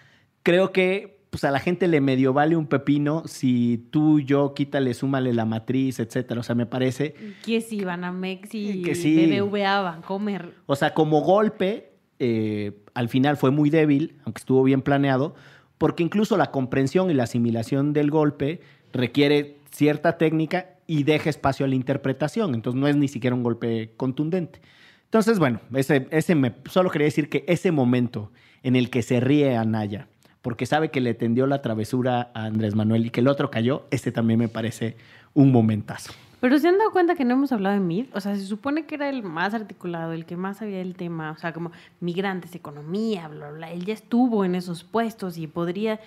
creo 0.42 0.72
que 0.72 1.20
pues 1.31 1.45
a 1.45 1.51
la 1.53 1.61
gente 1.61 1.87
le 1.87 2.01
medio 2.01 2.33
vale 2.33 2.57
un 2.57 2.66
pepino 2.66 3.23
si 3.27 3.87
tú, 3.90 4.21
yo, 4.21 4.53
quítale, 4.53 4.95
súmale 4.95 5.33
la 5.33 5.45
matriz, 5.45 6.01
etcétera. 6.01 6.40
O 6.40 6.43
sea, 6.43 6.57
me 6.57 6.66
parece 6.66 7.14
Que 7.45 7.61
si 7.61 7.85
Banamex 7.85 8.55
y 8.55 8.83
Que 8.83 8.97
sí. 8.97 9.27
BBVA, 9.27 9.81
Bancomer. 9.81 10.55
O 10.66 10.75
sea, 10.75 10.93
como 10.93 11.21
golpe, 11.21 11.93
eh, 12.19 12.83
al 12.95 13.09
final 13.09 13.37
fue 13.37 13.53
muy 13.53 13.71
débil, 13.71 14.16
aunque 14.25 14.40
estuvo 14.40 14.64
bien 14.64 14.83
planeado, 14.83 15.35
porque 15.79 16.03
incluso 16.03 16.37
la 16.37 16.51
comprensión 16.51 17.11
y 17.11 17.14
la 17.14 17.23
asimilación 17.23 17.93
del 17.93 18.11
golpe 18.11 18.61
requiere 18.93 19.59
cierta 19.71 20.19
técnica 20.19 20.75
y 20.88 21.05
deja 21.05 21.31
espacio 21.31 21.64
a 21.64 21.69
la 21.69 21.77
interpretación. 21.77 22.55
Entonces 22.55 22.81
no 22.81 22.88
es 22.88 22.97
ni 22.97 23.07
siquiera 23.07 23.37
un 23.37 23.45
golpe 23.45 23.93
contundente. 23.97 24.61
Entonces, 25.05 25.38
bueno, 25.38 25.61
ese, 25.75 26.09
ese 26.11 26.35
me, 26.35 26.55
solo 26.66 26.90
quería 26.90 27.07
decir 27.07 27.29
que 27.29 27.45
ese 27.47 27.71
momento 27.71 28.33
en 28.62 28.75
el 28.75 28.90
que 28.90 29.03
se 29.03 29.21
ríe 29.21 29.57
Anaya, 29.57 30.09
porque 30.42 30.66
sabe 30.66 30.90
que 30.90 31.00
le 31.00 31.14
tendió 31.14 31.46
la 31.46 31.62
travesura 31.62 32.31
a 32.35 32.44
Andrés 32.44 32.74
Manuel 32.74 33.07
y 33.07 33.11
que 33.11 33.20
el 33.20 33.29
otro 33.29 33.50
cayó, 33.50 33.87
ese 33.90 34.12
también 34.12 34.38
me 34.38 34.48
parece 34.48 34.96
un 35.35 35.53
momentazo. 35.53 36.12
Pero 36.40 36.59
se 36.59 36.68
han 36.68 36.79
dado 36.79 36.90
cuenta 36.90 37.14
que 37.14 37.24
no 37.26 37.35
hemos 37.35 37.53
hablado 37.53 37.74
de 37.74 37.81
MID. 37.81 38.07
O 38.14 38.20
sea, 38.20 38.35
se 38.35 38.46
supone 38.46 38.87
que 38.87 38.94
era 38.94 39.11
el 39.11 39.22
más 39.22 39.53
articulado, 39.53 40.12
el 40.12 40.24
que 40.24 40.37
más 40.37 40.57
sabía 40.57 40.79
del 40.79 40.94
tema. 40.94 41.33
O 41.33 41.37
sea, 41.37 41.53
como 41.53 41.70
migrantes, 42.00 42.55
economía, 42.55 43.29
bla, 43.29 43.50
bla, 43.50 43.59
bla. 43.59 43.70
Él 43.72 43.85
ya 43.85 43.92
estuvo 43.92 44.44
en 44.44 44.55
esos 44.55 44.83
puestos 44.83 45.37
y 45.37 45.46
podría. 45.46 46.00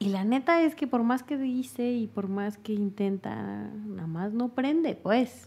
Y 0.00 0.08
la 0.08 0.24
neta 0.24 0.62
es 0.62 0.74
que 0.74 0.88
por 0.88 1.04
más 1.04 1.22
que 1.22 1.36
dice 1.36 1.92
y 1.92 2.08
por 2.08 2.28
más 2.28 2.58
que 2.58 2.72
intenta, 2.72 3.36
nada 3.86 4.08
más 4.08 4.32
no 4.32 4.48
prende, 4.48 4.96
pues. 4.96 5.46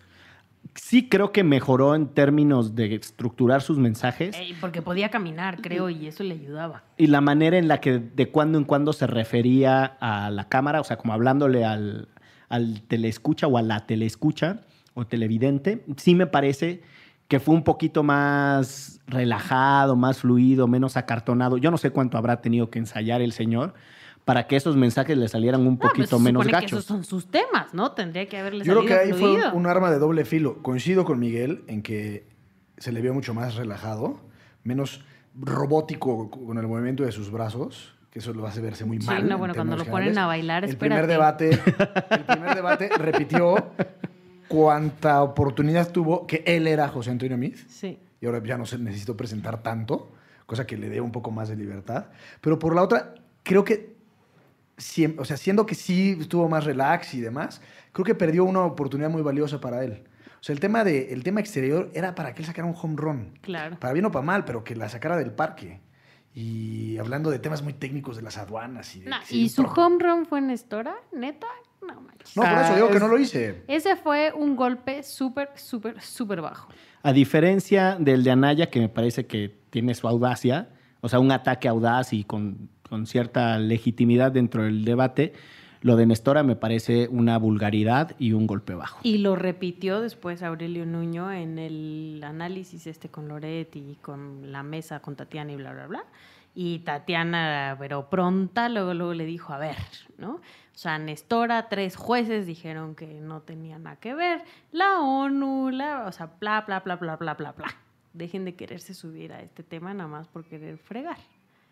Sí 0.75 1.09
creo 1.09 1.31
que 1.31 1.43
mejoró 1.43 1.95
en 1.95 2.07
términos 2.07 2.75
de 2.75 2.95
estructurar 2.95 3.61
sus 3.61 3.77
mensajes. 3.77 4.35
Ey, 4.37 4.55
porque 4.59 4.81
podía 4.81 5.09
caminar, 5.09 5.61
creo, 5.61 5.89
y 5.89 6.07
eso 6.07 6.23
le 6.23 6.35
ayudaba. 6.35 6.83
y 6.97 7.07
la 7.07 7.19
manera 7.19 7.57
en 7.57 7.67
la 7.67 7.81
que 7.81 7.99
de 7.99 8.29
cuando 8.29 8.57
en 8.57 8.63
cuando 8.63 8.93
se 8.93 9.05
refería 9.05 9.83
a 9.99 10.31
la 10.31 10.47
cámara, 10.47 10.79
o 10.79 10.83
sea, 10.83 10.97
como 10.97 11.13
hablándole 11.13 11.65
al, 11.65 12.07
al 12.47 12.81
teleescucha 12.83 13.47
o 13.47 13.57
a 13.57 13.61
la 13.61 13.85
teleescucha 13.85 14.61
o 14.93 15.05
televidente, 15.05 15.83
sí 15.97 16.15
me 16.15 16.27
parece 16.27 16.81
que 17.27 17.39
fue 17.39 17.55
un 17.55 17.63
poquito 17.63 18.03
más 18.03 18.99
relajado, 19.07 19.95
más 19.95 20.19
fluido, 20.19 20.67
menos 20.67 20.97
acartonado. 20.97 21.57
Yo 21.57 21.71
no 21.71 21.77
sé 21.77 21.91
cuánto 21.91 22.17
habrá 22.17 22.41
tenido 22.41 22.69
que 22.69 22.79
ensayar 22.79 23.21
el 23.21 23.31
señor 23.31 23.73
para 24.31 24.47
que 24.47 24.55
esos 24.55 24.77
mensajes 24.77 25.17
le 25.17 25.27
salieran 25.27 25.61
un 25.67 25.73
Ah, 25.75 25.77
pues 25.81 25.91
poquito 25.91 26.19
menos 26.19 26.43
supone 26.43 26.57
que 26.57 26.65
gachos. 26.65 26.79
esos 26.79 26.85
son 26.85 27.03
sus 27.03 27.29
temas, 27.29 27.73
¿no? 27.73 27.91
Tendría 27.91 28.27
que 28.29 28.37
haberle 28.37 28.63
Yo 28.63 28.73
creo 28.75 28.85
que 28.85 28.93
ahí 28.93 29.09
salido 29.11 29.19
fue 29.51 29.51
un 29.51 29.65
arma 29.67 29.91
de 29.91 29.99
doble 29.99 30.23
filo. 30.23 30.61
Coincido 30.61 31.03
con 31.03 31.19
Miguel 31.19 31.63
en 31.67 31.81
que 31.81 32.25
se 32.77 32.91
le 32.93 33.01
vio 33.01 33.13
mucho 33.13 33.33
más 33.33 33.55
relajado, 33.55 34.21
menos 34.63 35.03
robótico 35.37 36.29
con 36.31 36.57
el 36.57 36.67
movimiento 36.67 37.03
de 37.03 37.11
sus 37.11 37.29
brazos, 37.31 37.93
que 38.09 38.19
eso 38.19 38.33
lo 38.33 38.45
hace 38.47 38.61
verse 38.61 38.85
muy 38.85 38.99
Sí, 39.01 39.05
mal. 39.07 39.27
no, 39.27 39.33
en 39.35 39.39
bueno, 39.39 39.53
cuando 39.53 39.75
lo 39.77 39.85
ponen 39.85 40.17
a 40.17 40.25
bailar, 40.27 40.63
el 40.65 40.77
primer 40.77 41.07
debate, 41.07 41.49
el 41.51 42.23
primer 42.25 42.55
debate 42.55 42.89
repitió 42.97 43.55
cuánta 44.47 45.21
oportunidad 45.23 45.91
tuvo 45.91 46.27
que 46.27 46.43
él 46.45 46.67
era 46.67 46.87
José 46.89 47.11
Antonio 47.11 47.37
Miz 47.37 47.65
Sí. 47.69 47.97
y 48.19 48.25
ahora 48.25 48.41
ya 48.43 48.57
no 48.57 48.65
se 48.65 48.77
necesitó 48.77 49.15
presentar 49.15 49.61
tanto, 49.63 50.11
cosa 50.45 50.65
que 50.65 50.77
le 50.77 50.89
dé 50.89 50.99
un 51.01 51.11
poco 51.11 51.31
más 51.31 51.47
de 51.49 51.55
libertad. 51.55 52.05
Pero 52.41 52.59
por 52.59 52.75
la 52.75 52.81
otra, 52.83 53.15
creo 53.43 53.63
que, 53.63 53.95
o 55.17 55.25
sea, 55.25 55.37
siendo 55.37 55.65
que 55.65 55.75
sí 55.75 56.17
estuvo 56.19 56.47
más 56.49 56.63
relax 56.65 57.13
y 57.13 57.21
demás, 57.21 57.61
creo 57.91 58.05
que 58.05 58.15
perdió 58.15 58.43
una 58.45 58.61
oportunidad 58.61 59.09
muy 59.09 59.21
valiosa 59.21 59.59
para 59.61 59.83
él. 59.83 60.03
O 60.39 60.43
sea, 60.43 60.53
el 60.53 60.59
tema, 60.59 60.83
de, 60.83 61.13
el 61.13 61.23
tema 61.23 61.39
exterior 61.39 61.91
era 61.93 62.15
para 62.15 62.33
que 62.33 62.41
él 62.41 62.47
sacara 62.47 62.67
un 62.67 62.75
home 62.81 62.95
run. 62.97 63.37
Claro. 63.41 63.77
Para 63.79 63.93
bien 63.93 64.05
o 64.05 64.11
para 64.11 64.25
mal, 64.25 64.43
pero 64.43 64.63
que 64.63 64.75
la 64.75 64.89
sacara 64.89 65.17
del 65.17 65.31
parque. 65.31 65.81
y 66.33 66.97
hablando 66.97 67.29
de 67.29 67.39
temas 67.39 67.61
muy 67.61 67.73
técnicos 67.73 68.15
de 68.15 68.21
las 68.21 68.37
aduanas. 68.37 68.95
Y, 68.95 69.01
de- 69.01 69.11
¿Y 69.31 69.49
su 69.49 69.63
pro- 69.63 69.73
home 69.85 69.97
run 69.99 70.25
fue 70.25 70.39
Nestora? 70.39 70.95
¿Neta? 71.11 71.47
No 71.85 71.99
manches. 71.99 72.37
No, 72.37 72.43
por 72.43 72.51
Ah, 72.51 72.63
eso 72.65 72.75
digo 72.75 72.87
que 72.87 72.95
es- 72.95 73.01
no 73.01 73.07
lo 73.09 73.17
hice. 73.19 73.63
Ese 73.67 73.97
fue 73.97 74.31
un 74.33 74.55
golpe 74.55 75.03
súper, 75.03 75.49
súper, 75.55 75.99
súper 76.01 76.39
bajo. 76.39 76.69
A 77.03 77.11
diferencia 77.11 77.97
del 77.99 78.23
de 78.23 78.31
Anaya, 78.31 78.69
que 78.69 78.79
me 78.79 78.87
parece 78.87 79.25
que 79.27 79.53
tiene 79.71 79.93
su 79.93 80.07
audacia, 80.07 80.69
o 81.01 81.09
sea, 81.09 81.19
un 81.19 81.31
ataque 81.33 81.67
audaz 81.67 82.13
y 82.13 82.23
con, 82.23 82.69
con 82.91 83.07
cierta 83.07 83.57
legitimidad 83.57 84.33
dentro 84.33 84.63
del 84.63 84.83
debate, 84.83 85.31
lo 85.79 85.95
de 85.95 86.05
Nestora 86.05 86.43
me 86.43 86.57
parece 86.57 87.07
una 87.07 87.37
vulgaridad 87.37 88.17
y 88.19 88.33
un 88.33 88.47
golpe 88.47 88.75
bajo. 88.75 88.99
Y 89.03 89.19
lo 89.19 89.37
repitió 89.37 90.01
después 90.01 90.43
Aurelio 90.43 90.85
Nuño 90.85 91.31
en 91.31 91.57
el 91.57 92.21
análisis 92.21 92.87
este 92.87 93.07
con 93.07 93.29
Loret 93.29 93.73
y 93.77 93.95
con 94.01 94.51
la 94.51 94.61
mesa 94.61 94.99
con 94.99 95.15
Tatiana 95.15 95.53
y 95.53 95.55
bla, 95.55 95.71
bla, 95.71 95.87
bla. 95.87 96.03
Y 96.53 96.79
Tatiana, 96.79 97.77
pero 97.79 98.09
pronta, 98.09 98.67
luego, 98.67 98.93
luego 98.93 99.13
le 99.13 99.23
dijo, 99.23 99.53
a 99.53 99.57
ver, 99.57 99.77
¿no? 100.17 100.33
O 100.33 100.41
sea, 100.73 100.99
Nestora, 100.99 101.69
tres 101.69 101.95
jueces 101.95 102.45
dijeron 102.45 102.93
que 102.93 103.21
no 103.21 103.39
tenía 103.39 103.79
nada 103.79 103.95
que 103.95 104.13
ver. 104.13 104.43
La 104.73 104.99
ONU, 104.99 105.69
la, 105.69 106.07
o 106.07 106.11
sea, 106.11 106.29
bla, 106.41 106.59
bla, 106.67 106.81
bla, 106.81 106.97
bla, 106.97 107.15
bla, 107.15 107.35
bla, 107.35 107.53
bla. 107.53 107.73
Dejen 108.11 108.43
de 108.43 108.55
quererse 108.55 108.93
subir 108.93 109.31
a 109.31 109.41
este 109.41 109.63
tema 109.63 109.93
nada 109.93 110.09
más 110.09 110.27
por 110.27 110.43
querer 110.43 110.77
fregar. 110.77 111.15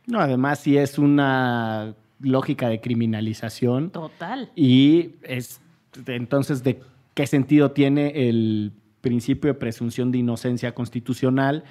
No, 0.07 0.19
además 0.19 0.59
sí 0.59 0.77
es 0.77 0.97
una 0.97 1.93
lógica 2.21 2.67
de 2.69 2.81
criminalización 2.81 3.91
Total. 3.91 4.49
y 4.55 5.11
es 5.23 5.61
entonces 6.07 6.63
de 6.63 6.79
qué 7.13 7.27
sentido 7.27 7.71
tiene 7.71 8.29
el 8.29 8.71
principio 9.01 9.49
de 9.53 9.59
presunción 9.59 10.11
de 10.11 10.17
inocencia 10.19 10.73
constitucional. 10.73 11.63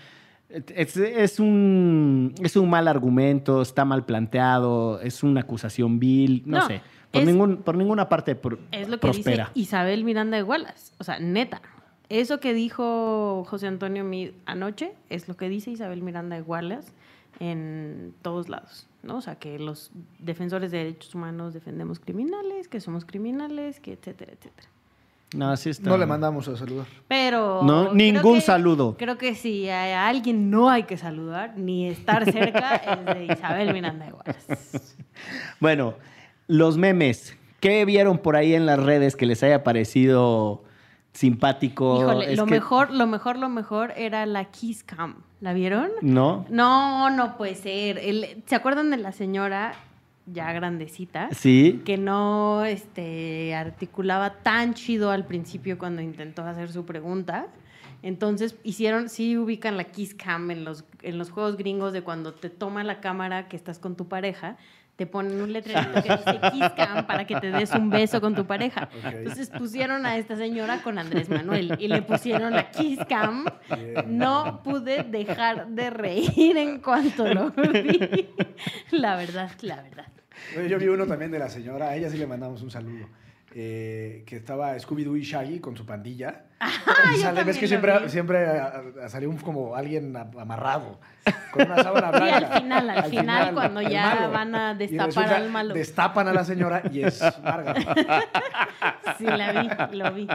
Es, 0.75 0.97
es 0.97 1.39
un, 1.41 2.35
es 2.43 2.57
un 2.57 2.71
mal 2.71 2.89
argumento, 2.89 3.61
está 3.61 3.85
mal 3.85 4.07
planteado, 4.07 4.99
es 5.01 5.23
una 5.23 5.41
acusación 5.43 5.99
vil, 5.99 6.43
no, 6.47 6.59
No, 6.61 6.67
sé. 6.67 6.81
Por, 7.11 7.23
es- 7.23 7.29
ningún, 7.29 7.57
por 7.59 7.77
ninguna 7.77 8.09
parte 8.09 8.37
Es 8.73 8.89
lo 8.89 8.97
que 8.97 9.01
prospera. 9.01 9.51
dice 9.55 9.61
Isabel 9.61 10.05
Miranda 10.05 10.37
de 10.39 10.43
Wallace. 10.43 10.93
O 10.99 11.05
sea, 11.05 11.19
neta. 11.19 11.61
Eso 12.09 12.41
que 12.41 12.55
dijo 12.55 13.45
José 13.47 13.67
Antonio 13.67 14.03
Mid 14.05 14.31
anoche 14.47 14.93
es 15.11 15.29
lo 15.29 15.37
que 15.37 15.51
dice 15.51 15.71
Isabel 15.71 16.01
Miranda 16.03 16.37
de 16.37 16.43
Wallace 16.43 16.89
en 17.41 18.15
todos 18.23 18.49
lados. 18.49 18.87
¿no? 19.03 19.17
O 19.19 19.21
sea, 19.21 19.37
que 19.37 19.59
los 19.59 19.91
defensores 20.19 20.71
de 20.71 20.79
derechos 20.79 21.15
humanos 21.15 21.55
defendemos 21.55 22.01
criminales, 22.01 22.69
que 22.69 22.81
somos 22.81 23.05
criminales, 23.05 23.79
que 23.81 23.93
etcétera, 23.93 24.33
etcétera. 24.33 24.69
No, 25.35 25.55
sí 25.59 25.69
está- 25.71 25.91
No 25.91 25.99
le 25.99 26.07
mandamos 26.07 26.49
a 26.49 26.57
saludar. 26.57 26.87
Pero. 27.07 27.63
No, 27.63 27.93
ningún 27.93 28.37
que- 28.37 28.41
saludo. 28.41 28.97
Creo 28.99 29.19
que 29.19 29.35
si 29.35 29.69
a 29.69 30.09
alguien 30.09 30.51
no 30.51 30.71
hay 30.71 30.85
que 30.85 30.97
saludar 30.97 31.57
ni 31.59 31.87
estar 31.87 32.25
cerca 32.25 32.77
es 32.77 33.05
de 33.15 33.25
Isabel 33.35 33.73
Miranda 33.75 34.07
de. 34.07 34.13
Bueno, 35.61 35.95
los 36.47 36.77
memes. 36.79 37.37
¿Qué 37.61 37.85
vieron 37.85 38.19
por 38.19 38.37
ahí 38.37 38.55
en 38.55 38.67
las 38.67 38.79
redes 38.83 39.17
que 39.17 39.27
les 39.27 39.43
haya 39.43 39.65
parecido 39.65 40.63
simpático? 41.13 42.01
Híjole, 42.01 42.33
Es 42.33 42.39
lo 42.39 42.45
que- 42.47 42.51
mejor, 42.53 42.91
lo 42.93 43.07
mejor, 43.07 43.39
lo 43.39 43.49
mejor 43.49 43.93
era 43.97 44.25
la 44.27 44.45
Kiss 44.47 44.85
Cam. 44.85 45.17
¿La 45.41 45.53
vieron? 45.53 45.91
¿No? 46.03 46.47
No, 46.51 47.11
no 47.11 47.37
puede 47.37 47.55
ser. 47.55 47.99
El- 47.99 48.43
¿Se 48.47 48.55
acuerdan 48.57 48.91
de 48.91 48.97
la 48.97 49.13
señora 49.13 49.73
ya 50.27 50.53
grandecita? 50.53 51.29
Sí. 51.33 51.83
Que 51.85 51.97
no 51.97 52.65
este, 52.65 53.55
articulaba 53.55 54.35
tan 54.43 54.75
chido 54.75 55.11
al 55.11 55.27
principio 55.27 55.79
cuando 55.79 56.03
intentó 56.03 56.43
hacer 56.43 56.73
su 56.73 56.85
pregunta. 56.85 57.47
Entonces 58.03 58.57
hicieron, 58.63 59.09
sí 59.09 59.37
ubican 59.37 59.77
la 59.77 59.85
Kiss 59.85 60.15
Cam 60.15 60.51
en 60.53 60.65
los, 60.65 60.85
en 61.03 61.19
los 61.19 61.31
juegos 61.31 61.57
gringos 61.57 61.93
de 61.93 62.03
cuando 62.03 62.33
te 62.33 62.49
toma 62.51 62.85
la 62.85 63.01
cámara 63.01 63.49
que 63.49 63.57
estás 63.57 63.79
con 63.81 63.97
tu 63.97 64.07
pareja, 64.07 64.57
te 64.99 65.07
ponen 65.07 65.41
un 65.41 65.53
letrerito 65.53 66.03
que 66.03 66.11
dice 66.11 66.41
Kiss 66.51 66.71
Cam 66.77 67.07
para 67.07 67.25
que 67.25 67.37
te 67.37 67.53
des 67.53 67.71
un 67.71 67.89
beso 67.89 68.21
con 68.21 68.35
tu 68.35 68.45
pareja. 68.47 68.89
Entonces 69.05 69.49
pusieron 69.49 70.05
a 70.05 70.17
esta 70.17 70.35
señora 70.35 70.83
con 70.83 70.99
Andrés 70.99 71.29
Manuel 71.29 71.77
y 71.79 71.87
le 71.87 72.03
pusieron 72.03 72.53
la 72.53 72.73
Kiss 72.73 72.99
Cam. 73.09 73.45
No 74.09 74.61
pude 74.65 75.05
dejar 75.05 75.69
de 75.69 75.91
reír 75.91 76.57
en 76.57 76.81
cuanto 76.81 77.33
lo 77.33 77.51
vi. 77.51 78.29
La 78.91 79.15
verdad, 79.15 79.53
la 79.61 79.83
verdad. 79.83 80.07
Yo 80.69 80.79
vi 80.81 80.89
uno 80.89 81.07
también 81.07 81.31
de 81.31 81.39
la 81.39 81.49
señora, 81.49 81.91
a 81.91 81.97
ella 81.97 82.11
sí 82.11 82.19
le 82.19 82.27
mandamos 82.27 82.61
un 82.63 82.73
saludo. 82.73 83.09
Eh, 83.55 84.25
que 84.27 84.37
estaba 84.37 84.77
Scooby-Doo 84.79 85.17
y 85.17 85.23
Shaggy 85.23 85.61
con 85.61 85.77
su 85.77 85.85
pandilla. 85.87 86.45
y 87.13 87.17
yo 87.17 87.23
sale, 87.23 87.45
ves 87.45 87.57
que 87.57 87.63
lo 87.63 87.69
siempre, 87.69 87.99
vi. 88.01 88.09
siempre 88.09 88.47
ah, 88.49 88.83
ah, 89.05 89.09
salió 89.09 89.31
un- 89.31 89.39
como 89.39 89.75
alguien 89.77 90.17
a- 90.17 90.31
amarrado, 90.41 90.99
con 91.53 91.67
una 91.67 91.83
sábana 91.83 92.11
Sí, 92.13 92.19
blanca. 92.19 92.49
al 92.55 92.63
final, 92.63 92.91
al 92.91 93.05
final, 93.11 93.55
cuando 93.55 93.81
el 93.81 93.89
ya 93.91 94.15
malo. 94.15 94.31
van 94.33 94.55
a 94.55 94.73
Y 94.73 94.77
destapar 94.79 95.33
al 95.33 95.51
malo. 95.51 95.75
Destapan 95.75 96.29
a 96.29 96.33
la 96.33 96.45
señora 96.45 96.83
y 96.93 97.03
es 97.03 97.23
Margaret. 97.43 97.87
Sí, 99.19 99.25
la 99.25 99.63
vi, 99.63 99.97
lo 99.97 100.13
vi. 100.15 100.27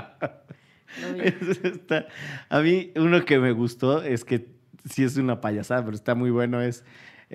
Lo 1.01 1.13
vi. 1.13 1.21
Está- 1.63 2.07
a 2.49 2.59
mí 2.59 2.91
uno 2.95 3.23
que 3.25 3.39
me 3.39 3.51
gustó 3.51 4.01
es 4.03 4.25
que 4.25 4.47
sí 4.89 5.03
es 5.03 5.15
una 5.17 5.39
payasada, 5.41 5.83
pero 5.83 5.95
está 5.95 6.15
muy 6.15 6.29
bueno. 6.31 6.61
Es 6.61 6.83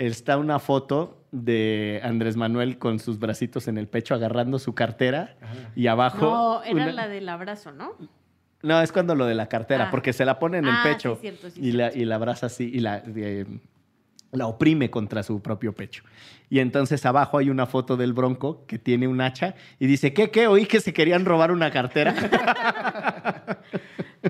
está 0.06 0.36
una 0.38 0.58
foto 0.58 1.24
de 1.32 2.00
Andrés 2.04 2.36
Manuel 2.36 2.78
con 2.78 2.98
sus 3.00 3.18
bracitos 3.18 3.68
en 3.68 3.76
el 3.78 3.88
pecho 3.88 4.14
agarrando 4.14 4.58
su 4.58 4.74
cartera 4.74 5.36
y 5.74 5.88
abajo. 5.88 6.20
No, 6.20 6.62
era 6.62 6.72
una- 6.84 6.92
la 6.92 7.08
del 7.08 7.28
abrazo, 7.28 7.72
¿no? 7.72 7.92
No, 8.62 8.80
es 8.80 8.90
cuando 8.92 9.14
lo 9.14 9.26
de 9.26 9.34
la 9.34 9.48
cartera, 9.48 9.84
Ah. 9.88 9.90
porque 9.90 10.12
se 10.12 10.24
la 10.24 10.38
pone 10.38 10.58
en 10.58 10.66
el 10.66 10.74
Ah, 10.74 10.80
sí, 10.82 10.88
pecho 10.88 11.18
cierto, 11.20 11.50
sí, 11.50 11.60
y, 11.62 11.72
la, 11.72 11.92
y 11.94 12.04
la 12.04 12.14
abraza 12.16 12.46
así 12.46 12.70
y 12.72 12.80
la, 12.80 13.02
eh, 13.06 13.44
la 14.32 14.46
oprime 14.46 14.90
contra 14.90 15.22
su 15.22 15.40
propio 15.40 15.72
pecho. 15.74 16.04
Y 16.50 16.60
entonces 16.60 17.04
abajo 17.06 17.38
hay 17.38 17.50
una 17.50 17.66
foto 17.66 17.96
del 17.96 18.12
Bronco 18.12 18.64
que 18.66 18.78
tiene 18.78 19.06
un 19.08 19.20
hacha 19.20 19.54
y 19.78 19.86
dice, 19.86 20.12
¿qué, 20.12 20.30
qué? 20.30 20.46
Oí 20.46 20.66
que 20.66 20.80
se 20.80 20.92
querían 20.92 21.24
robar 21.24 21.50
una 21.50 21.70
cartera. 21.70 22.14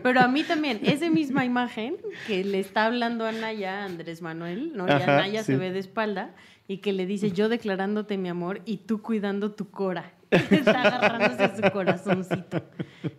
Pero 0.03 0.20
a 0.20 0.28
mí 0.28 0.42
también, 0.42 0.80
esa 0.84 1.09
misma 1.11 1.44
imagen 1.44 1.96
que 2.26 2.44
le 2.44 2.61
está 2.61 2.86
hablando 2.86 3.24
a 3.24 3.32
Naya, 3.32 3.84
Andrés 3.84 4.22
Manuel, 4.22 4.72
¿no? 4.74 4.86
Y 4.86 4.90
Ajá, 4.90 5.16
Naya 5.16 5.40
sí. 5.42 5.53
se 5.53 5.59
ve 5.59 5.72
de 5.72 5.78
espalda 5.78 6.34
y 6.66 6.78
que 6.78 6.92
le 6.92 7.07
dice 7.07 7.32
yo 7.32 7.49
declarándote 7.49 8.18
mi 8.18 8.28
amor 8.28 8.61
y 8.66 8.78
tú 8.78 9.01
cuidando 9.01 9.53
tu 9.53 9.70
cora. 9.70 10.12
Está 10.51 10.83
agarrándose 10.83 11.43
a 11.45 11.57
su 11.57 11.62
corazoncito. 11.72 12.62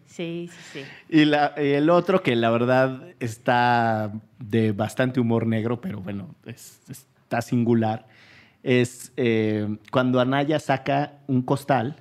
Sí, 0.05 0.49
sí, 0.51 0.61
sí. 0.73 0.83
Y, 1.09 1.25
la- 1.25 1.53
y 1.57 1.69
el 1.73 1.89
otro 1.89 2.21
que 2.21 2.35
la 2.35 2.49
verdad 2.51 3.01
está 3.19 4.11
de 4.39 4.71
bastante 4.71 5.19
humor 5.19 5.47
negro, 5.47 5.81
pero 5.81 6.01
bueno, 6.01 6.35
es- 6.45 6.81
está 6.89 7.41
singular, 7.41 8.05
es 8.63 9.11
eh, 9.17 9.77
cuando 9.91 10.19
Anaya 10.19 10.59
saca 10.59 11.13
un 11.27 11.41
costal 11.41 11.97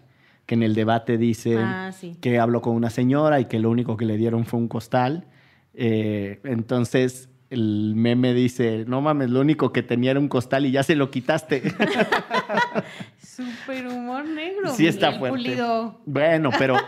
que 0.46 0.54
en 0.54 0.62
el 0.62 0.74
debate 0.74 1.18
dice 1.18 1.56
Ah, 1.58 1.92
sí. 1.92 2.16
que 2.20 2.38
habló 2.38 2.60
con 2.62 2.74
una 2.74 2.90
señora 2.90 3.38
y 3.40 3.44
que 3.44 3.58
lo 3.58 3.70
único 3.70 3.96
que 3.96 4.06
le 4.06 4.16
dieron 4.16 4.44
fue 4.46 4.58
un 4.58 4.68
costal. 4.68 5.26
Eh, 5.74 6.40
entonces 6.44 7.28
el 7.50 7.94
meme 7.96 8.34
dice, 8.34 8.84
no 8.86 9.00
mames, 9.00 9.30
lo 9.30 9.40
único 9.40 9.72
que 9.72 9.82
tenía 9.82 10.10
era 10.12 10.20
un 10.20 10.28
costal 10.28 10.66
y 10.66 10.70
ya 10.72 10.82
se 10.82 10.94
lo 10.96 11.10
quitaste. 11.10 11.62
Súper 13.22 13.86
humor 13.86 14.24
negro. 14.26 14.74
sí 14.74 14.86
está 14.86 15.06
Miguel 15.10 15.18
fuerte. 15.20 15.36
Pulido. 15.48 16.00
Bueno, 16.06 16.50
pero... 16.58 16.76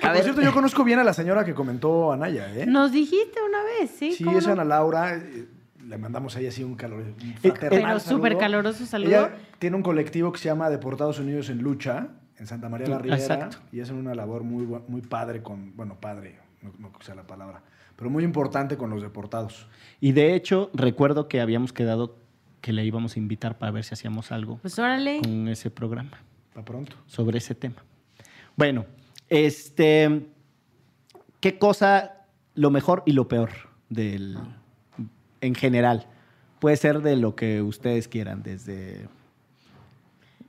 Que, 0.00 0.08
por 0.08 0.16
cierto, 0.18 0.42
yo 0.42 0.52
conozco 0.52 0.84
bien 0.84 0.98
a 0.98 1.04
la 1.04 1.14
señora 1.14 1.44
que 1.44 1.54
comentó 1.54 2.12
Anaya, 2.12 2.52
¿eh? 2.54 2.66
Nos 2.66 2.92
dijiste 2.92 3.38
una 3.48 3.62
vez, 3.62 3.90
¿sí? 3.90 4.12
Sí, 4.12 4.24
¿Cómo 4.24 4.38
es 4.38 4.46
no? 4.46 4.52
Ana 4.52 4.64
Laura. 4.64 5.14
eh, 5.16 5.46
Le 5.86 5.96
mandamos 5.96 6.36
a 6.36 6.40
ella 6.40 6.50
así 6.50 6.62
un 6.64 6.74
calor. 6.74 7.00
Un 7.00 7.34
Pero 7.40 7.54
fraternal 7.54 8.00
súper 8.00 8.32
saludo. 8.32 8.38
caloroso 8.38 8.84
saludo. 8.86 9.08
Ella 9.08 9.30
tiene 9.58 9.76
un 9.76 9.82
colectivo 9.82 10.32
que 10.32 10.38
se 10.38 10.46
llama 10.46 10.68
Deportados 10.70 11.18
Unidos 11.18 11.48
en 11.48 11.58
Lucha, 11.62 12.08
en 12.36 12.46
Santa 12.46 12.68
María 12.68 12.88
la 12.88 12.98
Ribera. 12.98 13.20
Exacto. 13.22 13.58
Y 13.72 13.80
hacen 13.80 13.96
una 13.96 14.14
labor 14.14 14.42
muy, 14.42 14.66
muy 14.88 15.00
padre 15.00 15.42
con, 15.42 15.74
bueno, 15.76 15.96
padre, 15.98 16.40
no, 16.62 16.72
no 16.78 16.92
sea 17.00 17.14
la 17.14 17.22
palabra, 17.26 17.62
pero 17.96 18.10
muy 18.10 18.24
importante 18.24 18.76
con 18.76 18.90
los 18.90 19.02
deportados. 19.02 19.66
Y 20.00 20.12
de 20.12 20.34
hecho, 20.34 20.70
recuerdo 20.74 21.28
que 21.28 21.40
habíamos 21.40 21.72
quedado 21.72 22.16
que 22.60 22.72
le 22.72 22.84
íbamos 22.84 23.16
a 23.16 23.18
invitar 23.18 23.58
para 23.58 23.72
ver 23.72 23.84
si 23.84 23.94
hacíamos 23.94 24.32
algo 24.32 24.58
Pues 24.58 24.78
órale. 24.78 25.20
con 25.22 25.48
ese 25.48 25.70
programa, 25.70 26.18
Para 26.52 26.64
pronto. 26.64 26.96
sobre 27.06 27.38
ese 27.38 27.54
tema. 27.54 27.76
Bueno, 28.56 28.86
este, 29.28 30.26
¿qué 31.40 31.58
cosa, 31.58 32.24
lo 32.54 32.70
mejor 32.70 33.02
y 33.06 33.12
lo 33.12 33.28
peor 33.28 33.50
del, 33.88 34.36
en 35.40 35.54
general? 35.54 36.06
Puede 36.58 36.76
ser 36.76 37.02
de 37.02 37.16
lo 37.16 37.36
que 37.36 37.62
ustedes 37.62 38.08
quieran, 38.08 38.42
desde... 38.42 39.08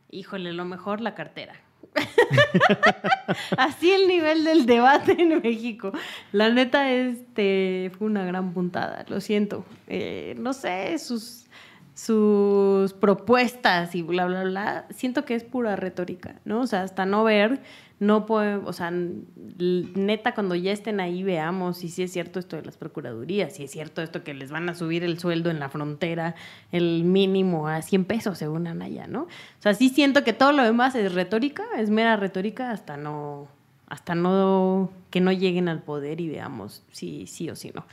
Híjole, 0.09 0.53
lo 0.53 0.63
mejor 0.65 1.01
la 1.01 1.13
cartera. 1.15 1.53
Así 3.57 3.91
el 3.91 4.07
nivel 4.07 4.43
del 4.43 4.65
debate 4.65 5.15
en 5.19 5.41
México. 5.41 5.91
La 6.31 6.49
neta, 6.49 6.91
este 6.91 7.91
fue 7.97 8.07
una 8.07 8.25
gran 8.25 8.53
puntada, 8.53 9.05
lo 9.07 9.21
siento. 9.21 9.65
Eh, 9.87 10.35
no 10.37 10.53
sé, 10.53 10.97
sus, 10.99 11.47
sus 11.93 12.93
propuestas 12.93 13.95
y 13.95 14.01
bla, 14.01 14.25
bla, 14.25 14.43
bla, 14.43 14.85
siento 14.89 15.25
que 15.25 15.35
es 15.35 15.43
pura 15.43 15.75
retórica, 15.75 16.39
¿no? 16.45 16.61
O 16.61 16.67
sea, 16.67 16.83
hasta 16.83 17.05
no 17.05 17.23
ver, 17.23 17.61
no 17.99 18.27
puede, 18.27 18.55
o 18.57 18.73
sea, 18.73 18.91
neta, 18.91 20.33
cuando 20.35 20.53
ya 20.53 20.71
estén 20.71 20.99
ahí 20.99 21.23
veamos 21.23 21.77
si 21.77 21.89
sí 21.89 22.03
es 22.03 22.11
cierto 22.11 22.39
esto 22.39 22.55
de 22.55 22.63
las 22.63 22.77
procuradurías, 22.77 23.55
si 23.55 23.63
es 23.63 23.71
cierto 23.71 24.03
esto 24.03 24.23
que 24.23 24.35
les 24.35 24.51
van 24.51 24.69
a 24.69 24.75
subir 24.75 25.03
el 25.03 25.17
sueldo 25.17 25.49
en 25.49 25.59
la 25.59 25.69
frontera, 25.69 26.35
el 26.71 27.03
mínimo 27.03 27.67
a 27.67 27.81
100 27.81 28.05
pesos 28.05 28.37
según 28.37 28.67
Anaya, 28.67 29.07
¿no? 29.07 29.23
O 29.23 29.61
sea, 29.61 29.73
sí 29.73 29.89
siento 29.89 30.23
que 30.23 30.33
todo 30.33 30.51
lo 30.51 30.63
demás 30.63 30.93
es 30.93 31.13
retórica, 31.13 31.63
es 31.77 31.89
mera 31.89 32.17
retórica 32.17 32.69
hasta 32.69 32.97
no, 32.97 33.47
hasta 33.87 34.13
no, 34.13 34.91
que 35.09 35.19
no 35.19 35.31
lleguen 35.31 35.67
al 35.67 35.81
poder 35.81 36.21
y 36.21 36.29
veamos 36.29 36.83
si 36.91 37.25
sí 37.25 37.49
o 37.49 37.55
si 37.55 37.71
no. 37.71 37.85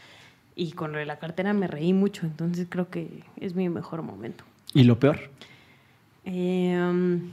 Y 0.54 0.72
con 0.72 0.92
lo 0.92 0.98
de 0.98 1.06
la 1.06 1.18
cartera 1.18 1.54
me 1.54 1.66
reí 1.66 1.94
mucho, 1.94 2.26
entonces 2.26 2.66
creo 2.68 2.90
que 2.90 3.24
es 3.40 3.54
mi 3.54 3.68
mejor 3.70 4.02
momento. 4.02 4.44
¿Y 4.74 4.84
lo 4.84 4.98
peor? 4.98 5.30
Em, 6.24 7.30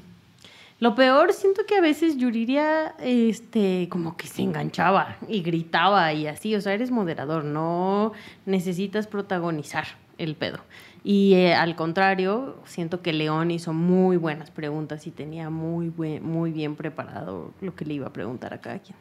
lo 0.81 0.95
peor, 0.95 1.31
siento 1.31 1.61
que 1.67 1.75
a 1.75 1.81
veces 1.81 2.17
Yuriria, 2.17 2.95
este, 2.99 3.87
como 3.91 4.17
que 4.17 4.25
se 4.25 4.41
enganchaba 4.41 5.15
y 5.29 5.43
gritaba 5.43 6.11
y 6.11 6.25
así. 6.25 6.55
O 6.55 6.59
sea, 6.59 6.73
eres 6.73 6.89
moderador, 6.89 7.45
no 7.45 8.13
necesitas 8.47 9.05
protagonizar 9.05 9.85
el 10.17 10.33
pedo. 10.33 10.57
Y 11.03 11.35
eh, 11.35 11.53
al 11.53 11.75
contrario, 11.75 12.57
siento 12.65 13.03
que 13.03 13.13
León 13.13 13.51
hizo 13.51 13.73
muy 13.73 14.17
buenas 14.17 14.49
preguntas 14.49 15.05
y 15.05 15.11
tenía 15.11 15.51
muy, 15.51 15.91
muy 15.91 16.51
bien 16.51 16.75
preparado 16.75 17.53
lo 17.61 17.75
que 17.75 17.85
le 17.85 17.93
iba 17.93 18.07
a 18.07 18.13
preguntar 18.13 18.55
a 18.55 18.59
cada 18.59 18.79
quien. 18.79 18.97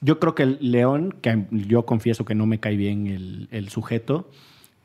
Yo 0.00 0.18
creo 0.20 0.34
que 0.34 0.46
León, 0.46 1.14
que 1.20 1.44
yo 1.50 1.84
confieso 1.84 2.24
que 2.24 2.34
no 2.34 2.46
me 2.46 2.58
cae 2.58 2.76
bien 2.76 3.48
el, 3.50 3.68
sujeto, 3.68 4.30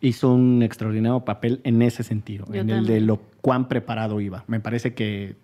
hizo 0.01 0.33
un 0.33 0.61
extraordinario 0.61 1.21
papel 1.21 1.61
en 1.63 1.81
ese 1.81 2.03
sentido, 2.03 2.47
en 2.51 2.69
el 2.69 2.85
de 2.85 2.99
lo 2.99 3.21
cuán 3.39 3.69
preparado 3.69 4.19
iba. 4.19 4.43
Me 4.47 4.59
parece 4.59 4.93
que 4.93 5.41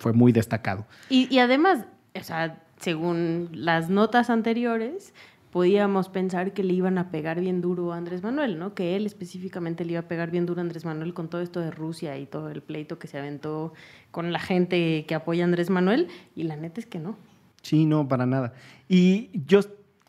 fue 0.00 0.14
muy 0.14 0.32
destacado. 0.32 0.86
Y, 1.10 1.38
además, 1.38 1.84
o 2.18 2.24
sea, 2.24 2.58
según 2.80 3.50
las 3.52 3.90
notas 3.90 4.30
anteriores, 4.30 5.12
podíamos 5.52 6.08
pensar 6.08 6.52
que 6.52 6.64
le 6.64 6.72
iban 6.72 6.96
a 6.96 7.10
pegar 7.10 7.38
bien 7.38 7.60
duro 7.60 7.92
a 7.92 7.98
Andrés 7.98 8.22
Manuel, 8.22 8.58
¿no? 8.58 8.74
Que 8.74 8.96
él 8.96 9.04
específicamente 9.04 9.84
le 9.84 9.92
iba 9.92 10.00
a 10.00 10.08
pegar 10.08 10.30
bien 10.30 10.46
duro 10.46 10.60
a 10.60 10.62
Andrés 10.62 10.86
Manuel 10.86 11.12
con 11.12 11.28
todo 11.28 11.42
esto 11.42 11.60
de 11.60 11.70
Rusia 11.70 12.18
y 12.18 12.24
todo 12.24 12.48
el 12.50 12.62
pleito 12.62 12.98
que 12.98 13.08
se 13.08 13.18
aventó 13.18 13.74
con 14.10 14.32
la 14.32 14.40
gente 14.40 15.04
que 15.06 15.14
apoya 15.14 15.44
a 15.44 15.46
Andrés 15.46 15.68
Manuel, 15.68 16.08
y 16.34 16.44
la 16.44 16.56
neta 16.56 16.80
es 16.80 16.86
que 16.86 16.98
no. 16.98 17.16
Sí, 17.60 17.84
no, 17.84 18.08
para 18.08 18.24
nada. 18.24 18.54
Y 18.88 19.28
yo 19.46 19.60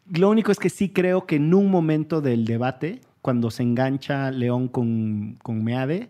lo 0.09 0.29
único 0.29 0.53
es 0.53 0.59
que 0.59 0.69
sí 0.69 0.89
creo 0.89 1.25
que 1.25 1.35
en 1.35 1.53
un 1.53 1.69
momento 1.69 2.21
del 2.21 2.45
debate, 2.45 3.01
cuando 3.21 3.51
se 3.51 3.63
engancha 3.63 4.31
León 4.31 4.69
con, 4.69 5.37
con 5.43 5.63
Meade, 5.63 6.09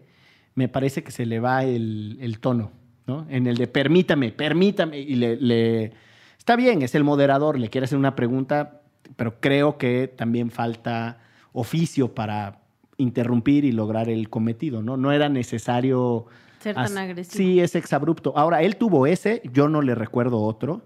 me 0.55 0.67
parece 0.67 1.03
que 1.03 1.11
se 1.11 1.25
le 1.25 1.39
va 1.39 1.63
el, 1.63 2.37
tono, 2.39 2.71
¿no? 3.11 3.25
En 3.29 3.45
el 3.45 3.57
de 3.57 3.67
permítame, 3.67 4.31
permítame, 4.31 4.99
y 4.99 5.15
le, 5.15 5.91
Está 6.37 6.55
bien, 6.55 6.81
es 6.81 6.95
el 6.95 7.03
moderador, 7.03 7.59
le 7.59 7.69
quiere 7.69 7.85
hacer 7.85 7.97
una 7.97 8.15
pregunta, 8.15 8.81
pero 9.15 9.39
creo 9.39 9.77
que 9.77 10.07
también 10.07 10.49
falta 10.49 11.19
oficio 11.51 12.15
para 12.15 12.61
interrumpir 12.97 13.65
y 13.65 13.71
lograr 13.71 14.09
el 14.09 14.29
cometido, 14.29 14.81
¿no? 14.81 14.97
No 14.97 15.11
era 15.11 15.29
necesario... 15.29 16.25
Ser 16.59 16.75
tan 16.75 16.97
agresivo. 16.97 17.35
Sí, 17.35 17.59
es 17.59 17.75
exabrupto. 17.75 18.33
Ahora, 18.37 18.61
él 18.61 18.75
tuvo 18.77 19.07
ese, 19.07 19.41
yo 19.51 19.67
no 19.67 19.81
le 19.81 19.93
recuerdo 19.93 20.41
otro. 20.41 20.83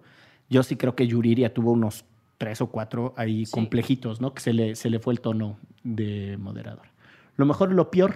Yo 0.49 0.63
sí 0.63 0.77
creo 0.77 0.95
que 0.95 1.05
Yuriria 1.05 1.53
tuvo 1.53 1.71
unos 1.71 2.05
tres 2.37 2.61
o 2.61 2.67
cuatro 2.67 3.13
ahí 3.17 3.45
complejitos, 3.45 4.21
¿no? 4.21 4.33
Que 4.33 4.41
se 4.41 4.53
le, 4.53 4.75
se 4.75 4.89
le 4.89 4.99
fue 4.99 5.13
el 5.13 5.21
tono 5.21 5.57
de 5.83 6.37
moderador. 6.37 6.87
Lo 7.37 7.45
mejor, 7.45 7.71
lo 7.71 7.91
peor. 7.91 8.15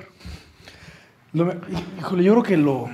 híjole, 1.34 2.24
yo 2.24 2.34
creo 2.34 2.44
que 2.44 2.58
lo. 2.58 2.90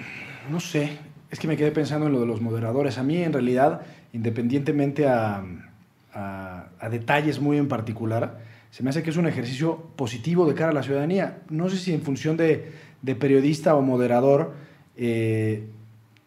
No 0.49 0.59
sé. 0.59 0.99
Es 1.32 1.39
que 1.39 1.47
me 1.47 1.57
quedé 1.57 1.71
pensando 1.71 2.07
en 2.07 2.13
lo 2.13 2.19
de 2.19 2.26
los 2.26 2.41
moderadores. 2.41 2.97
A 2.97 3.03
mí, 3.03 3.21
en 3.21 3.34
realidad, 3.34 3.82
independientemente 4.13 5.07
a, 5.07 5.43
detalles 6.89 7.39
muy 7.41 7.57
en 7.57 7.67
particular, 7.67 8.39
se 8.71 8.84
me 8.84 8.89
hace 8.89 9.03
que 9.03 9.09
es 9.09 9.17
un 9.17 9.28
ejercicio 9.28 9.89
positivo 9.95 10.47
de 10.47 10.53
cara 10.53 10.71
a 10.71 10.73
la 10.73 10.84
ciudadanía. 10.84 11.39
No 11.49 11.69
sé 11.69 11.78
si 11.78 11.93
en 11.93 12.01
función 12.01 12.38
de, 12.38 12.71
de 13.01 13.15
periodista 13.15 13.76
o 13.76 13.82
moderador 13.82 14.53
eh, 14.97 15.67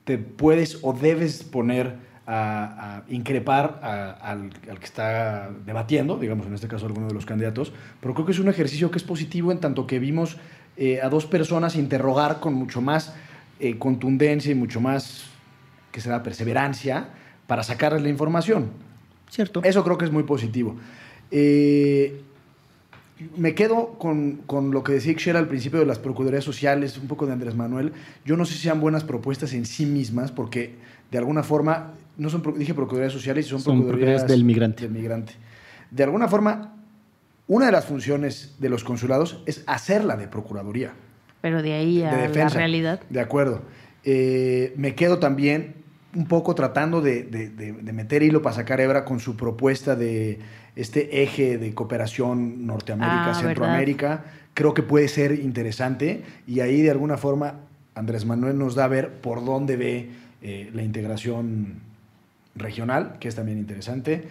te 0.04 0.18
puedes 0.18 0.78
o 0.82 0.92
debes 0.92 1.42
poner 1.42 1.96
a, 2.26 3.02
increpar 3.08 3.80
al, 4.22 4.50
que 4.50 4.84
está 4.84 5.50
debatiendo, 5.64 6.18
digamos 6.18 6.46
en 6.46 6.54
este 6.54 6.68
caso 6.68 6.86
alguno 6.86 7.08
de 7.08 7.14
los 7.14 7.24
candidatos, 7.24 7.72
pero 8.00 8.12
creo 8.12 8.26
que 8.26 8.32
es 8.32 8.38
un 8.38 8.48
ejercicio 8.48 8.90
que 8.90 8.98
es 8.98 9.04
positivo 9.04 9.50
en 9.50 9.60
tanto 9.60 9.86
que 9.86 9.98
vimos 9.98 10.36
eh, 10.76 11.00
a 11.00 11.08
dos 11.08 11.24
personas 11.24 11.74
interrogar 11.74 12.40
con 12.40 12.52
mucho 12.52 12.82
más 12.82 13.14
eh, 13.60 13.78
contundencia 13.78 14.52
y 14.52 14.54
mucho 14.54 14.80
más, 14.80 15.24
que 15.92 16.00
será 16.00 16.22
perseverancia, 16.22 17.08
para 17.46 17.62
sacarles 17.62 18.02
la 18.02 18.08
información. 18.08 18.70
Cierto. 19.30 19.62
Eso 19.64 19.84
creo 19.84 19.98
que 19.98 20.04
es 20.04 20.12
muy 20.12 20.22
positivo. 20.22 20.76
Eh, 21.30 22.22
me 23.36 23.54
quedo 23.54 23.98
con, 23.98 24.36
con, 24.46 24.70
lo 24.70 24.82
que 24.82 24.92
decía 24.92 25.12
Ixchel 25.12 25.36
al 25.36 25.48
principio 25.48 25.80
de 25.80 25.86
las 25.86 25.98
procuradurías 25.98 26.44
sociales, 26.44 26.96
un 26.98 27.08
poco 27.08 27.26
de 27.26 27.32
Andrés 27.32 27.54
Manuel. 27.56 27.92
Yo 28.24 28.36
no 28.36 28.44
sé 28.44 28.54
si 28.54 28.60
sean 28.60 28.80
buenas 28.80 29.04
propuestas 29.04 29.52
en 29.54 29.66
sí 29.66 29.86
mismas, 29.86 30.30
porque 30.30 30.76
de 31.10 31.18
alguna 31.18 31.42
forma, 31.42 31.94
no 32.16 32.30
son, 32.30 32.42
dije 32.56 32.74
procuradurías 32.74 33.12
sociales, 33.12 33.46
son, 33.46 33.60
son 33.60 33.78
procuradurías, 33.78 34.26
del 34.26 34.44
migrante. 34.44 34.84
del 34.84 34.92
migrante. 34.92 35.32
De 35.90 36.04
alguna 36.04 36.28
forma, 36.28 36.76
una 37.48 37.66
de 37.66 37.72
las 37.72 37.86
funciones 37.86 38.56
de 38.58 38.68
los 38.68 38.84
consulados 38.84 39.42
es 39.46 39.64
hacerla 39.66 40.16
de 40.16 40.28
procuraduría. 40.28 40.92
Pero 41.40 41.62
de 41.62 41.74
ahí 41.74 42.02
a 42.02 42.28
la 42.28 42.48
realidad. 42.48 43.00
De 43.08 43.20
acuerdo. 43.20 43.62
Eh, 44.04 44.72
me 44.76 44.94
quedo 44.94 45.18
también 45.18 45.74
un 46.14 46.26
poco 46.26 46.54
tratando 46.54 47.00
de, 47.00 47.24
de, 47.24 47.92
meter 47.92 48.22
hilo 48.22 48.42
para 48.42 48.56
sacar 48.56 48.80
hebra 48.80 49.04
con 49.04 49.20
su 49.20 49.36
propuesta 49.36 49.94
de 49.94 50.38
este 50.74 51.22
eje 51.22 51.58
de 51.58 51.74
cooperación 51.74 52.66
Norteamérica-Centroamérica. 52.66 54.24
Ah, 54.24 54.30
Creo 54.54 54.74
que 54.74 54.82
puede 54.82 55.06
ser 55.08 55.32
interesante 55.32 56.24
y 56.46 56.60
ahí 56.60 56.82
de 56.82 56.90
alguna 56.90 57.16
forma 57.16 57.60
Andrés 57.94 58.24
Manuel 58.24 58.58
nos 58.58 58.74
da 58.74 58.84
a 58.84 58.88
ver 58.88 59.12
por 59.20 59.44
dónde 59.44 59.76
ve 59.76 60.10
eh, 60.42 60.70
la 60.72 60.82
integración 60.82 61.80
regional, 62.56 63.16
que 63.20 63.28
es 63.28 63.34
también 63.34 63.58
interesante. 63.58 64.26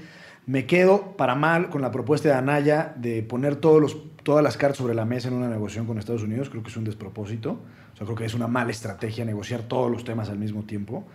Me 0.47 0.65
quedo 0.65 1.17
para 1.17 1.35
mal 1.35 1.69
con 1.69 1.81
la 1.81 1.91
propuesta 1.91 2.29
de 2.29 2.35
Anaya 2.35 2.93
de 2.95 3.21
poner 3.21 3.57
todos 3.57 3.81
los, 3.81 3.97
todas 4.23 4.41
las 4.41 4.55
cartas 4.55 4.77
sobre 4.77 4.95
la 4.95 5.03
mesa 5.03 5.27
en 5.27 5.33
una 5.33 5.49
negociación 5.49 5.85
con 5.85 5.97
Estados 5.97 6.23
Unidos. 6.23 6.49
Creo 6.49 6.63
que 6.63 6.69
es 6.69 6.77
un 6.77 6.85
despropósito. 6.85 7.59
O 7.93 7.97
sea, 7.97 8.05
creo 8.05 8.15
que 8.15 8.23
es 8.23 8.33
una 8.33 8.47
mala 8.47 8.71
estrategia 8.71 9.25
negociar 9.25 9.63
todos 9.63 9.91
los 9.91 10.05
temas 10.05 10.29
al 10.29 10.39
mismo 10.39 10.63
tiempo. 10.63 11.05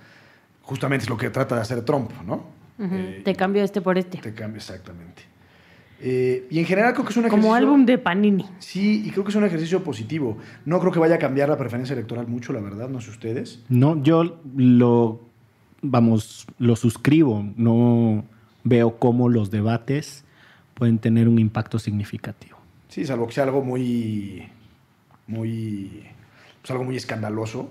Justamente 0.61 1.05
es 1.05 1.09
lo 1.09 1.17
que 1.17 1.31
trata 1.31 1.55
de 1.55 1.63
hacer 1.63 1.83
Trump, 1.83 2.11
¿no? 2.27 2.45
Eh, 2.79 3.23
te 3.25 3.35
cambio 3.35 3.65
este 3.65 3.81
por 3.81 3.97
este. 3.97 4.19
Te 4.19 4.35
cambio, 4.35 4.59
exactamente. 4.59 5.23
Eh, 5.99 6.47
y 6.51 6.59
en 6.59 6.67
general 6.67 6.93
creo 6.93 7.07
que 7.07 7.13
es 7.13 7.17
un 7.17 7.25
ejercicio... 7.25 7.43
Como 7.43 7.55
álbum 7.55 7.87
de 7.87 7.97
Panini. 7.97 8.45
Sí, 8.59 9.03
y 9.07 9.11
creo 9.13 9.25
que 9.25 9.31
es 9.31 9.37
un 9.37 9.45
ejercicio 9.45 9.83
positivo. 9.83 10.37
No 10.67 10.79
creo 10.79 10.93
que 10.93 10.99
vaya 10.99 11.15
a 11.15 11.19
cambiar 11.19 11.49
la 11.49 11.57
preferencia 11.57 11.95
electoral 11.95 12.27
mucho, 12.27 12.53
la 12.53 12.61
verdad, 12.61 12.91
no 12.91 13.01
sé 13.01 13.09
ustedes. 13.09 13.63
No, 13.71 14.03
yo 14.03 14.41
lo, 14.57 15.21
vamos, 15.81 16.47
lo 16.59 16.77
suscribo. 16.77 17.47
No 17.57 18.25
veo 18.65 18.99
cómo 18.99 19.29
los 19.29 19.51
debates 19.51 20.25
pueden 20.75 20.99
tener 20.99 21.29
un 21.29 21.39
impacto 21.39 21.79
significativo. 21.79 22.59
Sí, 22.89 23.05
salvo 23.05 23.27
que 23.27 23.33
sea 23.33 23.45
algo 23.45 23.63
muy, 23.63 24.49
muy, 25.27 26.05
pues 26.61 26.71
algo 26.71 26.85
muy 26.85 26.97
escandaloso. 26.97 27.71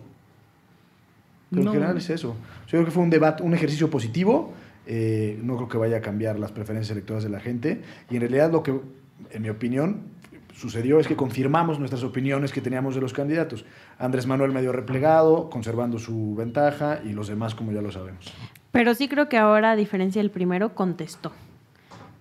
Pero 1.50 1.64
en 1.64 1.72
general 1.72 1.98
es 1.98 2.10
eso. 2.10 2.36
Yo 2.68 2.70
creo 2.70 2.86
que 2.86 2.92
fue 2.92 3.04
un 3.04 3.10
debate, 3.10 3.44
un 3.44 3.54
ejercicio 3.54 3.90
positivo 3.90 4.54
eh, 4.86 5.40
no 5.44 5.56
creo 5.58 5.70
que 5.70 5.78
vaya 5.78 5.98
a 5.98 6.02
cambiar 6.02 6.40
las 6.40 6.52
preferencias 6.52 6.92
electorales 6.92 7.24
de 7.24 7.30
la 7.30 7.40
gente. 7.40 7.82
Y 8.10 8.16
en 8.16 8.22
realidad 8.22 8.52
lo 8.52 8.64
que, 8.64 8.80
en 9.32 9.42
mi 9.42 9.50
opinión, 9.50 10.02
sucedió 10.54 11.00
es 11.00 11.08
que 11.08 11.16
confirmamos 11.16 11.80
nuestras 11.80 12.04
opiniones 12.04 12.52
que 12.52 12.62
teníamos 12.62 12.96
de 12.96 13.02
los 13.02 13.14
candidatos. 13.14 13.66
Andrés 13.98 14.26
Manuel 14.28 14.52
medio 14.52 14.72
replegado, 14.72 15.50
conservando 15.50 16.00
su 16.00 16.36
ventaja, 16.36 17.00
y 17.06 17.10
los 17.14 17.28
demás, 17.28 17.56
como 17.56 17.72
ya 17.72 17.82
lo 17.82 17.92
sabemos. 17.92 18.34
Pero 18.72 18.96
sí 18.96 19.08
creo 19.08 19.30
que 19.30 19.38
ahora, 19.38 19.72
a 19.72 19.76
diferencia 19.76 20.22
del 20.22 20.32
primero, 20.32 20.74
contestó. 20.74 21.32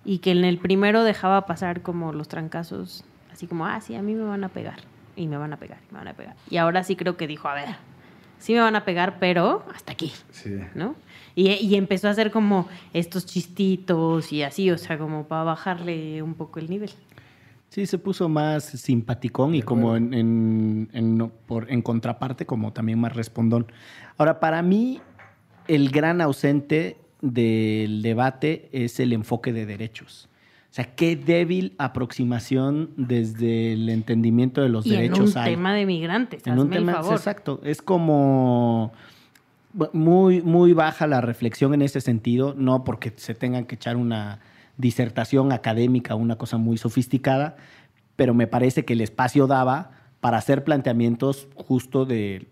Y 0.03 0.19
que 0.19 0.31
en 0.31 0.43
el 0.43 0.57
primero 0.57 1.03
dejaba 1.03 1.45
pasar 1.45 1.81
como 1.81 2.11
los 2.11 2.27
trancazos, 2.27 3.03
así 3.31 3.47
como, 3.47 3.65
ah, 3.65 3.79
sí, 3.81 3.95
a 3.95 4.01
mí 4.01 4.13
me 4.13 4.23
van 4.23 4.43
a 4.43 4.49
pegar. 4.49 4.79
Y 5.15 5.27
me 5.27 5.37
van 5.37 5.53
a 5.53 5.57
pegar, 5.57 5.79
y 5.89 5.93
me 5.93 5.99
van 5.99 6.07
a 6.07 6.13
pegar. 6.13 6.35
Y 6.49 6.57
ahora 6.57 6.83
sí 6.83 6.95
creo 6.95 7.17
que 7.17 7.27
dijo, 7.27 7.47
a 7.47 7.53
ver, 7.53 7.75
sí 8.39 8.53
me 8.53 8.59
van 8.59 8.75
a 8.75 8.83
pegar, 8.83 9.19
pero 9.19 9.63
hasta 9.73 9.93
aquí. 9.93 10.11
Sí. 10.31 10.59
¿No? 10.73 10.95
Y, 11.35 11.75
empezó 11.75 12.07
a 12.07 12.11
hacer 12.11 12.31
como 12.31 12.67
estos 12.93 13.25
chistitos 13.25 14.33
y 14.33 14.43
así, 14.43 14.69
o 14.69 14.77
sea, 14.77 14.97
como 14.97 15.25
para 15.27 15.43
bajarle 15.43 16.21
un 16.21 16.33
poco 16.33 16.59
el 16.59 16.69
nivel. 16.69 16.91
Sí, 17.69 17.85
se 17.85 17.97
puso 17.97 18.27
más 18.27 18.65
simpaticón 18.65 19.55
y 19.55 19.61
como 19.61 19.95
en, 19.95 20.89
en, 20.91 21.31
por, 21.45 21.71
en 21.71 21.81
contraparte, 21.81 22.45
como 22.45 22.73
también 22.73 22.99
más 22.99 23.15
respondón. 23.15 23.67
Ahora, 24.17 24.41
para 24.41 24.61
mí, 24.61 24.99
el 25.75 25.89
gran 25.89 26.19
ausente 26.19 26.97
del 27.21 28.01
debate 28.01 28.67
es 28.73 28.99
el 28.99 29.13
enfoque 29.13 29.53
de 29.53 29.65
derechos. 29.65 30.27
O 30.69 30.73
sea, 30.73 30.95
qué 30.95 31.15
débil 31.15 31.75
aproximación 31.77 32.91
desde 32.97 33.73
el 33.73 33.87
entendimiento 33.89 34.61
de 34.61 34.69
los 34.69 34.85
y 34.85 34.91
derechos 34.91 35.17
en 35.19 35.25
un 35.25 35.37
hay. 35.37 35.51
tema 35.55 35.73
de 35.73 35.85
migrantes, 35.85 36.45
En 36.45 36.59
un 36.59 36.67
el 36.67 36.79
tema, 36.79 36.93
favor. 36.93 37.13
exacto. 37.13 37.61
Es 37.63 37.81
como 37.81 38.91
muy, 39.93 40.41
muy 40.41 40.73
baja 40.73 41.07
la 41.07 41.21
reflexión 41.21 41.73
en 41.73 41.81
ese 41.81 42.01
sentido, 42.01 42.53
no 42.57 42.83
porque 42.83 43.13
se 43.15 43.33
tengan 43.33 43.63
que 43.65 43.75
echar 43.75 43.95
una 43.95 44.39
disertación 44.77 45.53
académica, 45.53 46.15
una 46.15 46.37
cosa 46.37 46.57
muy 46.57 46.77
sofisticada, 46.77 47.55
pero 48.17 48.33
me 48.33 48.47
parece 48.47 48.83
que 48.83 48.93
el 48.93 49.01
espacio 49.01 49.47
daba 49.47 49.91
para 50.19 50.37
hacer 50.37 50.65
planteamientos 50.65 51.47
justo 51.55 52.05
de 52.05 52.47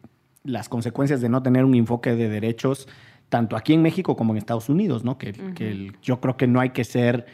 las 0.45 0.69
consecuencias 0.69 1.19
de 1.19 1.27
no 1.27 1.43
tener 1.43 1.65
un 1.65 1.75
enfoque 1.75 2.15
de 2.15 2.29
derechos 2.29 2.87
tanto 3.29 3.55
aquí 3.55 3.73
en 3.73 3.81
México 3.81 4.15
como 4.15 4.33
en 4.33 4.37
Estados 4.37 4.69
Unidos, 4.69 5.03
¿no? 5.03 5.17
Que, 5.17 5.33
que 5.33 5.69
el- 5.71 5.95
yo 6.01 6.19
creo 6.19 6.35
que 6.35 6.47
no 6.47 6.59
hay 6.59 6.71
que 6.71 6.83
ser 6.83 7.25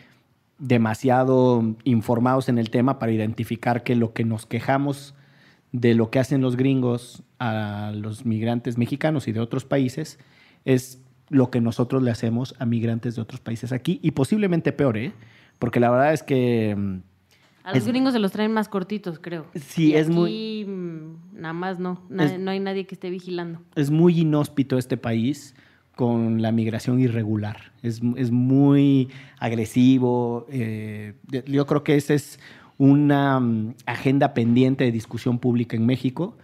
demasiado 0.60 1.76
informados 1.84 2.50
en 2.50 2.58
el 2.58 2.70
tema 2.70 2.98
para 3.00 3.12
identificar 3.12 3.84
que 3.84 3.96
lo 3.96 4.14
que 4.14 4.24
nos 4.24 4.46
quejamos 4.46 5.14
de 5.72 5.94
lo 5.94 6.10
que 6.10 6.20
hacen 6.20 6.42
los 6.42 6.56
gringos 6.56 7.24
a 7.40 7.92
los 7.94 8.26
migrantes 8.26 8.78
mexicanos 8.78 9.28
y 9.28 9.34
de 9.34 9.42
otros 9.42 9.66
países 9.66 10.18
es 10.64 11.02
lo 11.30 11.52
que 11.52 11.60
nosotros 11.60 12.02
le 12.04 12.12
hacemos 12.12 12.56
a 12.60 12.66
migrantes 12.66 13.16
de 13.16 13.22
otros 13.22 13.42
países 13.42 13.72
aquí 13.74 14.00
y 14.02 14.12
posiblemente 14.12 14.72
peor, 14.72 14.98
¿eh? 14.98 15.12
Porque 15.60 15.80
la 15.80 15.90
verdad 15.92 16.14
es 16.14 16.24
que 16.24 16.76
mm, 16.78 17.00
A 17.66 17.70
los 17.70 17.80
Es- 17.80 17.88
gringos 17.88 18.14
se 18.14 18.20
los 18.20 18.32
traen 18.32 18.52
más 18.54 18.70
cortitos, 18.70 19.18
creo. 19.20 19.48
Sí, 19.56 19.88
Y 19.92 19.96
es 19.96 20.08
muy- 20.10 20.30
aquí, 20.30 20.66
mm, 20.70 21.42
Nada 21.42 21.54
más 21.54 21.80
no. 21.80 22.00
Na- 22.10 22.26
Es- 22.26 22.40
No 22.40 22.52
hay 22.52 22.60
nadie 22.60 22.86
que 22.86 22.94
esté 22.96 23.10
vigilando. 23.10 23.60
es 23.76 23.90
muy 23.92 24.20
inhóspito 24.22 24.78
este 24.78 24.98
país 24.98 25.56
con 25.96 26.42
la 26.42 26.52
migración 26.52 27.00
irregular. 27.00 27.72
Es, 27.82 28.02
es 28.18 28.32
muy 28.32 29.10
agresivo. 29.40 30.46
eh, 30.50 31.14
yo 31.48 31.66
creo 31.66 31.84
que 31.84 31.96
esa 31.96 32.14
es 32.14 32.40
una 32.78 33.40
mm, 33.40 33.76
agenda 33.86 34.34
pendiente 34.34 34.84
de 34.84 34.92
discusión 34.92 35.40
pública 35.40 35.76
en 35.76 35.86
México. 35.86 36.38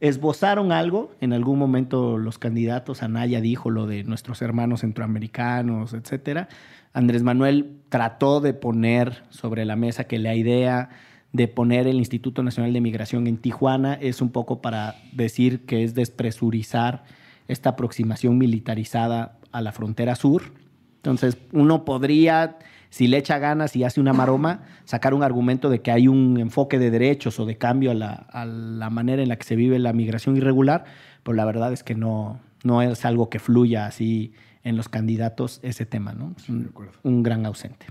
Esbozaron 0.00 0.72
algo, 0.72 1.12
en 1.20 1.32
algún 1.32 1.58
momento 1.58 2.18
los 2.18 2.38
candidatos, 2.38 3.02
Anaya 3.02 3.40
dijo 3.40 3.70
lo 3.70 3.86
de 3.86 4.02
nuestros 4.04 4.42
hermanos 4.42 4.80
centroamericanos, 4.80 5.94
etcétera. 5.94 6.48
Andrés 6.92 7.22
Manuel 7.22 7.76
trató 7.88 8.40
de 8.40 8.52
poner 8.52 9.22
sobre 9.30 9.64
la 9.64 9.76
mesa 9.76 10.04
que 10.04 10.18
la 10.18 10.34
idea 10.34 10.90
de 11.32 11.48
poner 11.48 11.86
el 11.86 11.96
Instituto 11.96 12.42
Nacional 12.42 12.72
de 12.72 12.80
Migración 12.80 13.26
en 13.26 13.38
Tijuana 13.38 13.94
es 13.94 14.20
un 14.20 14.30
poco 14.30 14.60
para 14.60 14.96
decir 15.12 15.64
que 15.64 15.84
es 15.84 15.94
despresurizar 15.94 17.04
esta 17.48 17.70
aproximación 17.70 18.38
militarizada 18.38 19.38
a 19.52 19.60
la 19.60 19.72
frontera 19.72 20.14
sur. 20.14 20.52
Entonces, 20.96 21.36
uno 21.52 21.84
podría, 21.84 22.58
si 22.90 23.08
le 23.08 23.18
echa 23.18 23.38
ganas 23.38 23.74
y 23.76 23.84
hace 23.84 24.00
una 24.00 24.12
maroma, 24.12 24.62
sacar 24.84 25.14
un 25.14 25.22
argumento 25.22 25.68
de 25.68 25.80
que 25.80 25.90
hay 25.90 26.08
un 26.08 26.38
enfoque 26.38 26.78
de 26.78 26.90
derechos 26.90 27.40
o 27.40 27.46
de 27.46 27.58
cambio 27.58 27.90
a 27.90 27.94
la, 27.94 28.12
a 28.30 28.44
la 28.46 28.90
manera 28.90 29.22
en 29.22 29.28
la 29.28 29.36
que 29.36 29.44
se 29.44 29.56
vive 29.56 29.78
la 29.78 29.92
migración 29.92 30.36
irregular, 30.36 30.84
pero 31.22 31.34
la 31.34 31.44
verdad 31.44 31.72
es 31.72 31.82
que 31.82 31.94
no, 31.94 32.40
no 32.62 32.82
es 32.82 33.04
algo 33.04 33.30
que 33.30 33.38
fluya 33.38 33.86
así 33.86 34.32
en 34.64 34.76
los 34.76 34.88
candidatos 34.88 35.58
ese 35.62 35.86
tema, 35.86 36.12
¿no? 36.12 36.34
Es 36.38 36.48
un 36.48 37.22
gran 37.22 37.44
ausente. 37.46 37.86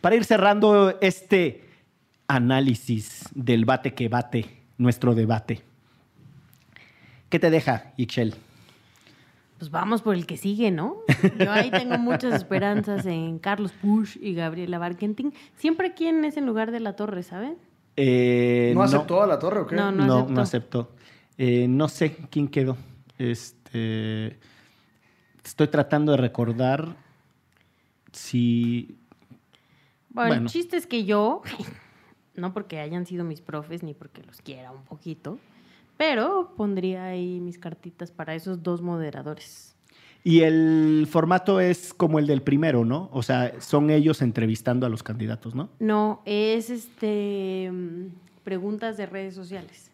Para 0.00 0.14
ir 0.14 0.24
cerrando 0.24 0.96
este 1.00 1.64
análisis 2.28 3.24
del 3.34 3.64
bate 3.64 3.94
que 3.94 4.08
bate, 4.08 4.58
nuestro 4.76 5.14
debate, 5.14 5.62
¿qué 7.28 7.38
te 7.38 7.50
deja, 7.50 7.92
Ixchel? 7.96 8.34
Pues 9.58 9.70
vamos 9.72 10.02
por 10.02 10.14
el 10.14 10.24
que 10.26 10.36
sigue, 10.36 10.70
¿no? 10.70 10.98
Yo 11.38 11.50
ahí 11.50 11.70
tengo 11.70 11.98
muchas 11.98 12.32
esperanzas 12.34 13.04
en 13.06 13.38
Carlos 13.40 13.72
Push 13.72 14.16
y 14.20 14.34
Gabriela 14.34 14.78
Barkentin. 14.78 15.34
Siempre 15.56 15.94
quién 15.94 16.24
es 16.24 16.36
en 16.36 16.46
lugar 16.46 16.70
de 16.70 16.78
la 16.80 16.94
torre, 16.94 17.22
¿saben? 17.24 17.56
Eh, 17.96 18.70
¿No 18.74 18.82
aceptó 18.82 19.20
a 19.22 19.26
la 19.26 19.38
torre 19.40 19.60
o 19.62 19.66
qué? 19.66 19.74
No, 19.74 19.90
No, 19.90 20.06
no 20.06 20.28
no, 20.28 20.40
aceptó. 20.40 20.40
aceptó. 20.40 20.92
Eh, 21.38 21.66
no 21.68 21.88
sé 21.88 22.16
quién 22.30 22.46
quedó. 22.46 22.76
Este, 23.18 24.38
estoy 25.44 25.66
tratando 25.68 26.12
de 26.12 26.18
recordar 26.18 26.94
si... 28.12 28.96
Bueno, 30.10 30.28
Bueno. 30.30 30.42
el 30.42 30.48
chiste 30.48 30.76
es 30.76 30.86
que 30.86 31.04
yo, 31.04 31.42
no 32.34 32.52
porque 32.52 32.78
hayan 32.80 33.06
sido 33.06 33.24
mis 33.24 33.40
profes 33.40 33.82
ni 33.82 33.94
porque 33.94 34.22
los 34.22 34.40
quiera 34.40 34.70
un 34.72 34.82
poquito, 34.84 35.38
pero 35.98 36.54
pondría 36.56 37.04
ahí 37.04 37.40
mis 37.40 37.58
cartitas 37.58 38.10
para 38.10 38.34
esos 38.34 38.62
dos 38.62 38.80
moderadores. 38.80 39.74
Y 40.24 40.40
el 40.40 41.06
formato 41.10 41.60
es 41.60 41.92
como 41.94 42.18
el 42.18 42.26
del 42.26 42.42
primero, 42.42 42.84
¿no? 42.84 43.08
O 43.12 43.22
sea, 43.22 43.60
son 43.60 43.90
ellos 43.90 44.22
entrevistando 44.22 44.86
a 44.86 44.88
los 44.88 45.02
candidatos, 45.02 45.54
¿no? 45.54 45.68
No, 45.78 46.22
es 46.24 46.70
este 46.70 47.70
mm, 47.70 48.06
preguntas 48.44 48.96
de 48.96 49.06
redes 49.06 49.34
sociales. 49.34 49.90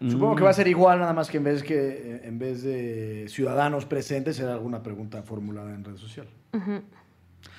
Supongo 0.00 0.34
Mm. 0.34 0.36
que 0.36 0.44
va 0.44 0.50
a 0.50 0.54
ser 0.54 0.68
igual, 0.68 1.00
nada 1.00 1.12
más 1.12 1.28
que 1.28 1.38
en 1.38 1.44
vez, 1.44 1.62
que, 1.64 2.20
en 2.22 2.38
vez 2.38 2.62
de 2.62 3.26
ciudadanos 3.28 3.84
presentes, 3.86 4.36
será 4.36 4.52
alguna 4.52 4.82
pregunta 4.82 5.22
formulada 5.24 5.74
en 5.74 5.82
red 5.84 5.96
social. 5.96 6.28
Ujú. 6.52 6.82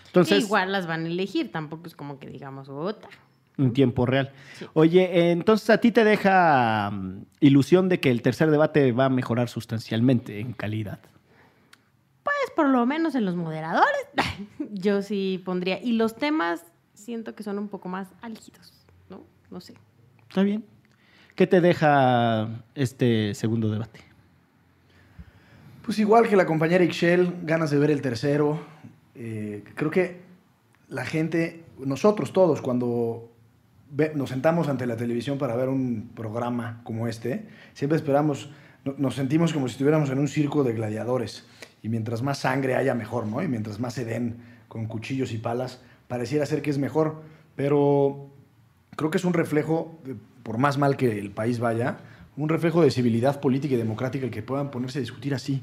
Entonces, 0.08 0.44
Igual 0.46 0.72
las 0.72 0.88
van 0.88 1.04
a 1.06 1.08
elegir, 1.08 1.52
tampoco 1.52 1.88
es 1.88 1.96
como 1.96 2.18
que 2.18 2.28
digamos 2.30 2.70
otra. 2.70 3.10
En 3.60 3.74
tiempo 3.74 4.06
real. 4.06 4.32
Sí. 4.58 4.66
Oye, 4.74 5.32
entonces 5.32 5.70
a 5.70 5.80
ti 5.80 5.92
te 5.92 6.04
deja 6.04 6.90
mm, 6.92 7.26
ilusión 7.42 7.90
de 7.90 8.00
que 8.00 8.12
el 8.12 8.22
tercer 8.22 8.50
debate 8.50 8.92
va 8.92 9.06
a 9.06 9.10
mejorar 9.10 9.50
sustancialmente 9.50 10.40
en 10.40 10.54
calidad. 10.54 11.00
Pues 12.24 12.52
por 12.56 12.70
lo 12.70 12.86
menos 12.86 13.16
en 13.16 13.26
los 13.26 13.36
moderadores, 13.36 14.08
yo 14.72 15.02
sí 15.02 15.42
pondría. 15.44 15.82
Y 15.82 15.94
los 15.94 16.16
temas 16.16 16.64
siento 16.94 17.36
que 17.36 17.44
son 17.44 17.60
un 17.60 17.68
poco 17.68 17.90
más 17.90 18.08
álgidos, 18.22 18.74
¿no? 19.10 19.22
No 19.50 19.62
sé. 19.62 19.74
¿Está 20.28 20.44
bien? 20.44 20.64
¿Qué 21.36 21.48
te 21.48 21.62
deja 21.62 22.50
este 22.76 23.34
segundo 23.34 23.70
debate? 23.70 24.02
Pues 25.84 25.98
igual 25.98 26.28
que 26.28 26.36
la 26.36 26.46
compañera 26.46 26.84
Ixchel, 26.84 27.34
ganas 27.44 27.72
de 27.72 27.80
ver 27.80 27.90
el 27.90 28.02
tercero. 28.02 28.60
Eh, 29.16 29.64
creo 29.74 29.90
que 29.90 30.22
la 30.88 31.06
gente, 31.06 31.64
nosotros 31.80 32.34
todos, 32.34 32.62
cuando 32.62 33.32
nos 34.16 34.30
sentamos 34.30 34.68
ante 34.70 34.86
la 34.86 34.96
televisión 34.96 35.38
para 35.38 35.56
ver 35.56 35.70
un 35.70 36.12
programa 36.16 36.82
como 36.84 37.08
este, 37.08 37.48
siempre 37.74 37.98
esperamos, 37.98 38.50
no- 38.86 38.96
nos 38.98 39.16
sentimos 39.16 39.52
como 39.54 39.68
si 39.68 39.74
estuviéramos 39.74 40.10
en 40.10 40.20
un 40.20 40.28
circo 40.28 40.64
de 40.64 40.74
gladiadores. 40.74 41.46
Y 41.82 41.90
mientras 41.90 42.22
más 42.22 42.40
sangre 42.40 42.76
haya, 42.76 42.94
mejor, 42.94 43.26
¿no? 43.28 43.42
Y 43.42 43.48
mientras 43.48 43.80
más 43.80 43.94
se 43.94 44.06
den 44.06 44.38
con 44.68 44.86
cuchillos 44.86 45.32
y 45.32 45.38
palas, 45.38 45.82
pareciera 46.08 46.46
ser 46.46 46.62
que 46.62 46.70
es 46.70 46.78
mejor. 46.78 47.22
Pero 47.56 48.30
creo 48.96 49.10
que 49.10 49.18
es 49.18 49.26
un 49.26 49.34
reflejo, 49.34 49.98
por 50.44 50.58
más 50.58 50.78
mal 50.78 50.98
que 50.98 51.18
el 51.20 51.32
país 51.32 51.60
vaya, 51.60 51.98
un 52.38 52.50
reflejo 52.50 52.82
de 52.82 52.92
civilidad 52.92 53.40
política 53.42 53.76
y 53.76 53.78
democrática 53.78 54.26
el 54.26 54.32
que 54.32 54.44
puedan 54.44 54.72
ponerse 54.72 55.00
a 55.00 55.02
discutir 55.02 55.34
así. 55.34 55.62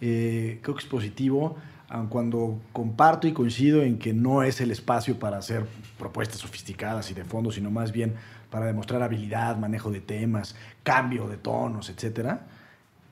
Eh, 0.00 0.58
creo 0.62 0.74
que 0.74 0.82
es 0.82 0.88
positivo, 0.88 1.56
aun 1.88 2.08
cuando 2.08 2.60
comparto 2.72 3.26
y 3.26 3.32
coincido 3.32 3.82
en 3.82 3.98
que 3.98 4.12
no 4.12 4.42
es 4.42 4.60
el 4.60 4.70
espacio 4.70 5.18
para 5.18 5.38
hacer 5.38 5.64
propuestas 5.98 6.38
sofisticadas 6.38 7.10
y 7.10 7.14
de 7.14 7.24
fondo, 7.24 7.50
sino 7.50 7.70
más 7.70 7.92
bien 7.92 8.14
para 8.50 8.66
demostrar 8.66 9.02
habilidad, 9.02 9.56
manejo 9.56 9.90
de 9.90 10.00
temas, 10.00 10.54
cambio 10.82 11.28
de 11.28 11.36
tonos, 11.36 11.88
etcétera. 11.90 12.46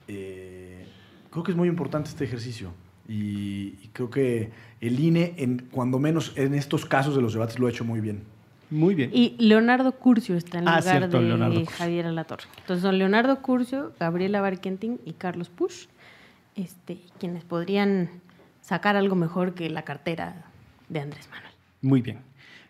Eh, 0.09 0.87
creo 1.31 1.43
que 1.43 1.53
es 1.53 1.57
muy 1.57 1.69
importante 1.69 2.09
este 2.11 2.25
ejercicio. 2.25 2.73
Y, 3.09 3.79
y 3.83 3.91
creo 3.93 4.11
que 4.11 4.51
el 4.81 4.99
INE, 4.99 5.35
en, 5.37 5.69
cuando 5.71 5.99
menos 5.99 6.33
en 6.37 6.55
estos 6.55 6.85
casos 6.85 7.15
de 7.15 7.23
los 7.23 7.33
debates, 7.35 7.59
lo 7.59 7.67
ha 7.67 7.71
hecho 7.71 7.85
muy 7.85 8.01
bien. 8.01 8.25
Muy 8.69 8.95
bien. 8.97 9.11
Y 9.13 9.37
Leonardo 9.39 9.93
Curcio 9.93 10.37
está 10.37 10.59
en 10.59 10.67
Ah, 10.69 10.81
lugar 10.81 10.99
cierto, 10.99 11.21
de 11.21 11.29
Leonardo 11.29 11.55
Curcio. 11.61 11.77
Javier 11.79 12.07
Alatorre. 12.07 12.45
Entonces 12.59 12.83
son 12.83 12.99
Leonardo 12.99 13.41
Curcio, 13.41 13.93
Gabriela 14.01 14.41
Barkentin 14.41 14.99
y 15.05 15.13
Carlos 15.13 15.49
Push, 15.51 15.87
este, 16.57 16.99
quienes 17.21 17.45
podrían 17.45 18.11
sacar 18.67 18.97
algo 18.97 19.15
mejor 19.15 19.55
que 19.55 19.71
la 19.71 19.83
cartera 19.83 20.45
de 20.89 20.99
Andrés 20.99 21.29
Manuel. 21.31 21.53
Muy 21.83 22.03
bien. 22.03 22.19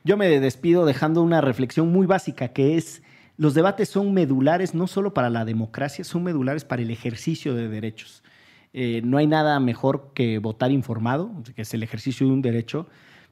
Yo 0.04 0.18
me 0.18 0.28
despido 0.40 0.84
dejando 0.84 1.22
una 1.22 1.40
reflexión 1.40 1.90
muy 1.90 2.06
básica 2.06 2.48
que 2.48 2.76
es, 2.76 3.02
los 3.38 3.54
debates 3.54 3.88
son 3.88 4.12
medulares 4.12 4.74
no 4.74 4.88
solo 4.88 5.14
para 5.14 5.30
la 5.30 5.46
democracia, 5.46 6.04
son 6.04 6.22
medulares 6.22 6.66
para 6.66 6.82
el 6.82 6.90
ejercicio 6.90 7.54
de 7.54 7.68
derechos. 7.68 8.22
Eh, 8.74 9.00
no 9.04 9.16
hay 9.16 9.26
nada 9.26 9.58
mejor 9.58 10.10
que 10.12 10.38
votar 10.38 10.70
informado, 10.70 11.30
que 11.54 11.62
es 11.62 11.72
el 11.72 11.82
ejercicio 11.82 12.26
de 12.26 12.32
un 12.34 12.42
derecho, 12.42 12.86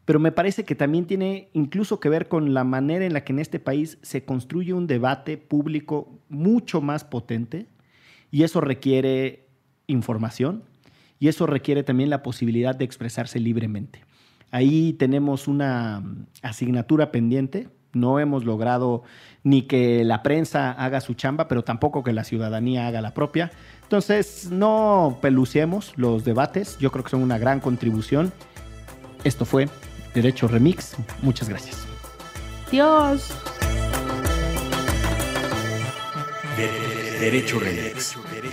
pero 0.06 0.18
me 0.18 0.32
parece 0.32 0.64
que 0.64 0.74
también 0.74 1.04
tiene 1.06 1.50
incluso 1.52 2.00
que 2.00 2.08
ver 2.08 2.28
con 2.28 2.54
la 2.54 2.64
manera 2.64 3.04
en 3.04 3.12
la 3.12 3.24
que 3.24 3.34
en 3.34 3.40
este 3.40 3.58
país 3.58 3.98
se 4.00 4.24
construye 4.24 4.72
un 4.72 4.86
debate 4.86 5.36
público 5.36 6.18
mucho 6.30 6.80
más 6.80 7.04
potente 7.04 7.66
y 8.30 8.42
eso 8.42 8.62
requiere 8.62 9.44
información 9.86 10.62
y 11.24 11.28
eso 11.28 11.46
requiere 11.46 11.82
también 11.82 12.10
la 12.10 12.22
posibilidad 12.22 12.76
de 12.76 12.84
expresarse 12.84 13.40
libremente. 13.40 14.04
Ahí 14.50 14.92
tenemos 14.92 15.48
una 15.48 16.00
mm, 16.00 16.26
asignatura 16.42 17.10
pendiente. 17.10 17.70
No 17.94 18.20
hemos 18.20 18.44
logrado 18.44 19.04
ni 19.42 19.62
que 19.62 20.04
la 20.04 20.22
prensa 20.22 20.70
haga 20.72 21.00
su 21.00 21.14
chamba, 21.14 21.48
pero 21.48 21.64
tampoco 21.64 22.02
que 22.04 22.12
la 22.12 22.24
ciudadanía 22.24 22.86
haga 22.86 23.00
la 23.00 23.14
propia. 23.14 23.50
Entonces, 23.84 24.50
no 24.50 25.16
peluciemos 25.22 25.94
los 25.96 26.26
debates. 26.26 26.76
Yo 26.78 26.92
creo 26.92 27.04
que 27.04 27.10
son 27.12 27.22
una 27.22 27.38
gran 27.38 27.58
contribución. 27.60 28.30
Esto 29.24 29.46
fue 29.46 29.70
Derecho 30.14 30.46
Remix. 30.46 30.94
Muchas 31.22 31.48
gracias. 31.48 31.86
Dios. 32.70 33.30
De- 36.58 37.18
Derecho 37.18 37.58
Remix. 37.60 38.14